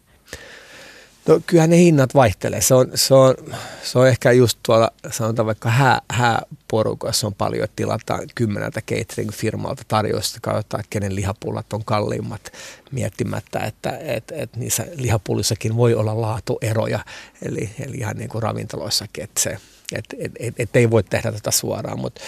No 1.27 1.41
kyllähän 1.47 1.69
ne 1.69 1.77
hinnat 1.77 2.13
vaihtelee. 2.15 2.61
Se 2.61 2.73
on, 2.73 2.91
se 2.95 3.13
on, 3.13 3.35
se 3.83 3.99
on 3.99 4.07
ehkä 4.07 4.31
just 4.31 4.59
tuolla, 4.63 4.91
sanotaan 5.11 5.45
vaikka 5.45 5.69
hää, 5.69 6.01
hääporukoissa 6.11 7.27
on 7.27 7.35
paljon, 7.35 7.63
että 7.63 7.75
tilataan 7.75 8.21
kymmeneltä 8.35 8.81
catering-firmalta 8.81 9.83
tarjousta, 9.87 10.39
katsotaan, 10.41 10.79
että 10.79 10.89
kenen 10.89 11.15
lihapullat 11.15 11.73
on 11.73 11.85
kalliimmat 11.85 12.51
miettimättä, 12.91 13.59
että 13.59 13.97
et, 13.97 14.31
et 14.31 14.55
niissä 14.55 14.85
lihapullissakin 14.95 15.75
voi 15.75 15.95
olla 15.95 16.21
laatueroja, 16.21 16.99
eli, 17.41 17.69
eli 17.79 17.97
ihan 17.97 18.17
niin 18.17 18.29
kuin 18.29 18.43
ravintoloissakin, 18.43 19.23
että 19.23 19.41
se, 19.41 19.57
et, 19.95 20.05
et, 20.19 20.31
et, 20.39 20.55
et 20.59 20.75
ei 20.75 20.91
voi 20.91 21.03
tehdä 21.03 21.31
tätä 21.31 21.51
suoraan, 21.51 21.99
mutta 21.99 22.21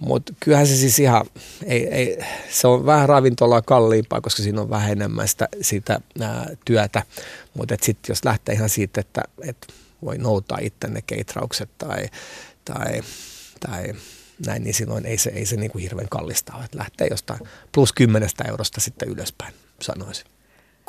mutta 0.00 0.32
kyllähän 0.40 0.66
se 0.66 0.76
siis 0.76 0.98
ihan, 0.98 1.26
ei, 1.64 1.88
ei, 1.88 2.18
se 2.50 2.66
on 2.66 2.86
vähän 2.86 3.08
ravintolaa 3.08 3.62
kalliimpaa, 3.62 4.20
koska 4.20 4.42
siinä 4.42 4.60
on 4.60 4.70
vähän 4.70 4.92
enemmän 4.92 5.28
sitä, 5.28 5.48
sitä 5.60 6.00
ää, 6.20 6.48
työtä. 6.64 7.02
Mutta 7.54 7.74
sitten 7.82 8.12
jos 8.12 8.24
lähtee 8.24 8.54
ihan 8.54 8.68
siitä, 8.68 9.00
että 9.00 9.22
et 9.42 9.66
voi 10.04 10.18
noutaa 10.18 10.58
itse 10.60 10.88
ne 10.88 11.02
keitraukset 11.02 11.70
tai, 11.78 12.08
tai, 12.64 13.02
tai 13.60 13.94
näin, 14.46 14.64
niin 14.64 14.74
silloin 14.74 15.06
ei 15.06 15.18
se, 15.18 15.30
ei 15.30 15.46
se 15.46 15.56
niin 15.56 15.70
kuin 15.70 15.82
hirveän 15.82 16.08
kallista 16.08 16.52
ole, 16.56 16.64
että 16.64 16.78
lähtee 16.78 17.06
jostain 17.10 17.40
plus 17.74 17.92
kymmenestä 17.92 18.44
eurosta 18.48 18.80
sitten 18.80 19.08
ylöspäin, 19.08 19.54
sanoisin. 19.80 20.26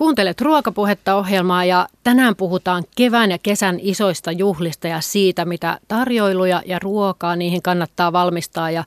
Kuuntelet 0.02 0.42
ruokapuhetta 0.42 1.16
ohjelmaa 1.16 1.66
ja 1.66 1.88
tänään 2.04 2.36
puhutaan 2.36 2.84
kevään 2.96 3.32
ja 3.32 3.38
kesän 3.44 3.80
isoista 3.82 4.32
juhlista 4.32 4.88
ja 4.88 5.02
siitä, 5.02 5.46
mitä 5.46 5.80
tarjoiluja 5.88 6.62
ja 6.66 6.80
ruokaa 6.80 7.36
niihin 7.36 7.62
kannattaa 7.62 8.14
valmistaa 8.14 8.72
ja 8.72 8.84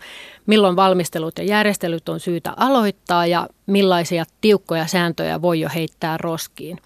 milloin 0.46 0.76
valmistelut 0.76 1.38
ja 1.38 1.44
järjestelyt 1.44 2.08
on 2.08 2.20
syytä 2.20 2.52
aloittaa 2.56 3.26
ja 3.26 3.48
millaisia 3.66 4.24
tiukkoja 4.40 4.86
sääntöjä 4.86 5.42
voi 5.42 5.60
jo 5.60 5.68
heittää 5.74 6.16
roskiin. 6.16 6.78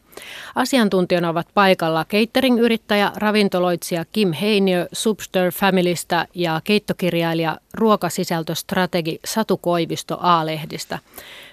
Asiantuntijana 0.54 1.28
ovat 1.28 1.48
paikalla 1.54 2.04
catering-yrittäjä, 2.04 3.12
ravintoloitsija 3.16 4.04
Kim 4.12 4.32
Heiniö 4.32 4.88
Subster 4.92 5.52
Familystä 5.52 6.26
ja 6.34 6.60
keittokirjailija, 6.64 7.58
ruokasisältöstrategi 7.74 9.20
Satu 9.24 9.56
Koivisto 9.56 10.18
A-lehdistä. 10.20 10.98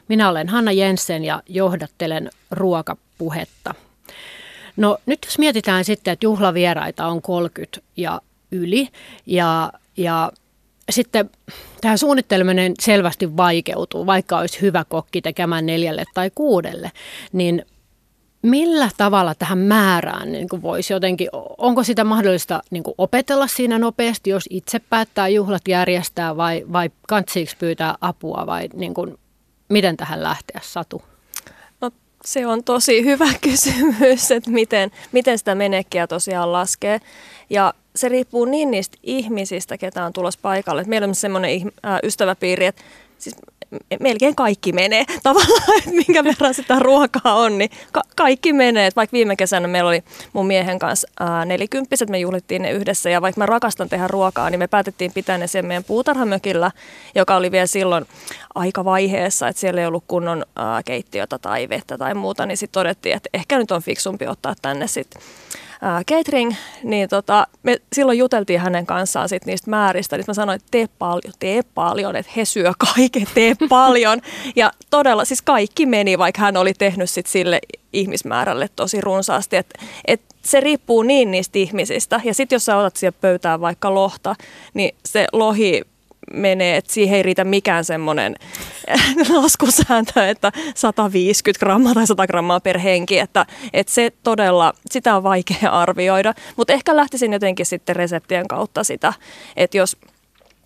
Minä 0.08 0.30
olen 0.30 0.50
Hanna 0.50 0.72
Jensen 0.72 1.24
ja 1.24 1.44
johdattelen 1.50 2.30
ruokapuhetta. 2.52 3.76
No 4.78 4.98
nyt 5.06 5.20
jos 5.26 5.40
mietitään 5.40 5.86
sitten, 5.86 6.12
että 6.12 6.26
juhlavieraita 6.26 7.08
on 7.08 7.22
30 7.22 7.82
ja 7.98 8.22
yli 8.52 8.90
ja, 9.26 9.72
ja 9.98 10.32
sitten 10.90 11.30
tämä 11.82 11.98
suunnitteleminen 11.98 12.74
selvästi 12.80 13.38
vaikeutuu, 13.38 14.06
vaikka 14.06 14.38
olisi 14.38 14.62
hyvä 14.62 14.86
kokki 14.90 15.22
tekemään 15.22 15.66
neljälle 15.66 16.04
tai 16.14 16.32
kuudelle, 16.36 16.92
niin 17.34 17.66
millä 18.42 18.90
tavalla 18.98 19.36
tähän 19.36 19.58
määrään 19.58 20.32
niin 20.32 20.50
kuin 20.50 20.62
voisi 20.62 20.94
jotenkin, 20.94 21.30
onko 21.58 21.84
sitä 21.84 22.04
mahdollista 22.04 22.62
niin 22.72 22.84
kuin 22.84 22.96
opetella 22.98 23.48
siinä 23.48 23.80
nopeasti, 23.80 24.30
jos 24.30 24.46
itse 24.50 24.80
päättää 24.80 25.28
juhlat 25.28 25.62
järjestää 25.68 26.38
vai, 26.38 26.66
vai 26.74 26.90
kantsiiksi 27.08 27.58
pyytää 27.58 27.96
apua 28.02 28.44
vai 28.46 28.70
niin 28.74 28.94
kuin, 28.94 29.18
miten 29.70 29.98
tähän 29.98 30.24
lähteä, 30.24 30.62
Satu? 30.64 31.02
No, 31.82 31.92
se 32.26 32.48
on 32.48 32.64
tosi 32.64 33.06
hyvä 33.06 33.30
kysymys, 33.42 34.32
että 34.32 34.52
miten, 34.52 34.92
miten 35.12 35.38
sitä 35.38 35.56
menekkiä 35.56 36.08
tosiaan 36.08 36.52
laskee. 36.52 37.00
Ja 37.50 37.74
se 37.96 38.10
riippuu 38.10 38.46
niin 38.46 38.72
niistä 38.72 38.98
ihmisistä, 39.04 39.78
ketä 39.78 40.06
on 40.06 40.14
tulossa 40.14 40.40
paikalle. 40.42 40.84
meillä 40.84 41.08
on 41.08 41.16
semmoinen 41.16 41.52
äh, 41.86 42.00
ystäväpiiri, 42.04 42.66
että 42.66 42.82
siis 43.18 43.36
melkein 44.00 44.36
kaikki 44.36 44.72
menee. 44.72 45.06
Tavallaan, 45.24 45.78
että 45.78 45.92
minkä 45.92 46.24
verran 46.24 46.54
sitä 46.54 46.80
ruokaa 46.80 47.36
on, 47.36 47.58
niin 47.58 47.70
ka- 47.92 48.04
kaikki 48.16 48.54
menee. 48.54 48.88
Et 48.88 48.96
vaikka 48.96 49.14
viime 49.14 49.36
kesänä 49.36 49.68
meillä 49.68 49.90
oli 49.90 50.04
mun 50.34 50.48
miehen 50.48 50.80
kanssa 50.80 51.08
ää, 51.20 51.46
nelikymppiset, 51.46 52.10
me 52.10 52.20
juhlittiin 52.20 52.62
ne 52.62 52.72
yhdessä. 52.72 53.10
Ja 53.10 53.22
vaikka 53.22 53.42
mä 53.42 53.46
rakastan 53.46 53.90
tehdä 53.90 54.08
ruokaa, 54.08 54.50
niin 54.50 54.60
me 54.60 54.68
päätettiin 54.68 55.12
pitää 55.14 55.38
ne 55.38 55.48
sen 55.48 55.66
meidän 55.66 55.84
puutarhamökillä, 55.84 56.72
joka 57.16 57.36
oli 57.36 57.52
vielä 57.52 57.68
silloin 57.68 58.06
aika 58.56 58.86
vaiheessa, 58.86 59.48
että 59.48 59.60
siellä 59.60 59.82
ei 59.82 59.88
ollut 59.88 60.04
kunnon 60.08 60.46
ää, 60.56 60.84
keittiötä 60.84 61.38
tai 61.40 61.70
vettä 61.70 61.98
tai 61.98 62.14
muuta. 62.14 62.46
Niin 62.46 62.58
sitten 62.58 62.80
todettiin, 62.80 63.16
että 63.16 63.30
ehkä 63.34 63.58
nyt 63.58 63.72
on 63.72 63.82
fiksumpi 63.82 64.28
ottaa 64.28 64.56
tänne 64.62 64.88
sitten 64.88 65.22
ää, 65.82 66.04
catering, 66.04 66.54
niin 66.84 67.10
tota, 67.10 67.48
me 67.64 67.78
silloin 67.94 68.18
juteltiin 68.18 68.60
hänen 68.60 68.86
kanssaan 68.86 69.30
sit 69.30 69.46
niistä 69.46 69.70
määristä, 69.70 70.18
niin 70.18 70.26
mä 70.28 70.34
sanoin, 70.34 70.56
että 70.56 70.68
tee 70.72 70.88
paljon, 71.00 71.34
tee 71.40 71.62
paljon, 71.76 72.16
että 72.16 72.32
he 72.36 72.46
syö 72.46 72.72
kaiken, 72.96 73.28
tee 73.34 73.56
paljon. 73.70 74.22
Ja 74.56 74.72
todella, 74.90 75.26
siis 75.26 75.42
kaikki 75.42 75.86
meni, 75.86 76.18
vaikka 76.18 76.42
hän 76.42 76.58
oli 76.58 76.74
tehnyt 76.74 77.10
sit 77.10 77.26
sille 77.26 77.60
ihmismäärälle 77.94 78.70
tosi 78.76 79.02
runsaasti, 79.02 79.56
että 79.56 79.80
et 80.06 80.22
se 80.42 80.60
riippuu 80.60 81.04
niin 81.04 81.32
niistä 81.32 81.60
ihmisistä. 81.60 82.22
Ja 82.24 82.34
sitten 82.34 82.56
jos 82.56 82.66
sä 82.66 82.78
otat 82.78 82.96
siihen 82.96 83.14
pöytään 83.22 83.62
vaikka 83.62 83.94
lohta, 83.94 84.36
niin 84.74 84.96
se 85.06 85.28
lohi 85.34 85.82
menee, 86.34 86.78
että 86.78 86.94
siihen 86.94 87.18
ei 87.18 87.24
riitä 87.24 87.44
mikään 87.44 87.86
semmoinen 87.86 88.36
laskusääntö, 89.42 90.28
että 90.28 90.52
150 90.76 91.60
grammaa 91.60 91.94
tai 91.94 92.08
100 92.08 92.28
grammaa 92.28 92.60
per 92.60 92.80
henki, 92.80 93.20
että, 93.20 93.46
että 93.74 93.94
se 93.94 94.12
todella, 94.24 94.74
sitä 94.92 95.16
on 95.16 95.24
vaikea 95.24 95.70
arvioida, 95.72 96.34
mutta 96.56 96.74
ehkä 96.74 96.96
lähtisin 96.96 97.34
jotenkin 97.34 97.66
sitten 97.66 97.96
reseptien 97.96 98.48
kautta 98.48 98.84
sitä, 98.84 99.14
että 99.56 99.78
jos 99.78 99.98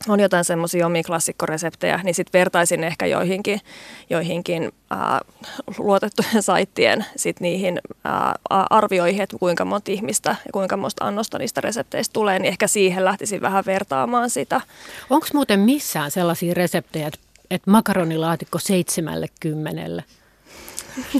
on 0.07 0.19
jotain 0.19 0.45
semmoisia 0.45 0.85
omia 0.85 1.03
klassikkoreseptejä, 1.03 1.99
niin 2.03 2.15
sitten 2.15 2.39
vertaisin 2.39 2.83
ehkä 2.83 3.05
joihinkin, 3.05 3.61
joihinkin 4.09 4.71
ää, 4.89 5.21
luotettujen 5.77 6.43
saittien 6.49 7.05
sit 7.15 7.39
niihin 7.39 7.79
ää, 8.03 8.35
arvioihin, 8.49 9.21
että 9.21 9.37
kuinka 9.39 9.65
monta 9.65 9.91
ihmistä 9.91 10.29
ja 10.29 10.51
kuinka 10.53 10.77
monta 10.77 11.05
annosta 11.05 11.37
niistä 11.37 11.61
resepteistä 11.61 12.13
tulee, 12.13 12.39
niin 12.39 12.49
ehkä 12.49 12.67
siihen 12.67 13.05
lähtisin 13.05 13.41
vähän 13.41 13.65
vertaamaan 13.65 14.29
sitä. 14.29 14.61
Onko 15.09 15.27
muuten 15.33 15.59
missään 15.59 16.11
sellaisia 16.11 16.53
reseptejä, 16.53 17.07
että, 17.07 17.19
että 17.51 17.71
makaronilaatikko 17.71 18.59
seitsemälle 18.59 19.27
kymmenelle? 19.39 20.03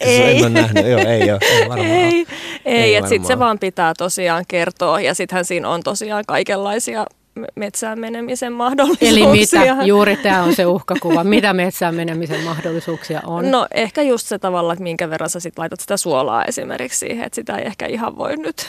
ei. 0.00 0.36
En 0.36 0.40
ole 0.40 0.48
nähnyt, 0.50 0.86
joo, 0.86 1.00
ei 1.00 1.30
ole, 1.30 1.38
ei 1.42 1.68
varmaan 1.68 1.88
Ei, 1.88 2.26
ei, 2.64 2.82
ei 2.82 2.94
että 2.94 3.08
sitten 3.08 3.26
se 3.26 3.38
vaan 3.38 3.58
pitää 3.58 3.94
tosiaan 3.98 4.44
kertoa 4.48 5.00
ja 5.00 5.14
sittenhän 5.14 5.44
siinä 5.44 5.68
on 5.68 5.82
tosiaan 5.82 6.24
kaikenlaisia 6.26 7.06
metsään 7.54 8.00
menemisen 8.00 8.52
mahdollisuuksia. 8.52 9.08
Eli 9.08 9.26
mitä? 9.26 9.76
Juuri 9.84 10.16
tämä 10.16 10.42
on 10.42 10.54
se 10.54 10.66
uhkakuva. 10.66 11.24
Mitä 11.24 11.52
metsään 11.52 11.94
menemisen 11.94 12.44
mahdollisuuksia 12.44 13.20
on? 13.26 13.50
No 13.50 13.66
ehkä 13.74 14.02
just 14.02 14.26
se 14.26 14.38
tavalla, 14.38 14.72
että 14.72 14.82
minkä 14.82 15.10
verran 15.10 15.30
sä 15.30 15.40
sit 15.40 15.58
laitat 15.58 15.80
sitä 15.80 15.96
suolaa 15.96 16.44
esimerkiksi 16.44 16.98
siihen, 16.98 17.26
että 17.26 17.34
sitä 17.34 17.56
ei 17.56 17.66
ehkä 17.66 17.86
ihan 17.86 18.18
voi 18.18 18.36
nyt 18.36 18.66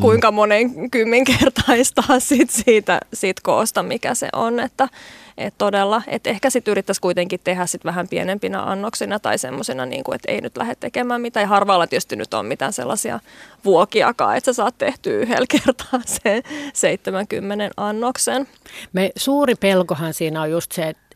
kuinka 0.00 0.32
monen 0.32 0.90
kymmenkertaistaa 0.90 2.20
sit 2.20 2.50
siitä, 2.50 3.00
siitä 3.14 3.40
koosta, 3.44 3.82
mikä 3.82 4.14
se 4.14 4.28
on. 4.32 4.60
Että, 4.60 4.88
et 5.38 5.54
todella, 5.58 6.02
että 6.06 6.30
ehkä 6.30 6.50
sitten 6.50 6.72
yrittäisi 6.72 7.00
kuitenkin 7.00 7.40
tehdä 7.44 7.66
sit 7.66 7.84
vähän 7.84 8.08
pienempinä 8.08 8.62
annoksina 8.62 9.18
tai 9.18 9.38
semmoisena, 9.38 9.86
niin 9.86 10.04
että 10.14 10.32
ei 10.32 10.40
nyt 10.40 10.56
lähde 10.56 10.74
tekemään 10.74 11.20
mitään. 11.20 11.44
Ja 11.44 11.48
harvalla 11.48 11.86
tietysti 11.86 12.16
nyt 12.16 12.34
on 12.34 12.46
mitään 12.46 12.72
sellaisia 12.72 13.20
vuokiakaan, 13.64 14.36
että 14.36 14.52
sä 14.52 14.56
saat 14.56 14.78
tehtyä 14.78 15.12
yhdellä 15.12 15.46
kertaa 15.48 16.00
sen 16.04 16.42
70 16.72 17.70
annoksen. 17.76 18.48
Me 18.92 19.10
suuri 19.16 19.54
pelkohan 19.54 20.14
siinä 20.14 20.42
on 20.42 20.50
just 20.50 20.72
se, 20.72 20.88
että 20.88 21.08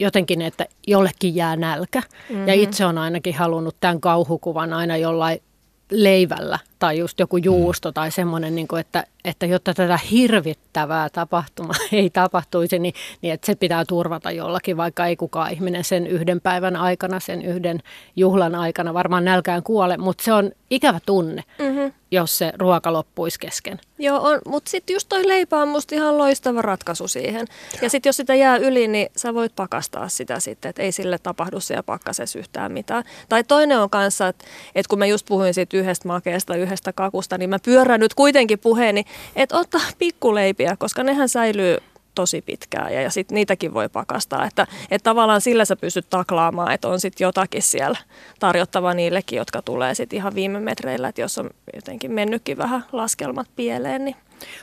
jotenkin, 0.00 0.42
että 0.42 0.66
jollekin 0.86 1.34
jää 1.34 1.56
nälkä. 1.56 1.98
Mm-hmm. 2.00 2.48
Ja 2.48 2.54
itse 2.54 2.84
on 2.84 2.98
ainakin 2.98 3.34
halunnut 3.34 3.76
tämän 3.80 4.00
kauhukuvan 4.00 4.72
aina 4.72 4.96
jollain 4.96 5.42
leivällä 5.90 6.58
tai 6.80 6.98
just 6.98 7.20
joku 7.20 7.36
juusto 7.36 7.92
tai 7.92 8.10
semmoinen, 8.10 8.54
niin 8.54 8.68
kuin, 8.68 8.80
että, 8.80 9.04
että 9.24 9.46
jotta 9.46 9.74
tätä 9.74 9.98
hirvittävää 10.10 11.08
tapahtumaa 11.08 11.74
ei 11.92 12.10
tapahtuisi, 12.10 12.78
niin, 12.78 12.94
niin 13.22 13.34
että 13.34 13.46
se 13.46 13.54
pitää 13.54 13.84
turvata 13.84 14.30
jollakin, 14.30 14.76
vaikka 14.76 15.06
ei 15.06 15.16
kukaan 15.16 15.52
ihminen 15.52 15.84
sen 15.84 16.06
yhden 16.06 16.40
päivän 16.40 16.76
aikana, 16.76 17.20
sen 17.20 17.42
yhden 17.42 17.80
juhlan 18.16 18.54
aikana 18.54 18.94
varmaan 18.94 19.24
nälkään 19.24 19.62
kuole, 19.62 19.96
mutta 19.96 20.24
se 20.24 20.32
on 20.32 20.52
ikävä 20.70 21.00
tunne, 21.06 21.44
mm-hmm. 21.58 21.92
jos 22.10 22.38
se 22.38 22.52
ruoka 22.58 22.92
loppuisi 22.92 23.38
kesken. 23.38 23.80
Joo, 23.98 24.20
on, 24.22 24.38
mutta 24.46 24.70
sitten 24.70 24.94
just 24.94 25.08
toi 25.08 25.28
leipä 25.28 25.56
on 25.56 25.68
musta 25.68 25.94
ihan 25.94 26.18
loistava 26.18 26.62
ratkaisu 26.62 27.08
siihen. 27.08 27.46
Ja, 27.72 27.78
ja 27.82 27.90
sitten 27.90 28.08
jos 28.08 28.16
sitä 28.16 28.34
jää 28.34 28.56
yli, 28.56 28.88
niin 28.88 29.08
sä 29.16 29.34
voit 29.34 29.56
pakastaa 29.56 30.08
sitä 30.08 30.40
sitten, 30.40 30.68
että 30.68 30.82
ei 30.82 30.92
sille 30.92 31.18
tapahdu 31.18 31.60
siellä 31.60 31.82
pakkasessa 31.82 32.38
yhtään 32.38 32.72
mitään. 32.72 33.04
Tai 33.28 33.44
toinen 33.44 33.78
on 33.78 33.90
kanssa, 33.90 34.28
että, 34.28 34.44
että 34.74 34.88
kun 34.88 34.98
mä 34.98 35.06
just 35.06 35.26
puhuin 35.26 35.54
siitä 35.54 35.76
yhdestä 35.76 36.08
makeasta, 36.08 36.56
yhdestä 36.56 36.69
kakusta, 36.94 37.38
niin 37.38 37.50
mä 37.50 37.58
pyörän 37.64 38.00
nyt 38.00 38.14
kuitenkin 38.14 38.58
puheeni, 38.58 39.04
että 39.36 39.56
ottaa 39.56 39.80
pikkuleipiä, 39.98 40.76
koska 40.78 41.02
nehän 41.02 41.28
säilyy 41.28 41.78
tosi 42.14 42.42
pitkään 42.42 42.94
ja, 42.94 43.02
ja 43.02 43.10
sitten 43.10 43.34
niitäkin 43.34 43.74
voi 43.74 43.88
pakastaa. 43.88 44.46
Että, 44.46 44.66
että 44.90 45.10
tavallaan 45.10 45.40
sillä 45.40 45.64
sä 45.64 45.76
pystyt 45.76 46.10
taklaamaan, 46.10 46.72
että 46.72 46.88
on 46.88 47.00
sitten 47.00 47.24
jotakin 47.24 47.62
siellä 47.62 47.98
tarjottava 48.38 48.94
niillekin, 48.94 49.36
jotka 49.36 49.62
tulee 49.62 49.94
sitten 49.94 50.16
ihan 50.16 50.34
viime 50.34 50.60
metreillä, 50.60 51.08
että 51.08 51.20
jos 51.20 51.38
on 51.38 51.50
jotenkin 51.74 52.12
mennytkin 52.12 52.58
vähän 52.58 52.84
laskelmat 52.92 53.48
pieleen. 53.56 54.04
Niin. 54.04 54.16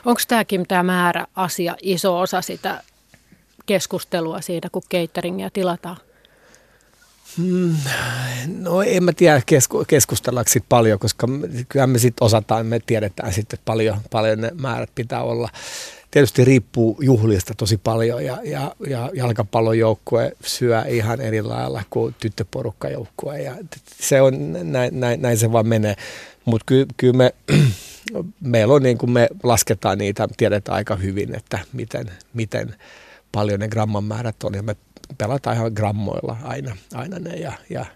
Onko 0.04 0.20
tämäkin 0.28 0.66
tämä 0.68 0.82
määrä 0.82 1.26
asia 1.36 1.76
iso 1.82 2.20
osa 2.20 2.42
sitä 2.42 2.82
keskustelua 3.66 4.40
siitä, 4.40 4.68
kun 4.72 4.82
cateringia 4.94 5.50
tilataan? 5.50 5.96
Hmm, 7.36 7.76
no 8.58 8.82
en 8.82 9.04
mä 9.04 9.12
tiedä 9.12 9.42
kesku, 9.46 9.84
keskustellaanko 9.88 10.48
sit 10.48 10.64
paljon, 10.68 10.98
koska 10.98 11.26
kyllä 11.68 11.86
me 11.86 11.98
sitten 11.98 12.24
osataan, 12.24 12.66
me 12.66 12.80
tiedetään 12.86 13.32
sitten 13.32 13.58
paljon, 13.64 14.00
paljon 14.10 14.40
ne 14.40 14.50
määrät 14.60 14.90
pitää 14.94 15.22
olla 15.22 15.48
tietysti 16.10 16.44
riippuu 16.44 16.98
juhlista 17.00 17.54
tosi 17.54 17.76
paljon 17.76 18.24
ja, 18.24 18.38
ja, 18.44 18.74
ja 18.86 19.10
jalkapallojoukkue 19.14 20.32
syö 20.44 20.84
ihan 20.88 21.20
eri 21.20 21.42
lailla 21.42 21.82
kuin 21.90 22.14
tyttöporukkajoukkue 22.20 23.42
ja 23.42 23.54
se 24.00 24.20
on, 24.20 24.52
näin, 24.72 25.00
näin, 25.00 25.22
näin 25.22 25.38
se 25.38 25.52
vaan 25.52 25.68
menee. 25.68 25.94
Mutta 26.44 26.74
kyllä 26.96 27.16
me, 27.16 27.34
meillä 28.40 28.74
on 28.74 28.82
niin 28.82 28.98
kuin 28.98 29.10
me 29.10 29.28
lasketaan 29.42 29.98
niitä, 29.98 30.28
tiedetään 30.36 30.76
aika 30.76 30.96
hyvin, 30.96 31.34
että 31.34 31.58
miten, 31.72 32.10
miten 32.34 32.74
paljon 33.32 33.60
ne 33.60 33.68
gramman 33.68 34.04
määrät 34.04 34.44
on 34.44 34.54
ja 34.54 34.62
me 34.62 34.76
pelataan 35.18 35.56
ihan 35.56 35.72
grammoilla 35.74 36.36
aina, 36.42 36.76
aina 36.94 37.18
ne 37.18 37.30
ja, 37.36 37.52
ja 37.70 37.86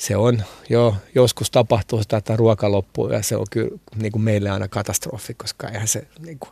se 0.00 0.16
on 0.16 0.42
jo 0.68 0.96
joskus 1.14 1.50
tapahtuu 1.50 2.02
sitä, 2.02 2.16
että 2.16 2.36
ruoka 2.36 2.72
loppuu 2.72 3.08
ja 3.08 3.22
se 3.22 3.36
on 3.36 3.46
kyllä 3.50 3.78
niin 3.96 4.12
kuin 4.12 4.22
meille 4.22 4.50
aina 4.50 4.68
katastrofi, 4.68 5.34
koska 5.34 5.68
eihän 5.68 5.88
se, 5.88 6.06
niin 6.18 6.38
kuin, 6.38 6.50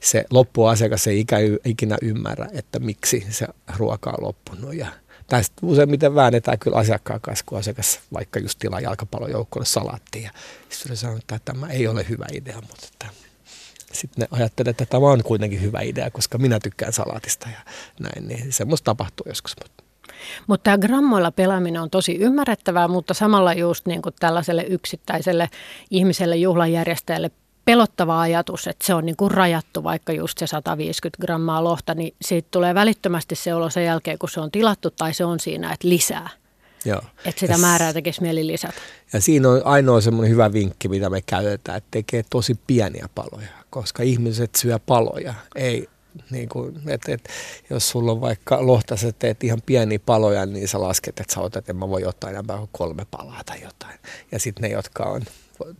se 0.00 0.24
loppuasiakas 0.30 1.06
ei 1.06 1.20
ikä, 1.20 1.36
ikinä 1.64 1.98
ymmärrä, 2.02 2.48
että 2.52 2.78
miksi 2.78 3.26
se 3.30 3.46
ruoka 3.76 4.10
on 4.10 4.26
loppunut 4.26 4.74
ja 4.74 4.86
tästä 5.26 5.56
useimmiten 5.62 6.14
väännetään 6.14 6.58
kyllä 6.58 6.76
asiakkaan 6.76 7.20
kanssa, 7.20 7.44
kun 7.48 7.58
asiakas 7.58 8.00
vaikka 8.12 8.38
just 8.38 8.58
tilaa 8.58 8.80
jalkapallojoukkoille 8.80 9.66
salaattia. 9.66 10.22
Ja 10.22 10.30
sitten 10.68 10.96
sanoo, 10.96 11.16
että 11.16 11.40
tämä 11.44 11.66
ei 11.66 11.88
ole 11.88 12.06
hyvä 12.08 12.26
idea, 12.32 12.60
mutta 12.60 12.86
että 12.92 13.06
sitten 13.92 14.20
ne 14.22 14.38
ajattelee, 14.38 14.70
että 14.70 14.86
tämä 14.86 15.06
on 15.06 15.22
kuitenkin 15.22 15.62
hyvä 15.62 15.80
idea, 15.80 16.10
koska 16.10 16.38
minä 16.38 16.60
tykkään 16.60 16.92
salaatista 16.92 17.48
ja 17.48 17.72
näin, 18.00 18.28
niin 18.28 18.52
semmoista 18.52 18.84
tapahtuu 18.84 19.26
joskus. 19.28 19.56
Mutta 20.46 20.64
tämä 20.64 20.78
grammoilla 20.78 21.30
pelaaminen 21.30 21.82
on 21.82 21.90
tosi 21.90 22.16
ymmärrettävää, 22.16 22.88
mutta 22.88 23.14
samalla 23.14 23.52
just 23.52 23.86
niin 23.86 24.02
kuin 24.02 24.14
tällaiselle 24.20 24.62
yksittäiselle 24.62 25.50
ihmiselle, 25.90 26.36
juhlanjärjestäjälle 26.36 27.30
pelottava 27.64 28.20
ajatus, 28.20 28.66
että 28.66 28.86
se 28.86 28.94
on 28.94 29.06
niin 29.06 29.16
kuin 29.16 29.30
rajattu 29.30 29.84
vaikka 29.84 30.12
just 30.12 30.38
se 30.38 30.46
150 30.46 31.20
grammaa 31.20 31.64
lohta, 31.64 31.94
niin 31.94 32.14
siitä 32.22 32.48
tulee 32.50 32.74
välittömästi 32.74 33.34
se 33.34 33.54
olo 33.54 33.70
sen 33.70 33.84
jälkeen, 33.84 34.18
kun 34.18 34.28
se 34.28 34.40
on 34.40 34.50
tilattu 34.50 34.90
tai 34.90 35.14
se 35.14 35.24
on 35.24 35.40
siinä, 35.40 35.72
että 35.72 35.88
lisää. 35.88 36.28
Joo. 36.84 37.00
Että 37.24 37.40
sitä 37.40 37.52
ja 37.52 37.58
määrää 37.58 37.92
tekisi 37.92 38.22
mieli 38.22 38.46
lisätä. 38.46 38.74
Ja 39.12 39.20
siinä 39.20 39.48
on 39.48 39.62
ainoa 39.64 40.00
semmoinen 40.00 40.32
hyvä 40.32 40.52
vinkki, 40.52 40.88
mitä 40.88 41.10
me 41.10 41.22
käytetään, 41.22 41.78
että 41.78 41.88
tekee 41.90 42.24
tosi 42.30 42.58
pieniä 42.66 43.08
paloja, 43.14 43.48
koska 43.70 44.02
ihmiset 44.02 44.54
syö 44.54 44.78
paloja, 44.78 45.34
ei 45.54 45.88
niin 46.30 46.48
kuin, 46.48 46.76
että, 46.88 47.12
että 47.12 47.30
jos 47.70 47.88
sulla 47.88 48.12
on 48.12 48.20
vaikka 48.20 48.66
lohta, 48.66 48.96
sä 48.96 49.12
teet 49.12 49.44
ihan 49.44 49.62
pieniä 49.66 49.98
paloja, 49.98 50.46
niin 50.46 50.68
sä 50.68 50.80
lasket, 50.80 51.20
että 51.20 51.34
sä 51.34 51.40
otat, 51.40 51.56
että 51.56 51.72
mä 51.72 51.88
voin 51.88 52.08
ottaa 52.08 52.30
enää 52.30 52.42
kuin 52.58 52.68
kolme 52.72 53.06
palaa 53.10 53.44
tai 53.46 53.62
jotain. 53.62 53.98
Ja 54.32 54.38
sitten 54.38 54.62
ne, 54.62 54.68
jotka 54.68 55.02
on, 55.02 55.22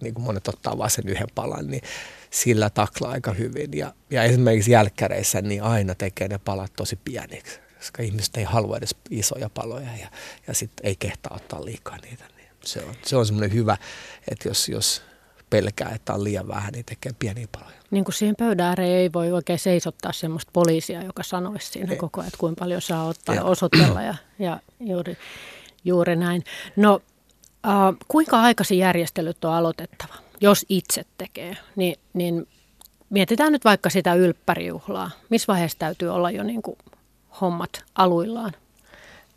niin 0.02 0.14
kuin 0.14 0.24
monet 0.24 0.48
ottaa 0.48 0.78
vain 0.78 0.90
sen 0.90 1.08
yhden 1.08 1.28
palan, 1.34 1.66
niin 1.66 1.82
sillä 2.30 2.70
taklaa 2.70 3.10
aika 3.10 3.32
hyvin. 3.32 3.70
Ja, 3.72 3.94
ja 4.10 4.24
esimerkiksi 4.24 4.70
jälkkäreissä 4.70 5.42
niin 5.42 5.62
aina 5.62 5.94
tekee 5.94 6.28
ne 6.28 6.38
palat 6.38 6.72
tosi 6.76 6.96
pieniksi, 7.04 7.60
koska 7.78 8.02
ihmiset 8.02 8.36
ei 8.36 8.44
halua 8.44 8.76
edes 8.76 8.96
isoja 9.10 9.50
paloja 9.54 9.96
ja, 10.00 10.08
ja 10.46 10.54
sitten 10.54 10.86
ei 10.86 10.96
kehtaa 10.96 11.36
ottaa 11.36 11.64
liikaa 11.64 11.96
niitä. 11.96 12.24
Niin 12.36 12.48
se 12.64 12.84
on, 12.84 12.94
se 13.06 13.16
on 13.16 13.26
semmoinen 13.26 13.52
hyvä, 13.52 13.76
että 14.30 14.48
jos, 14.48 14.68
jos 14.68 15.02
pelkää, 15.50 15.92
että 15.94 16.14
on 16.14 16.24
liian 16.24 16.48
vähän, 16.48 16.72
niin 16.72 16.84
tekee 16.84 17.12
pieniä 17.18 17.48
paloja. 17.52 17.80
Niin 17.90 18.04
kuin 18.04 18.14
siihen 18.14 18.36
pöydän 18.36 18.80
ei 18.80 19.12
voi 19.12 19.32
oikein 19.32 19.58
seisottaa 19.58 20.12
sellaista 20.12 20.50
poliisia, 20.52 21.02
joka 21.02 21.22
sanoisi 21.22 21.70
siinä 21.70 21.92
ei. 21.92 21.98
koko 21.98 22.20
ajan, 22.20 22.28
että 22.28 22.38
kuinka 22.38 22.58
paljon 22.58 22.82
saa 22.82 23.04
ottaa 23.04 23.34
ja 23.34 23.44
osoitella 23.44 24.02
ja, 24.02 24.14
ja 24.38 24.60
juuri, 24.80 25.16
juuri 25.84 26.16
näin. 26.16 26.44
No 26.76 27.02
äh, 27.66 27.72
kuinka 28.08 28.40
aikaisin 28.40 28.78
järjestelyt 28.78 29.44
on 29.44 29.52
aloitettava, 29.52 30.14
jos 30.40 30.66
itse 30.68 31.04
tekee, 31.18 31.56
niin, 31.76 31.96
niin 32.12 32.48
mietitään 33.10 33.52
nyt 33.52 33.64
vaikka 33.64 33.90
sitä 33.90 34.14
ylppärijuhlaa. 34.14 35.10
Missä 35.28 35.46
vaiheessa 35.52 35.78
täytyy 35.78 36.08
olla 36.08 36.30
jo 36.30 36.42
niin 36.42 36.62
kuin 36.62 36.78
hommat 37.40 37.84
aluillaan? 37.94 38.52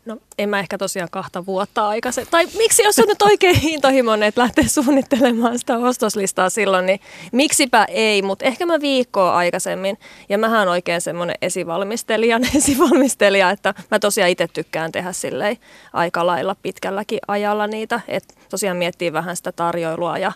No 0.06 0.16
en 0.38 0.48
mä 0.48 0.60
ehkä 0.60 0.78
tosiaan 0.78 1.08
kahta 1.10 1.46
vuotta 1.46 1.88
aikaisemmin. 1.88 2.30
Tai 2.30 2.46
miksi 2.56 2.82
jos 2.82 2.98
on 2.98 3.08
nyt 3.08 3.22
oikein 3.22 3.58
intohimoinen, 3.62 4.28
että 4.28 4.40
lähtee 4.40 4.68
suunnittelemaan 4.68 5.58
sitä 5.58 5.78
ostoslistaa 5.78 6.50
silloin, 6.50 6.86
niin 6.86 7.00
miksipä 7.32 7.84
ei, 7.88 8.22
mutta 8.22 8.44
ehkä 8.44 8.66
mä 8.66 8.80
viikkoa 8.80 9.36
aikaisemmin. 9.36 9.98
Ja 10.28 10.38
mähän 10.38 10.62
on 10.62 10.68
oikein 10.68 11.00
semmoinen 11.00 11.36
esivalmistelijan 11.42 12.42
esivalmistelija, 12.56 13.50
että 13.50 13.74
mä 13.90 13.98
tosiaan 13.98 14.30
itse 14.30 14.48
tykkään 14.48 14.92
tehdä 14.92 15.12
silleen 15.12 15.56
aika 15.92 16.26
lailla 16.26 16.56
pitkälläkin 16.62 17.18
ajalla 17.28 17.66
niitä. 17.66 18.00
Että 18.08 18.34
tosiaan 18.48 18.76
miettii 18.76 19.12
vähän 19.12 19.36
sitä 19.36 19.52
tarjoilua 19.52 20.18
ja, 20.18 20.32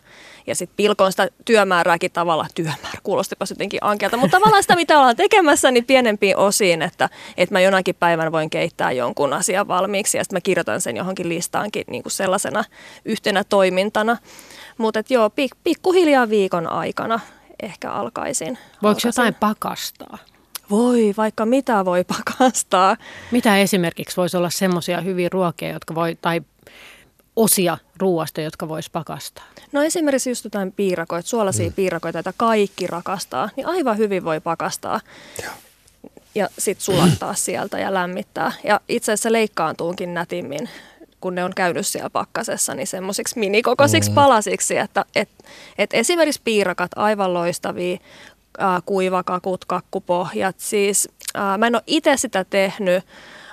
ja 0.47 0.55
sitten 0.55 0.77
pilkoon 0.77 1.13
sitä 1.13 1.29
työmäärääkin 1.45 2.13
tavalla. 2.13 2.47
Työmäärä 2.55 2.99
kuulostipa 3.03 3.45
jotenkin 3.51 3.81
ankealta, 3.83 4.17
mutta 4.17 4.37
tavallaan 4.37 4.63
sitä 4.63 4.77
mitä 4.77 4.99
ollaan 4.99 5.17
tekemässä, 5.17 5.71
niin 5.71 5.85
pienempiin 5.85 6.37
osiin, 6.37 6.83
että, 6.83 7.09
että 7.37 7.55
mä 7.55 7.61
jonakin 7.61 7.95
päivän 7.95 8.33
voin 8.33 8.51
keittää 8.51 8.93
jonkun 8.93 9.33
asian 9.33 9.69
valmiiksi 9.69 10.19
ja 10.19 10.25
sitten 10.25 10.37
mä 10.37 10.41
kirjoitan 10.41 10.81
sen 10.81 10.97
johonkin 10.97 11.29
listaankin 11.29 11.85
niin 11.91 12.03
kuin 12.03 12.13
sellaisena 12.13 12.65
yhtenä 13.05 13.45
toimintana. 13.45 14.17
Mutta 14.79 15.03
joo, 15.11 15.31
pik, 15.31 15.53
pikkuhiljaa 15.65 16.29
viikon 16.29 16.73
aikana 16.73 17.21
ehkä 17.63 17.91
alkaisin. 17.91 18.59
Voiko 18.83 18.89
alkaisin. 18.89 19.09
jotain 19.09 19.35
pakastaa? 19.35 20.19
Voi, 20.71 21.15
vaikka 21.17 21.47
mitä 21.47 21.85
voi 21.85 22.05
pakastaa. 22.05 22.97
Mitä 23.31 23.59
esimerkiksi 23.59 24.17
voisi 24.17 24.37
olla 24.37 24.51
semmoisia 24.51 25.01
hyviä 25.01 25.29
ruokia, 25.33 25.73
jotka 25.73 25.95
voi, 25.95 26.19
tai 26.23 26.41
osia 27.39 27.79
ruoasta, 27.97 28.41
jotka 28.41 28.69
voisi 28.69 28.91
pakastaa? 28.91 29.45
No 29.73 29.83
esimerkiksi 29.83 30.31
just 30.31 30.45
jotain 30.45 30.73
piirakoita, 30.73 31.29
suolaisia 31.29 31.69
mm. 31.69 31.73
piirakoita, 31.73 32.19
joita 32.19 32.33
kaikki 32.37 32.87
rakastaa, 32.87 33.51
niin 33.57 33.67
aivan 33.67 33.99
hyvin 33.99 34.25
voi 34.25 34.41
pakastaa. 34.41 35.01
Joo. 35.43 35.53
Ja 36.35 36.49
sitten 36.59 36.85
sulattaa 36.85 37.35
sieltä 37.35 37.79
ja 37.79 37.95
lämmittää. 37.95 38.53
Ja 38.65 38.81
itse 38.89 39.13
asiassa 39.13 39.33
leikkaantuunkin 39.33 40.15
nätimmin 40.15 40.69
kun 41.21 41.35
ne 41.35 41.45
on 41.45 41.53
käynyt 41.57 41.87
siellä 41.87 42.11
pakkasessa, 42.11 42.75
niin 42.75 42.87
semmoisiksi 42.87 43.39
minikokoisiksi 43.39 44.11
mm. 44.11 44.15
palasiksi, 44.15 44.77
että 44.77 45.05
et, 45.15 45.29
et 45.79 45.91
esimerkiksi 45.95 46.41
piirakat 46.45 46.91
aivan 46.97 47.35
loistavia, 47.35 47.99
ää, 48.59 48.81
kuivakakut, 48.87 49.65
kakkupohjat. 49.65 50.57
Siis 50.59 51.09
ää, 51.35 51.59
mä 51.59 51.67
en 51.67 51.75
ole 51.75 51.83
itse 51.87 52.17
sitä 52.17 52.45
tehnyt, 52.45 53.05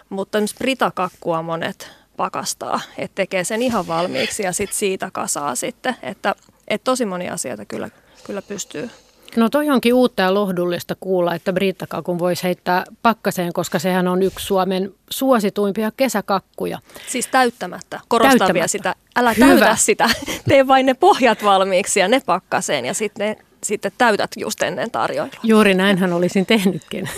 mutta 0.09 0.37
esimerkiksi 0.37 0.57
britakakkua 0.57 1.41
monet 1.41 1.91
pakastaa, 2.17 2.81
että 2.97 3.15
tekee 3.15 3.43
sen 3.43 3.61
ihan 3.61 3.87
valmiiksi 3.87 4.43
ja 4.43 4.53
sit 4.53 4.73
siitä 4.73 5.09
kasaa 5.13 5.55
sitten, 5.55 5.95
että, 6.03 6.35
että 6.67 6.85
tosi 6.85 7.05
moni 7.05 7.29
asioita 7.29 7.65
kyllä, 7.65 7.89
kyllä 8.25 8.41
pystyy 8.41 8.89
No 9.35 9.49
toi 9.49 9.69
onkin 9.69 9.93
uutta 9.93 10.21
ja 10.21 10.33
lohdullista 10.33 10.95
kuulla, 10.99 11.35
että 11.35 11.53
brittakakun 11.53 12.19
voisi 12.19 12.43
heittää 12.43 12.83
pakkaseen, 13.01 13.53
koska 13.53 13.79
sehän 13.79 14.07
on 14.07 14.23
yksi 14.23 14.45
Suomen 14.45 14.93
suosituimpia 15.09 15.91
kesäkakkuja. 15.97 16.79
Siis 17.07 17.27
täyttämättä. 17.27 17.99
Korostan 18.07 18.31
täyttämättä. 18.31 18.53
vielä 18.53 18.67
sitä. 18.67 18.95
Älä 19.15 19.33
Hyvä. 19.33 19.47
täytä 19.47 19.75
sitä. 19.75 20.09
Tee 20.49 20.67
vain 20.67 20.85
ne 20.85 20.93
pohjat 20.93 21.43
valmiiksi 21.43 21.99
ja 21.99 22.07
ne 22.07 22.21
pakkaseen 22.25 22.85
ja 22.85 22.93
sitten 22.93 23.35
sitten 23.63 23.91
täytät 23.97 24.31
just 24.37 24.61
ennen 24.61 24.91
tarjoilua. 24.91 25.35
Juuri 25.43 25.73
näinhän 25.73 26.13
olisin 26.13 26.45
tehnytkin. 26.45 27.09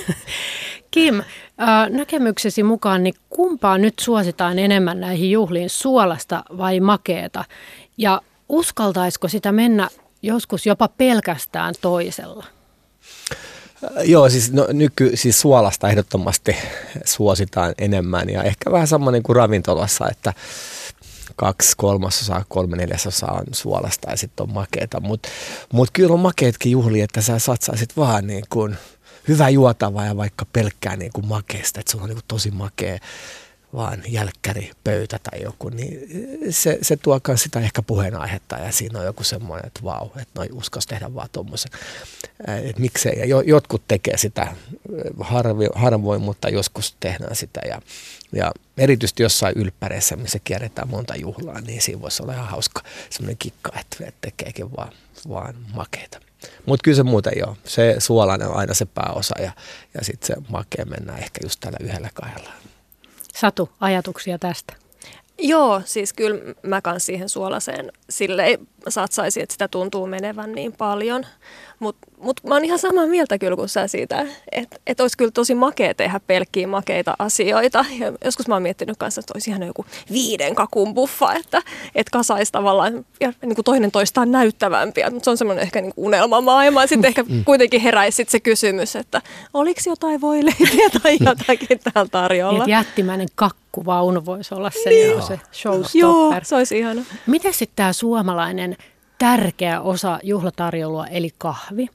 Kim, 0.91 1.21
näkemyksesi 1.89 2.63
mukaan, 2.63 3.03
niin 3.03 3.13
kumpaa 3.29 3.77
nyt 3.77 3.93
suositaan 3.99 4.59
enemmän 4.59 4.99
näihin 4.99 5.31
juhliin, 5.31 5.69
suolasta 5.69 6.43
vai 6.57 6.79
makeeta? 6.79 7.45
Ja 7.97 8.21
uskaltaisiko 8.49 9.27
sitä 9.27 9.51
mennä 9.51 9.89
joskus 10.21 10.65
jopa 10.65 10.87
pelkästään 10.87 11.73
toisella? 11.81 12.45
Joo, 14.03 14.29
siis 14.29 14.53
no, 14.53 14.67
nyky, 14.73 15.11
siis 15.15 15.41
suolasta 15.41 15.89
ehdottomasti 15.89 16.55
suositaan 17.05 17.73
enemmän 17.77 18.29
ja 18.29 18.43
ehkä 18.43 18.71
vähän 18.71 18.87
samoin 18.87 19.23
kuin 19.23 19.35
ravintolassa, 19.35 20.09
että 20.11 20.33
kaksi 21.35 21.73
kolmasosaa, 21.77 22.45
kolme 22.49 22.77
neljäsosaa 22.77 23.31
on 23.31 23.45
suolasta 23.51 24.11
ja 24.11 24.17
sitten 24.17 24.43
on 24.43 24.53
makeeta. 24.53 24.99
Mutta 24.99 25.29
mut 25.73 25.89
kyllä 25.93 26.13
on 26.13 26.19
makeetkin 26.19 26.71
juhli, 26.71 27.01
että 27.01 27.21
sä 27.21 27.39
satsaisit 27.39 27.97
vaan 27.97 28.27
niin 28.27 28.43
kuin 28.49 28.77
hyvä 29.27 29.49
juotava 29.49 30.05
ja 30.05 30.17
vaikka 30.17 30.45
pelkkää 30.53 30.95
niin 30.95 31.11
kuin 31.13 31.27
makeesta, 31.27 31.79
että 31.79 31.91
sulla 31.91 32.03
on 32.03 32.09
niin 32.09 32.17
kuin 32.17 32.25
tosi 32.27 32.51
makea 32.51 32.99
vaan 33.73 34.03
jälkkäri 34.07 34.71
pöytä 34.83 35.19
tai 35.31 35.41
joku, 35.41 35.69
niin 35.69 35.99
se, 36.49 36.79
se 36.81 36.97
tuo 36.97 37.19
sitä 37.35 37.59
ehkä 37.59 37.81
puheenaihetta 37.81 38.55
ja 38.55 38.71
siinä 38.71 38.99
on 38.99 39.05
joku 39.05 39.23
semmoinen, 39.23 39.67
että 39.67 39.83
vau, 39.83 40.05
että 40.05 40.31
noi 40.35 40.47
uskas 40.51 40.85
tehdä 40.85 41.13
vaan 41.13 41.29
tuommoisen. 41.31 41.71
Että 42.47 42.81
miksei, 42.81 43.19
ja 43.19 43.25
jotkut 43.45 43.81
tekee 43.87 44.17
sitä 44.17 44.55
harvi, 45.19 45.67
harvoin, 45.75 46.21
mutta 46.21 46.49
joskus 46.49 46.95
tehdään 46.99 47.35
sitä 47.35 47.61
ja, 47.67 47.81
ja 48.33 48.51
erityisesti 48.77 49.23
jossain 49.23 49.57
ylppäreissä, 49.57 50.15
missä 50.15 50.39
kierretään 50.43 50.89
monta 50.89 51.15
juhlaa, 51.15 51.61
niin 51.61 51.81
siinä 51.81 52.01
voisi 52.01 52.23
olla 52.23 52.33
ihan 52.33 52.47
hauska 52.47 52.81
semmoinen 53.09 53.37
kikka, 53.37 53.71
että 53.79 54.11
tekeekin 54.21 54.75
vaan, 54.77 54.91
vaan 55.29 55.55
makeita. 55.73 56.19
Mutta 56.65 56.83
kyllä 56.83 56.95
se 56.95 57.03
muuten 57.03 57.33
joo. 57.39 57.57
Se 57.63 57.95
suolainen 57.99 58.47
on 58.47 58.55
aina 58.55 58.73
se 58.73 58.85
pääosa 58.85 59.41
ja, 59.41 59.51
ja 59.93 60.03
sitten 60.03 60.27
se 60.27 60.35
makea 60.49 60.85
mennään 60.85 61.19
ehkä 61.19 61.39
just 61.43 61.59
tällä 61.59 61.77
yhdellä 61.81 62.09
kahdella. 62.13 62.49
Satu, 63.39 63.69
ajatuksia 63.79 64.39
tästä? 64.39 64.73
Joo, 65.39 65.81
siis 65.85 66.13
kyllä 66.13 66.39
mä 66.63 66.81
kans 66.81 67.05
siihen 67.05 67.29
suolaseen 67.29 67.91
sille 68.09 68.59
satsaisin, 68.89 69.43
että 69.43 69.53
sitä 69.53 69.67
tuntuu 69.67 70.07
menevän 70.07 70.51
niin 70.51 70.73
paljon. 70.73 71.25
Mutta 71.79 72.07
mut 72.17 72.43
mä 72.43 72.53
oon 72.53 72.65
ihan 72.65 72.79
samaa 72.79 73.05
mieltä 73.05 73.37
kyllä 73.37 73.55
kuin 73.55 73.69
sä 73.69 73.87
siitä, 73.87 74.25
että 74.51 74.77
et 74.87 74.99
olisi 74.99 75.17
kyllä 75.17 75.31
tosi 75.31 75.55
makea 75.55 75.93
tehdä 75.93 76.19
pelkkiä 76.27 76.67
makeita 76.67 77.15
asioita. 77.19 77.85
Ja 77.99 78.13
joskus 78.25 78.47
mä 78.47 78.55
oon 78.55 78.63
miettinyt 78.63 78.97
kanssa, 78.97 79.19
että 79.19 79.33
olisi 79.35 79.49
ihan 79.49 79.63
joku 79.63 79.85
viiden 80.11 80.55
kakun 80.55 80.93
buffa, 80.93 81.33
että 81.33 81.61
et 81.95 82.09
kasaisi 82.09 82.51
tavallaan 82.51 83.05
ja 83.21 83.33
niin 83.41 83.55
kuin 83.55 83.65
toinen 83.65 83.91
toistaan 83.91 84.31
näyttävämpiä. 84.31 85.09
Mutta 85.09 85.23
se 85.23 85.29
on 85.29 85.37
semmoinen 85.37 85.63
ehkä 85.63 85.81
niin 85.81 85.93
unelmamaailma. 85.97 86.87
Sitten 86.87 87.07
ehkä 87.07 87.23
mm. 87.23 87.45
kuitenkin 87.45 87.81
heräisi 87.81 88.15
sit 88.15 88.29
se 88.29 88.39
kysymys, 88.39 88.95
että 88.95 89.21
oliko 89.53 89.81
jotain 89.85 90.21
voileipiä 90.21 90.89
tai 91.03 91.17
jotakin 91.19 91.79
täällä 91.93 92.09
tarjolla. 92.11 92.59
Niin, 92.59 92.69
jättimäinen 92.69 93.27
kakkuvaunu 93.35 94.25
voisi 94.25 94.55
olla 94.55 94.71
se, 94.83 94.89
niin. 94.89 95.23
se 95.23 95.39
showstopper. 95.53 95.99
Joo, 95.99 96.33
se 96.43 96.55
olisi 96.55 96.77
ihana. 96.77 97.01
Miten 97.27 97.53
sitten 97.53 97.75
tämä 97.75 97.93
suomalainen 97.93 98.77
tärkeä 99.19 99.81
osa 99.81 100.19
juhlatarjoulua 100.23 101.07
eli 101.07 101.29
kahvi. 101.37 101.87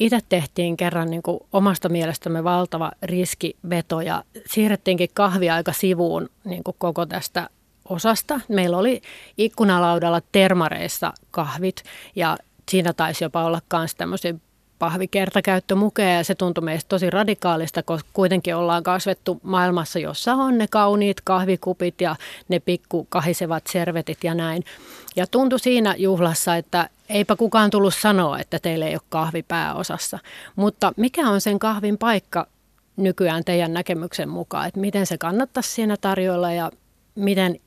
Itse 0.00 0.18
tehtiin 0.28 0.76
kerran 0.76 1.10
niin 1.10 1.22
kuin 1.22 1.40
omasta 1.52 1.88
mielestämme 1.88 2.44
valtava 2.44 2.92
riskiveto 3.02 4.00
ja 4.00 4.24
siirrettiinkin 4.46 5.08
kahvi 5.14 5.50
aika 5.50 5.72
sivuun 5.72 6.28
niin 6.44 6.64
kuin 6.64 6.76
koko 6.78 7.06
tästä 7.06 7.48
osasta. 7.88 8.40
Meillä 8.48 8.78
oli 8.78 9.02
ikkunalaudalla 9.38 10.20
termareissa 10.32 11.12
kahvit 11.30 11.82
ja 12.16 12.36
siinä 12.70 12.92
taisi 12.92 13.24
jopa 13.24 13.44
olla 13.44 13.60
myös 13.72 13.94
tämmöisiä 13.94 14.34
pahvikertakäyttömukeja 14.78 16.14
ja 16.14 16.24
se 16.24 16.34
tuntui 16.34 16.64
meistä 16.64 16.88
tosi 16.88 17.10
radikaalista, 17.10 17.82
koska 17.82 18.10
kuitenkin 18.12 18.56
ollaan 18.56 18.82
kasvettu 18.82 19.40
maailmassa, 19.42 19.98
jossa 19.98 20.34
on 20.34 20.58
ne 20.58 20.66
kauniit 20.70 21.20
kahvikupit 21.24 22.00
ja 22.00 22.16
ne 22.48 22.60
pikku 22.60 23.06
kahisevat 23.08 23.66
servetit 23.66 24.24
ja 24.24 24.34
näin. 24.34 24.64
Ja 25.16 25.26
tuntui 25.26 25.60
siinä 25.60 25.94
juhlassa, 25.98 26.56
että 26.56 26.88
eipä 27.08 27.36
kukaan 27.36 27.70
tullut 27.70 27.94
sanoa, 27.94 28.38
että 28.38 28.58
teille 28.58 28.86
ei 28.86 28.94
ole 28.94 29.00
kahvi 29.08 29.42
pääosassa. 29.42 30.18
Mutta 30.56 30.92
mikä 30.96 31.28
on 31.28 31.40
sen 31.40 31.58
kahvin 31.58 31.98
paikka 31.98 32.46
nykyään 32.96 33.44
teidän 33.44 33.72
näkemyksen 33.72 34.28
mukaan, 34.28 34.68
että 34.68 34.80
miten 34.80 35.06
se 35.06 35.18
kannattaisi 35.18 35.72
siinä 35.72 35.96
tarjoilla 35.96 36.52
ja 36.52 36.70
miten 37.14 37.60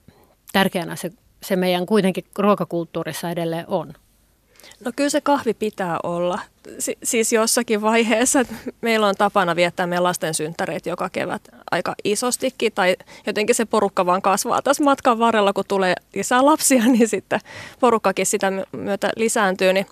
tärkeänä 0.52 0.96
se, 0.96 1.12
se 1.44 1.56
meidän 1.56 1.86
kuitenkin 1.86 2.26
ruokakulttuurissa 2.38 3.30
edelleen 3.30 3.66
on? 3.68 3.94
No 4.86 4.92
kyllä 4.96 5.10
se 5.10 5.22
kahvi 5.22 5.54
pitää 5.54 6.00
olla. 6.04 6.40
Si- 6.80 6.98
siis 7.04 7.34
jossakin 7.34 7.82
vaiheessa 7.82 8.46
meillä 8.82 9.08
on 9.08 9.16
tapana 9.16 9.56
viettää 9.56 9.88
meidän 9.88 10.04
lasten 10.04 10.34
synttäreet 10.34 10.86
joka 10.86 11.10
kevät 11.10 11.42
aika 11.72 11.96
isostikin 12.04 12.72
tai 12.76 12.96
jotenkin 13.28 13.56
se 13.56 13.66
porukka 13.66 14.06
vaan 14.06 14.22
kasvaa 14.22 14.62
tässä 14.62 14.84
matkan 14.84 15.20
varrella, 15.20 15.54
kun 15.54 15.64
tulee 15.68 15.96
lisää 16.16 16.46
lapsia, 16.46 16.84
niin 16.98 17.08
sitten 17.08 17.40
porukkakin 17.80 18.26
sitä 18.26 18.52
myötä 18.72 19.10
lisääntyy. 19.16 19.74
Niin 19.74 19.86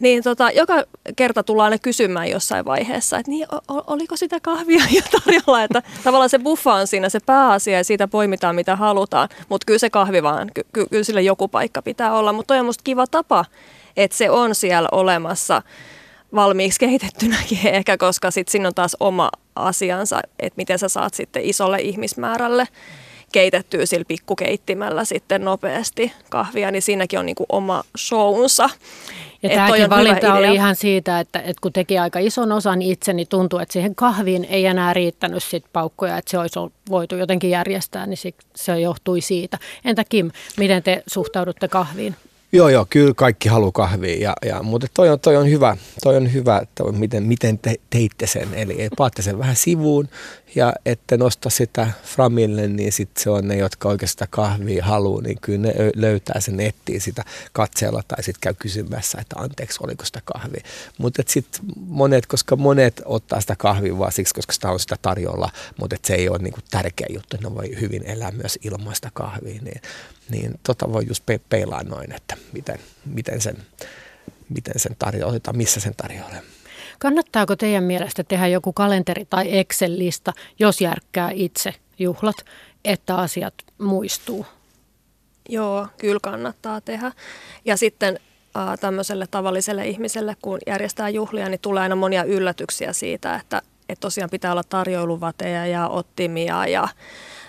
niin 0.00 0.22
tota, 0.22 0.50
joka 0.50 0.84
kerta 1.16 1.42
tullaan 1.42 1.72
ne 1.72 1.78
kysymään 1.78 2.30
jossain 2.30 2.64
vaiheessa, 2.64 3.18
että 3.18 3.30
niin, 3.30 3.46
oliko 3.68 4.16
sitä 4.16 4.40
kahvia 4.42 4.82
jo 4.90 5.02
tarjolla, 5.10 5.62
että 5.62 5.82
tavallaan 6.04 6.30
se 6.30 6.38
buffa 6.38 6.74
on 6.74 6.86
siinä 6.86 7.08
se 7.08 7.20
pääasia 7.20 7.76
ja 7.76 7.84
siitä 7.84 8.08
poimitaan 8.08 8.54
mitä 8.54 8.76
halutaan, 8.76 9.28
mutta 9.48 9.64
kyllä 9.64 9.78
se 9.78 9.90
kahvi 9.90 10.22
vaan, 10.22 10.50
ky- 10.54 10.66
ky- 10.72 10.86
kyllä 10.90 11.04
sille 11.04 11.22
joku 11.22 11.48
paikka 11.48 11.82
pitää 11.82 12.12
olla, 12.12 12.32
mutta 12.32 12.46
toi 12.46 12.58
on 12.58 12.66
musta 12.66 12.84
kiva 12.84 13.06
tapa, 13.06 13.44
että 13.96 14.16
se 14.16 14.30
on 14.30 14.54
siellä 14.54 14.88
olemassa 14.92 15.62
valmiiksi 16.36 16.80
kehitettynäkin 16.80 17.66
ehkä, 17.76 17.96
koska 17.96 18.30
sitten 18.30 18.52
siinä 18.52 18.68
on 18.68 18.74
taas 18.74 18.96
oma 19.00 19.30
asiansa, 19.54 20.20
että 20.38 20.56
miten 20.56 20.78
sä 20.78 20.88
saat 20.88 21.14
sitten 21.14 21.44
isolle 21.44 21.78
ihmismäärälle 21.80 22.68
keitettyä 23.32 23.86
sillä 23.86 24.04
pikkukeittimellä 24.08 25.04
sitten 25.04 25.44
nopeasti 25.44 26.12
kahvia, 26.30 26.70
niin 26.70 26.82
siinäkin 26.82 27.18
on 27.18 27.26
niinku 27.26 27.46
oma 27.48 27.84
shownsa. 27.98 28.70
Ja 29.42 29.48
tämäkin 29.48 29.90
valinta 29.90 30.34
oli 30.34 30.54
ihan 30.54 30.76
siitä, 30.76 31.20
että, 31.20 31.38
että 31.38 31.60
kun 31.60 31.72
teki 31.72 31.98
aika 31.98 32.18
ison 32.18 32.52
osan 32.52 32.82
itse, 32.82 33.12
niin 33.12 33.28
tuntui, 33.28 33.62
että 33.62 33.72
siihen 33.72 33.94
kahviin 33.94 34.44
ei 34.44 34.66
enää 34.66 34.94
riittänyt 34.94 35.44
sit 35.44 35.64
paukkoja, 35.72 36.18
että 36.18 36.30
se 36.30 36.38
olisi 36.38 36.58
voitu 36.90 37.16
jotenkin 37.16 37.50
järjestää, 37.50 38.06
niin 38.06 38.18
se 38.56 38.80
johtui 38.80 39.20
siitä. 39.20 39.58
Entä 39.84 40.04
Kim, 40.08 40.30
miten 40.56 40.82
te 40.82 41.02
suhtaudutte 41.06 41.68
kahviin? 41.68 42.16
Joo, 42.52 42.68
joo, 42.68 42.86
kyllä 42.90 43.14
kaikki 43.14 43.48
haluaa 43.48 43.72
kahvia, 43.72 44.16
ja, 44.16 44.32
ja, 44.44 44.62
mutta 44.62 44.86
toi 44.94 45.08
on, 45.08 45.20
toi 45.20 45.36
on 45.36 45.50
hyvä, 45.50 45.76
toi 46.02 46.16
on 46.16 46.32
hyvä 46.32 46.58
että 46.58 46.84
miten, 46.84 47.22
miten 47.22 47.58
te, 47.58 47.74
teitte 47.90 48.26
sen. 48.26 48.54
Eli 48.54 48.88
paatte 48.96 49.22
sen 49.22 49.38
vähän 49.38 49.56
sivuun 49.56 50.08
ja 50.54 50.72
ette 50.86 51.16
nosta 51.16 51.50
sitä 51.50 51.90
framille, 52.04 52.66
niin 52.66 52.92
sitten 52.92 53.22
se 53.22 53.30
on 53.30 53.48
ne, 53.48 53.56
jotka 53.56 53.88
oikeastaan 53.88 54.28
kahvia 54.30 54.84
haluaa, 54.84 55.22
niin 55.22 55.38
kyllä 55.40 55.58
ne 55.58 55.74
löytää 55.94 56.40
sen 56.40 56.56
nettiin 56.56 57.00
sitä 57.00 57.24
katseella 57.52 58.02
tai 58.08 58.22
sitten 58.22 58.40
käy 58.40 58.54
kysymässä, 58.58 59.18
että 59.20 59.36
anteeksi, 59.38 59.78
oliko 59.82 60.04
sitä 60.04 60.20
kahvia. 60.24 60.62
Mutta 60.98 61.22
sitten 61.26 61.60
monet, 61.76 62.26
koska 62.26 62.56
monet 62.56 63.02
ottaa 63.04 63.40
sitä 63.40 63.56
kahvia 63.56 63.98
vaan 63.98 64.12
siksi, 64.12 64.34
koska 64.34 64.52
sitä 64.52 64.70
on 64.70 64.80
sitä 64.80 64.96
tarjolla, 65.02 65.50
mutta 65.80 65.96
se 66.04 66.14
ei 66.14 66.28
ole 66.28 66.38
niinku 66.38 66.60
tärkeä 66.70 67.06
juttu, 67.10 67.36
että 67.36 67.48
ne 67.48 67.54
voi 67.54 67.80
hyvin 67.80 68.02
elää 68.06 68.30
myös 68.30 68.58
ilmaista 68.62 69.10
kahvia, 69.14 69.60
niin 69.62 69.80
niin 70.30 70.60
tota 70.62 70.92
voi 70.92 71.06
just 71.06 71.26
pe- 71.26 71.40
peilaa 71.48 71.82
noin, 71.82 72.12
että 72.12 72.36
miten, 72.52 72.78
miten 73.04 73.40
sen, 73.40 73.56
miten 74.48 74.78
sen 74.78 74.96
tarjoaa 74.98 75.40
tai 75.40 75.54
missä 75.54 75.80
sen 75.80 75.94
tarjoaa. 75.96 76.30
Kannattaako 76.98 77.56
teidän 77.56 77.84
mielestä 77.84 78.24
tehdä 78.24 78.46
joku 78.46 78.72
kalenteri 78.72 79.24
tai 79.24 79.58
Excel-lista, 79.58 80.32
jos 80.58 80.80
järkkää 80.80 81.30
itse 81.34 81.74
juhlat, 81.98 82.36
että 82.84 83.16
asiat 83.16 83.54
muistuu? 83.78 84.46
Joo, 85.48 85.88
kyllä 85.98 86.20
kannattaa 86.22 86.80
tehdä. 86.80 87.12
Ja 87.64 87.76
sitten 87.76 88.20
äh, 88.56 88.78
tämmöiselle 88.80 89.26
tavalliselle 89.30 89.88
ihmiselle, 89.88 90.36
kun 90.42 90.58
järjestää 90.66 91.08
juhlia, 91.08 91.48
niin 91.48 91.60
tulee 91.60 91.82
aina 91.82 91.96
monia 91.96 92.24
yllätyksiä 92.24 92.92
siitä, 92.92 93.34
että, 93.34 93.62
että 93.88 94.00
tosiaan 94.00 94.30
pitää 94.30 94.52
olla 94.52 94.64
tarjoiluvateja 94.68 95.66
ja 95.66 95.88
ottimia 95.88 96.66
ja 96.66 96.88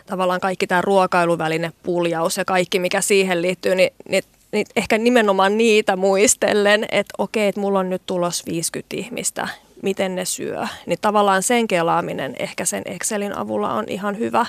tavallaan 0.07 0.39
kaikki 0.39 0.67
tämä 0.67 0.81
ruokailuväline, 0.81 1.71
puljaus 1.83 2.37
ja 2.37 2.45
kaikki 2.45 2.79
mikä 2.79 3.01
siihen 3.01 3.41
liittyy, 3.41 3.75
niin, 3.75 3.93
niin, 4.09 4.23
niin 4.51 4.65
ehkä 4.75 4.97
nimenomaan 4.97 5.57
niitä 5.57 5.95
muistellen, 5.95 6.85
että 6.91 7.13
okei, 7.17 7.47
että 7.47 7.61
mulla 7.61 7.79
on 7.79 7.89
nyt 7.89 8.01
tulos 8.05 8.45
50 8.45 8.95
ihmistä, 8.95 9.47
miten 9.81 10.15
ne 10.15 10.25
syö. 10.25 10.67
Niin 10.85 10.99
tavallaan 11.01 11.43
sen 11.43 11.67
kelaaminen 11.67 12.35
ehkä 12.39 12.65
sen 12.65 12.83
Excelin 12.85 13.37
avulla 13.37 13.73
on 13.73 13.85
ihan 13.87 14.17
hyvä 14.17 14.45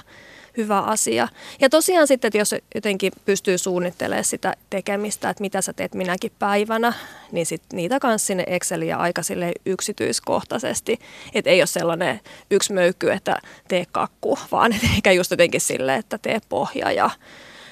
hyvä 0.57 0.81
asia. 0.81 1.29
Ja 1.61 1.69
tosiaan 1.69 2.07
sitten, 2.07 2.29
että 2.29 2.39
jos 2.39 2.55
jotenkin 2.75 3.13
pystyy 3.25 3.59
suunnittelemaan 3.59 4.25
sitä 4.25 4.55
tekemistä, 4.71 5.31
että 5.31 5.41
mitä 5.41 5.63
sä 5.63 5.73
teet 5.73 5.95
minäkin 5.95 6.33
päivänä, 6.39 6.93
niin 7.33 7.47
sit 7.47 7.63
niitä 7.73 8.01
kanssa 8.01 8.27
sinne 8.27 8.45
Exceliin 8.47 8.97
aika 8.97 9.23
sille 9.23 9.53
yksityiskohtaisesti. 9.67 10.99
Että 11.35 11.51
ei 11.51 11.61
ole 11.61 11.67
sellainen 11.67 12.21
yksi 12.51 12.73
möykky, 12.73 13.11
että 13.11 13.39
tee 13.69 13.85
kakku, 13.93 14.39
vaan 14.53 14.73
että 14.73 14.89
ehkä 14.95 15.13
just 15.13 15.31
jotenkin 15.31 15.61
sille, 15.61 15.95
että 15.95 16.19
tee 16.19 16.41
pohja 16.49 16.93
ja 16.93 17.11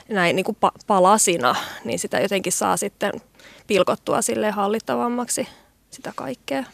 näin 0.09 0.37
niin 0.37 0.45
kuin 0.45 0.57
palasina, 0.87 1.55
niin 1.85 1.99
sitä 1.99 2.21
jotenkin 2.21 2.53
saa 2.53 2.77
sitten 2.77 3.13
pilkottua 3.67 4.23
sille 4.23 4.51
hallittavammaksi 4.51 5.49
sitä 5.91 6.13
kaikkea. 6.17 6.65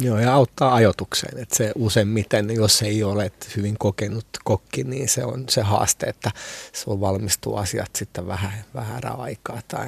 Joo, 0.00 0.18
ja 0.18 0.34
auttaa 0.34 0.74
ajotukseen. 0.74 1.38
Että 1.38 1.56
se 1.56 1.72
useimmiten, 1.74 2.50
jos 2.54 2.82
ei 2.82 3.04
ole 3.04 3.32
hyvin 3.56 3.78
kokenut 3.78 4.26
kokki, 4.44 4.84
niin 4.84 5.08
se 5.08 5.24
on 5.24 5.44
se 5.48 5.62
haaste, 5.62 6.06
että 6.06 6.30
on 6.86 7.00
valmistuu 7.00 7.56
asiat 7.56 7.90
sitten 7.96 8.26
vähän, 8.26 8.64
vähän 8.74 9.06
aikaa 9.06 9.60
tai 9.68 9.86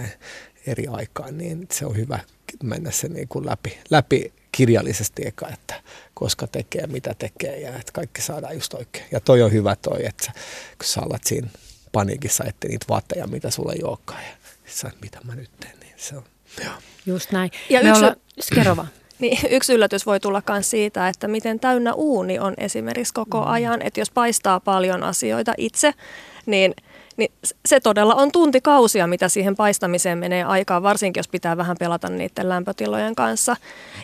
eri 0.67 0.87
aikaan, 0.87 1.39
niin 1.39 1.69
se 1.73 1.87
on 1.87 1.97
hyvä 1.97 2.19
mennä 2.63 2.91
se 2.91 3.09
niin 3.09 3.29
kuin 3.29 3.47
läpi, 3.47 3.79
läpi 3.91 4.33
kirjallisesti 4.53 5.27
eka, 5.27 5.49
että 5.49 5.83
koska 6.15 6.47
tekee, 6.47 6.87
mitä 6.87 7.15
tekee 7.19 7.61
ja 7.61 7.77
että 7.77 7.93
kaikki 7.93 8.23
saadaan 8.23 8.55
just 8.55 8.75
oikein. 8.75 9.07
Ja 9.13 9.21
toi 9.21 9.43
on 9.43 9.53
hyvä 9.53 9.77
toi, 9.77 10.07
että 10.07 10.33
kun 10.79 10.87
sä 10.87 11.01
alat 11.01 11.25
siinä 11.25 11.49
paniikissa, 11.93 12.45
että 12.45 12.69
niitä 12.69 12.87
vaatteja, 12.89 13.27
mitä 13.27 13.51
sulle 13.51 13.73
ei 13.73 13.83
olekaan 13.83 14.23
ja 14.23 14.37
sä, 14.67 14.91
mitä 15.01 15.19
mä 15.25 15.35
nyt 15.35 15.51
teen, 15.61 15.81
niin 15.81 15.93
se 15.97 16.17
on, 16.17 16.25
joo. 16.65 16.75
Just 17.07 17.33
näin. 17.33 17.51
Ja 17.71 17.83
Me 17.83 17.89
yksi... 17.89 18.05
Olla... 18.71 18.87
Niin 19.25 19.39
yksi 19.57 19.73
yllätys 19.73 20.07
voi 20.07 20.21
tulla 20.21 20.43
myös 20.49 20.71
siitä, 20.71 21.09
että 21.09 21.29
miten 21.29 21.61
täynnä 21.61 21.93
uuni 21.93 22.39
on 22.39 22.55
esimerkiksi 22.59 23.15
koko 23.15 23.41
mm. 23.41 23.51
ajan. 23.51 23.83
Että 23.83 24.01
jos 24.01 24.11
paistaa 24.11 24.61
paljon 24.61 25.03
asioita 25.03 25.55
itse, 25.59 25.95
niin, 26.47 26.75
niin 27.17 27.33
se 27.67 27.81
todella 27.81 28.15
on 28.15 28.33
tuntikausia, 28.33 29.07
mitä 29.07 29.29
siihen 29.29 29.57
paistamiseen 29.57 30.19
menee 30.19 30.45
aikaa, 30.45 30.83
varsinkin 30.83 31.19
jos 31.19 31.29
pitää 31.29 31.57
vähän 31.57 31.77
pelata 31.79 32.09
niiden 32.09 32.49
lämpötilojen 32.49 33.15
kanssa. 33.15 33.57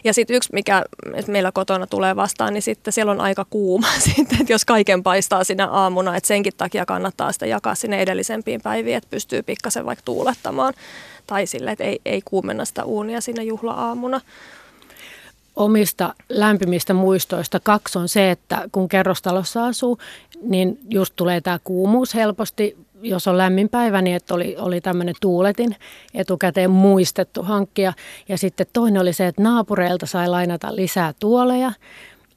Ja 0.05 0.15
sitten 0.15 0.37
yksi, 0.37 0.49
mikä 0.53 0.85
meillä 1.27 1.53
kotona 1.53 1.87
tulee 1.87 2.17
vastaan, 2.17 2.55
niin 2.55 2.63
sitten 2.63 2.93
siellä 2.93 3.13
on 3.13 3.21
aika 3.21 3.47
kuuma 3.51 3.89
sitten, 4.15 4.41
että 4.41 4.53
jos 4.53 4.65
kaiken 4.65 5.03
paistaa 5.03 5.45
sinä 5.45 5.67
aamuna, 5.67 6.17
että 6.17 6.29
senkin 6.29 6.53
takia 6.57 6.87
kannattaa 6.87 7.33
sitä 7.33 7.47
jakaa 7.47 7.75
sinne 7.75 8.03
edellisempiin 8.03 8.61
päiviin, 8.61 8.97
että 8.97 9.11
pystyy 9.11 9.43
pikkasen 9.43 9.87
vaikka 9.87 10.03
tuulettamaan. 10.05 10.75
Tai 11.27 11.47
sille, 11.47 11.71
että 11.71 11.85
ei, 11.85 12.01
ei 12.05 12.23
kuumenna 12.25 12.65
sitä 12.65 12.85
uunia 12.85 13.21
siinä 13.21 13.43
juhla-aamuna 13.43 14.21
omista 15.61 16.15
lämpimistä 16.29 16.95
muistoista. 16.95 17.61
Kaksi 17.63 17.99
on 17.99 18.09
se, 18.09 18.31
että 18.31 18.69
kun 18.73 18.89
kerrostalossa 18.89 19.67
asuu, 19.67 19.99
niin 20.43 20.79
just 20.91 21.13
tulee 21.17 21.41
tämä 21.41 21.59
kuumuus 21.65 22.15
helposti 22.15 22.77
jos 23.03 23.29
on 23.29 23.39
lämmin 23.39 23.69
päivä, 23.69 24.03
niin 24.03 24.17
että 24.17 24.35
oli, 24.35 24.57
oli 24.59 24.81
tämmöinen 24.81 25.15
tuuletin 25.21 25.77
etukäteen 26.15 26.71
muistettu 26.71 27.43
hankkia. 27.43 27.93
Ja 28.29 28.39
sitten 28.39 28.67
toinen 28.73 29.03
oli 29.03 29.13
se, 29.13 29.27
että 29.27 29.43
naapureilta 29.43 30.07
sai 30.07 30.29
lainata 30.29 30.77
lisää 30.77 31.15
tuoleja. 31.21 31.73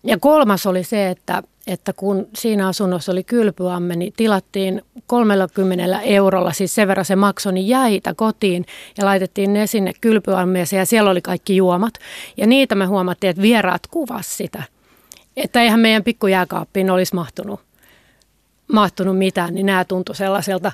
Ja 0.04 0.20
kolmas 0.20 0.66
oli 0.66 0.84
se, 0.84 1.10
että, 1.10 1.44
että 1.68 1.94
kun 1.94 2.28
siinä 2.36 2.68
asunnossa 2.68 3.12
oli 3.12 3.24
kylpyamme, 3.24 3.96
niin 3.96 4.14
tilattiin 4.18 4.82
30 5.08 6.02
eurolla, 6.02 6.54
siis 6.54 6.76
sen 6.76 6.88
verran 6.88 7.06
se 7.06 7.16
maksoi, 7.16 7.54
niin 7.54 7.68
jäitä 7.68 8.14
kotiin 8.14 8.66
ja 8.98 9.06
laitettiin 9.06 9.54
ne 9.54 9.68
sinne 9.68 9.92
kylpyammeeseen 10.02 10.80
ja 10.80 10.86
siellä 10.86 11.12
oli 11.12 11.22
kaikki 11.22 11.56
juomat. 11.56 11.94
Ja 12.38 12.48
niitä 12.48 12.76
me 12.76 12.86
huomattiin, 12.86 13.30
että 13.30 13.42
vieraat 13.42 13.88
kuvas 13.88 14.38
sitä. 14.38 14.64
Että 15.38 15.62
eihän 15.62 15.80
meidän 15.80 16.04
pikkujääkaappiin 16.04 16.90
olisi 16.90 17.16
mahtunut, 17.16 17.60
mahtunut 18.74 19.18
mitään, 19.18 19.54
niin 19.54 19.66
nämä 19.66 19.86
tuntui 19.86 20.16
sellaiselta 20.16 20.72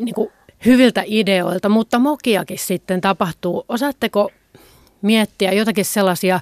niin 0.00 0.14
kuin 0.14 0.32
hyviltä 0.66 1.02
ideoilta, 1.06 1.68
mutta 1.68 1.98
mokiakin 1.98 2.58
sitten 2.58 3.00
tapahtuu. 3.00 3.64
Osaatteko 3.68 4.30
miettiä 5.02 5.52
jotakin 5.52 5.84
sellaisia 5.84 6.40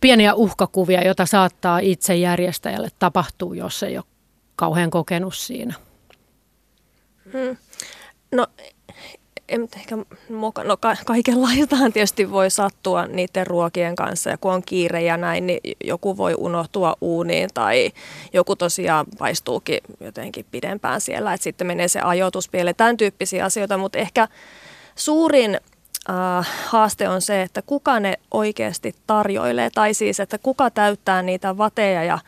pieniä 0.00 0.34
uhkakuvia, 0.34 1.04
joita 1.04 1.26
saattaa 1.26 1.78
itse 1.78 2.16
järjestäjälle 2.16 2.88
tapahtua, 2.98 3.54
jos 3.54 3.82
ei 3.82 3.96
ole 3.96 4.04
kauhean 4.56 4.90
kokenut 4.90 5.34
siinä? 5.34 5.74
Hmm. 7.32 7.56
No 8.32 8.46
en 9.48 9.68
ehkä 9.76 9.98
moka, 10.30 10.64
no 10.64 10.76
ka, 10.76 10.96
kaikenlaistahan 11.06 11.92
tietysti 11.92 12.30
voi 12.30 12.50
sattua 12.50 13.06
niiden 13.06 13.46
ruokien 13.46 13.96
kanssa 13.96 14.30
ja 14.30 14.38
kun 14.38 14.52
on 14.52 14.62
kiire 14.62 15.02
ja 15.02 15.16
näin, 15.16 15.46
niin 15.46 15.60
joku 15.84 16.16
voi 16.16 16.34
unohtua 16.38 16.96
uuniin 17.00 17.50
tai 17.54 17.90
joku 18.32 18.56
tosiaan 18.56 19.06
paistuukin 19.18 19.80
jotenkin 20.00 20.46
pidempään 20.50 21.00
siellä, 21.00 21.34
että 21.34 21.44
sitten 21.44 21.66
menee 21.66 21.88
se 21.88 22.00
ajoitus 22.00 22.48
pieleen, 22.48 22.76
tämän 22.76 22.96
tyyppisiä 22.96 23.44
asioita, 23.44 23.78
mutta 23.78 23.98
ehkä 23.98 24.28
suurin 24.94 25.60
äh, 26.10 26.48
haaste 26.66 27.08
on 27.08 27.22
se, 27.22 27.42
että 27.42 27.62
kuka 27.62 28.00
ne 28.00 28.14
oikeasti 28.30 28.94
tarjoilee 29.06 29.70
tai 29.74 29.94
siis, 29.94 30.20
että 30.20 30.38
kuka 30.38 30.70
täyttää 30.70 31.22
niitä 31.22 31.58
vateja 31.58 32.04
ja 32.04 32.18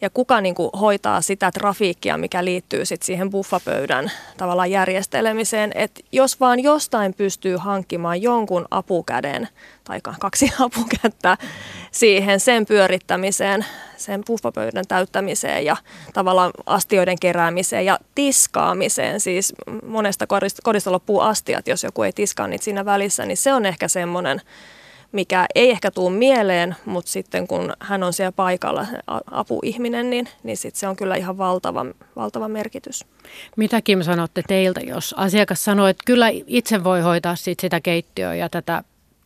ja 0.00 0.10
kuka 0.10 0.40
niin 0.40 0.54
kuin 0.54 0.70
hoitaa 0.80 1.20
sitä 1.20 1.50
trafiikkia, 1.50 2.16
mikä 2.16 2.44
liittyy 2.44 2.84
sit 2.84 3.02
siihen 3.02 3.30
buffapöydän 3.30 4.12
tavallaan 4.36 4.70
järjestelemiseen. 4.70 5.72
Et 5.74 6.04
jos 6.12 6.40
vaan 6.40 6.60
jostain 6.60 7.14
pystyy 7.14 7.56
hankkimaan 7.56 8.22
jonkun 8.22 8.66
apukäden 8.70 9.48
tai 9.84 10.00
kaksi 10.20 10.52
apukättä 10.66 11.36
siihen 11.90 12.40
sen 12.40 12.66
pyörittämiseen, 12.66 13.64
sen 13.96 14.22
buffapöydän 14.26 14.84
täyttämiseen 14.88 15.64
ja 15.64 15.76
tavallaan 16.14 16.50
astioiden 16.66 17.18
keräämiseen 17.20 17.86
ja 17.86 17.98
tiskaamiseen. 18.14 19.20
Siis 19.20 19.52
monesta 19.86 20.26
kodista 20.62 20.92
loppuu 20.92 21.20
astiat, 21.20 21.68
jos 21.68 21.84
joku 21.84 22.02
ei 22.02 22.12
tiskaa 22.12 22.46
niitä 22.46 22.64
siinä 22.64 22.84
välissä, 22.84 23.26
niin 23.26 23.36
se 23.36 23.52
on 23.52 23.66
ehkä 23.66 23.88
semmoinen 23.88 24.40
mikä 25.12 25.46
ei 25.54 25.70
ehkä 25.70 25.90
tule 25.90 26.10
mieleen, 26.16 26.76
mutta 26.84 27.10
sitten 27.10 27.46
kun 27.46 27.72
hän 27.80 28.02
on 28.02 28.12
siellä 28.12 28.32
paikalla 28.32 28.86
apuihminen, 29.30 30.10
niin, 30.10 30.28
niin 30.42 30.56
sitten 30.56 30.80
se 30.80 30.88
on 30.88 30.96
kyllä 30.96 31.16
ihan 31.16 31.38
valtava, 31.38 31.86
valtava 32.16 32.48
merkitys. 32.48 33.04
Mitä 33.56 33.82
Kim 33.82 34.02
sanotte 34.02 34.42
teiltä, 34.48 34.80
jos 34.80 35.14
asiakas 35.18 35.64
sanoo, 35.64 35.86
että 35.86 36.02
kyllä 36.06 36.26
itse 36.46 36.84
voi 36.84 37.00
hoitaa 37.00 37.36
sit 37.36 37.60
sitä 37.60 37.80
keittiöä 37.80 38.34
ja 38.34 38.48
tätä 38.48 38.82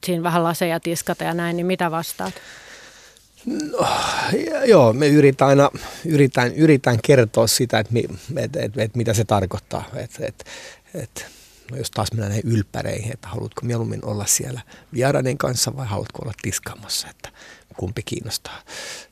siinä 0.07 0.23
vähän 0.23 0.45
laseja 0.45 0.81
tiskata 0.81 1.25
ja 1.25 1.35
näin, 1.35 1.57
niin 1.57 1.67
mitä 1.67 1.91
vastaat? 1.91 2.35
No, 3.47 3.87
joo, 4.67 4.93
me 4.93 5.09
yritän 5.09 5.49
aina 5.49 5.71
yritän, 6.05 6.55
yritän 6.55 6.99
kertoa 7.03 7.47
sitä, 7.47 7.79
että, 7.79 7.95
että, 8.37 8.61
että, 8.63 8.83
että 8.83 8.99
mitä 8.99 9.15
se 9.15 9.25
tarkoittaa. 9.25 9.85
Että, 9.95 10.27
että, 10.27 10.45
että 10.95 11.23
No 11.71 11.77
jos 11.77 11.91
taas 11.91 12.13
mennään 12.13 12.31
näihin 12.31 12.53
ylppäreihin, 12.53 13.13
että 13.13 13.29
haluatko 13.29 13.67
mieluummin 13.67 14.05
olla 14.05 14.27
siellä 14.27 14.61
vieraiden 14.95 15.39
kanssa 15.39 15.77
vai 15.77 15.87
haluatko 15.87 16.23
olla 16.23 16.33
tiskaamassa, 16.43 17.09
että 17.11 17.29
kumpi 17.77 18.03
kiinnostaa 18.03 18.63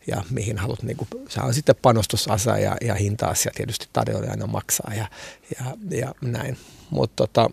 ja 0.06 0.24
mihin 0.30 0.58
haluat, 0.58 0.82
niin 0.82 0.96
kuin, 0.96 1.08
se 1.28 1.40
on 1.40 1.54
sitten 1.54 1.76
panostusasa 1.82 2.58
ja, 2.58 2.76
ja 2.80 2.94
hinta-asia 2.94 3.52
tietysti 3.54 3.88
tarjolla 3.92 4.30
aina 4.30 4.46
maksaa 4.46 4.94
ja, 4.94 5.08
ja, 5.58 5.76
ja 5.90 6.14
näin. 6.20 6.58
Mutta 6.90 7.16
tota, 7.16 7.50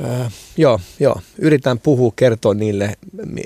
Öö, 0.00 0.28
joo, 0.56 0.80
joo, 1.00 1.20
yritän 1.38 1.78
puhua, 1.78 2.12
kertoa 2.16 2.54
niille, 2.54 2.96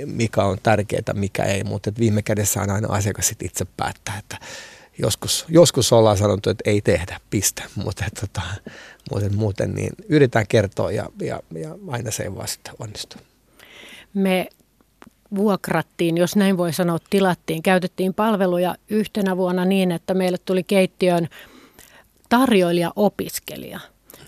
mikä 0.04 0.44
on 0.44 0.58
tärkeää, 0.62 1.12
mikä 1.12 1.44
ei, 1.44 1.64
mutta 1.64 1.92
viime 1.98 2.22
kädessä 2.22 2.60
on 2.62 2.70
aina 2.70 2.88
asiakas 2.94 3.32
itse 3.42 3.66
päättää, 3.76 4.18
että 4.18 4.38
joskus, 4.98 5.44
joskus 5.48 5.92
ollaan 5.92 6.18
sanottu, 6.18 6.50
että 6.50 6.70
ei 6.70 6.80
tehdä, 6.80 7.20
piste, 7.30 7.62
mutta 7.74 8.04
tota, 8.20 8.42
muuten, 9.10 9.36
muuten 9.36 9.74
niin 9.74 9.92
yritetään 10.08 10.46
kertoa 10.46 10.92
ja, 10.92 11.08
ja, 11.22 11.40
ja 11.54 11.76
aina 11.88 12.10
se 12.10 12.22
ei 12.22 12.30
sitten 12.46 12.74
onnistu. 12.78 13.16
Me 14.14 14.48
vuokrattiin, 15.34 16.16
jos 16.16 16.36
näin 16.36 16.56
voi 16.56 16.72
sanoa, 16.72 16.98
tilattiin, 17.10 17.62
käytettiin 17.62 18.14
palveluja 18.14 18.74
yhtenä 18.88 19.36
vuonna 19.36 19.64
niin, 19.64 19.92
että 19.92 20.14
meille 20.14 20.38
tuli 20.38 20.62
keittiön 20.64 21.28
tarjoilija-opiskelija, 22.28 23.80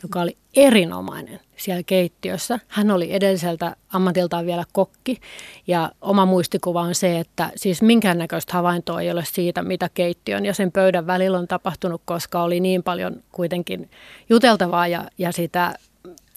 joka 0.04 0.20
oli 0.20 0.36
erinomainen 0.56 1.40
siellä 1.56 1.82
keittiössä. 1.82 2.58
Hän 2.68 2.90
oli 2.90 3.12
edelliseltä 3.12 3.76
ammatiltaan 3.92 4.46
vielä 4.46 4.64
kokki 4.72 5.20
ja 5.66 5.92
oma 6.00 6.26
muistikuva 6.26 6.80
on 6.80 6.94
se, 6.94 7.18
että 7.18 7.50
siis 7.56 7.82
minkäännäköistä 7.82 8.52
havaintoa 8.52 9.00
ei 9.00 9.10
ole 9.10 9.24
siitä, 9.26 9.62
mitä 9.62 9.90
keittiön 9.94 10.46
ja 10.46 10.54
sen 10.54 10.72
pöydän 10.72 11.06
välillä 11.06 11.38
on 11.38 11.48
tapahtunut, 11.48 12.02
koska 12.04 12.42
oli 12.42 12.60
niin 12.60 12.82
paljon 12.82 13.22
kuitenkin 13.32 13.90
juteltavaa 14.30 14.86
ja, 14.86 15.10
ja 15.18 15.32
sitä 15.32 15.74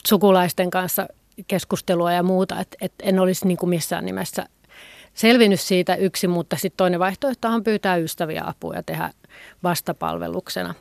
sukulaisten 0.08 0.70
kanssa 0.70 1.08
keskustelua 1.48 2.12
ja 2.12 2.24
muuta, 2.24 2.60
että, 2.60 2.78
että 2.82 3.04
en 3.06 3.20
olisi 3.20 3.48
niin 3.48 3.58
kuin 3.58 3.70
missään 3.70 4.06
nimessä 4.06 4.46
selvinnyt 5.18 5.60
siitä 5.60 5.96
yksi, 5.96 6.28
mutta 6.28 6.56
sitten 6.56 6.78
toinen 6.78 7.00
vaihtoehtohan 7.00 7.64
pyytää 7.64 7.96
ystäviä 7.96 8.44
apua 8.46 8.76
ja 8.76 8.84
tehdä 8.84 9.10
vastapalveluksena. 9.64 10.74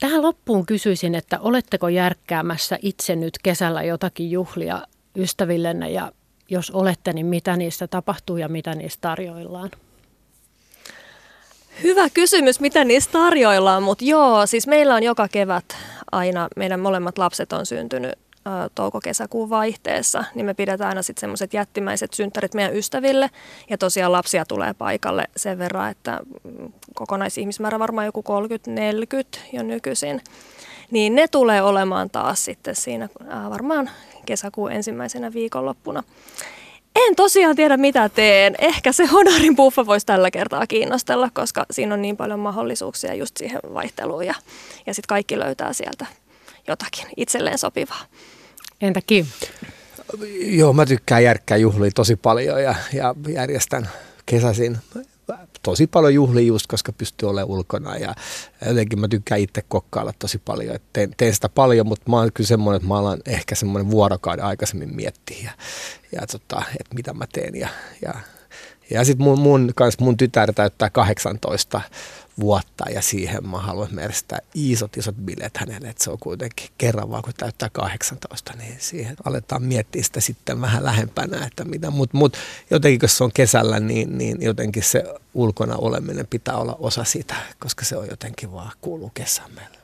Tähän 0.00 0.22
loppuun 0.22 0.66
kysyisin, 0.66 1.14
että 1.14 1.40
oletteko 1.40 1.88
järkkäämässä 1.88 2.78
itse 2.82 3.16
nyt 3.16 3.38
kesällä 3.42 3.82
jotakin 3.82 4.30
juhlia 4.30 4.82
ystävillenne 5.16 5.90
ja 5.90 6.12
jos 6.50 6.70
olette, 6.70 7.12
niin 7.12 7.26
mitä 7.26 7.56
niistä 7.56 7.86
tapahtuu 7.86 8.36
ja 8.36 8.48
mitä 8.48 8.74
niistä 8.74 9.00
tarjoillaan? 9.00 9.70
Hyvä 11.82 12.10
kysymys, 12.14 12.60
mitä 12.60 12.84
niistä 12.84 13.12
tarjoillaan, 13.12 13.82
mutta 13.82 14.04
joo, 14.04 14.46
siis 14.46 14.66
meillä 14.66 14.94
on 14.94 15.02
joka 15.02 15.28
kevät 15.28 15.64
aina, 16.12 16.48
meidän 16.56 16.80
molemmat 16.80 17.18
lapset 17.18 17.52
on 17.52 17.66
syntynyt 17.66 18.18
touko-kesäkuun 18.74 19.50
vaihteessa, 19.50 20.24
niin 20.34 20.46
me 20.46 20.54
pidetään 20.54 20.88
aina 20.88 21.02
sitten 21.02 21.20
semmoiset 21.20 21.54
jättimäiset 21.54 22.14
synttärit 22.14 22.54
meidän 22.54 22.76
ystäville. 22.76 23.30
Ja 23.70 23.78
tosiaan 23.78 24.12
lapsia 24.12 24.44
tulee 24.44 24.74
paikalle 24.74 25.24
sen 25.36 25.58
verran, 25.58 25.90
että 25.90 26.20
mm, 26.44 26.72
kokonaisihmismäärä 26.94 27.78
varmaan 27.78 28.06
joku 28.06 28.24
30-40 29.36 29.38
jo 29.52 29.62
nykyisin. 29.62 30.20
Niin 30.90 31.14
ne 31.14 31.28
tulee 31.28 31.62
olemaan 31.62 32.10
taas 32.10 32.44
sitten 32.44 32.76
siinä 32.76 33.08
varmaan 33.50 33.90
kesäkuun 34.26 34.72
ensimmäisenä 34.72 35.32
viikonloppuna. 35.32 36.02
En 36.96 37.16
tosiaan 37.16 37.56
tiedä 37.56 37.76
mitä 37.76 38.08
teen. 38.08 38.54
Ehkä 38.58 38.92
se 38.92 39.06
Honorin 39.06 39.56
buffa 39.56 39.86
voisi 39.86 40.06
tällä 40.06 40.30
kertaa 40.30 40.66
kiinnostella, 40.66 41.30
koska 41.34 41.66
siinä 41.70 41.94
on 41.94 42.02
niin 42.02 42.16
paljon 42.16 42.40
mahdollisuuksia 42.40 43.14
just 43.14 43.36
siihen 43.36 43.60
vaihteluun 43.74 44.26
ja, 44.26 44.34
ja 44.86 44.94
sitten 44.94 45.08
kaikki 45.08 45.38
löytää 45.38 45.72
sieltä 45.72 46.06
jotakin 46.68 47.06
itselleen 47.16 47.58
sopivaa. 47.58 48.04
Entä 48.80 49.00
Kim? 49.06 49.26
Joo, 50.40 50.72
mä 50.72 50.86
tykkään 50.86 51.24
järkkää 51.24 51.56
juhlia 51.56 51.90
tosi 51.94 52.16
paljon 52.16 52.62
ja, 52.62 52.74
ja 52.92 53.14
järjestän 53.28 53.88
kesäisin 54.26 54.78
tosi 55.62 55.86
paljon 55.86 56.14
juhlia 56.14 56.46
just, 56.46 56.66
koska 56.66 56.92
pystyy 56.92 57.28
olemaan 57.28 57.50
ulkona 57.50 57.96
ja 57.96 58.14
jotenkin 58.66 59.00
mä 59.00 59.08
tykkään 59.08 59.40
itse 59.40 59.64
kokkailla 59.68 60.12
tosi 60.18 60.38
paljon. 60.38 60.76
Et 60.76 60.82
teen, 60.92 61.14
teen, 61.16 61.34
sitä 61.34 61.48
paljon, 61.48 61.86
mutta 61.86 62.10
mä 62.10 62.16
oon 62.16 62.32
kyllä 62.34 62.48
semmoinen, 62.48 62.76
että 62.76 62.88
mä 62.88 62.98
alan 62.98 63.20
ehkä 63.26 63.54
semmoinen 63.54 63.90
vuorokauden 63.90 64.44
aikaisemmin 64.44 64.96
miettiä 64.96 65.44
ja, 65.44 65.50
ja 66.12 66.26
tota, 66.26 66.62
että 66.80 66.94
mitä 66.94 67.12
mä 67.12 67.24
teen 67.32 67.54
ja, 67.54 67.68
ja 68.02 68.14
ja 68.90 69.04
sitten 69.04 69.24
mun, 69.24 69.38
mun, 69.38 69.72
kans 69.74 69.98
mun 69.98 70.16
tytär 70.16 70.52
täyttää 70.52 70.90
18 70.90 71.80
vuotta 72.40 72.90
ja 72.90 73.02
siihen 73.02 73.48
mä 73.48 73.58
haluan 73.58 73.94
merkitä 73.94 74.38
isot 74.54 74.96
isot 74.96 75.14
bileet 75.16 75.56
hänelle, 75.56 75.88
että 75.88 76.04
se 76.04 76.10
on 76.10 76.18
kuitenkin 76.18 76.68
kerran 76.78 77.10
vaan 77.10 77.22
kun 77.22 77.32
täyttää 77.36 77.70
18, 77.72 78.52
niin 78.58 78.76
siihen 78.78 79.16
aletaan 79.24 79.62
miettiä 79.62 80.02
sitä 80.02 80.20
sitten 80.20 80.60
vähän 80.60 80.84
lähempänä, 80.84 81.46
että 81.46 81.64
mitä, 81.64 81.90
mutta 81.90 82.16
mut, 82.16 82.36
jotenkin 82.70 83.00
kun 83.00 83.08
se 83.08 83.24
on 83.24 83.32
kesällä, 83.34 83.80
niin, 83.80 84.18
niin 84.18 84.42
jotenkin 84.42 84.82
se 84.82 85.04
ulkona 85.34 85.76
oleminen 85.76 86.26
pitää 86.26 86.56
olla 86.56 86.76
osa 86.78 87.04
sitä, 87.04 87.34
koska 87.58 87.84
se 87.84 87.96
on 87.96 88.06
jotenkin 88.10 88.52
vaan 88.52 88.72
kuuluu 88.80 89.10
kesään 89.14 89.50
meille. 89.54 89.78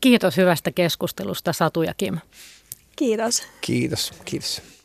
Kiitos 0.00 0.36
hyvästä 0.36 0.70
keskustelusta 0.70 1.52
Satu 1.52 1.82
ja 1.82 1.94
Kim. 1.94 2.18
Kiitos. 2.96 3.42
Kiitos, 3.60 4.12
kiitos. 4.24 4.62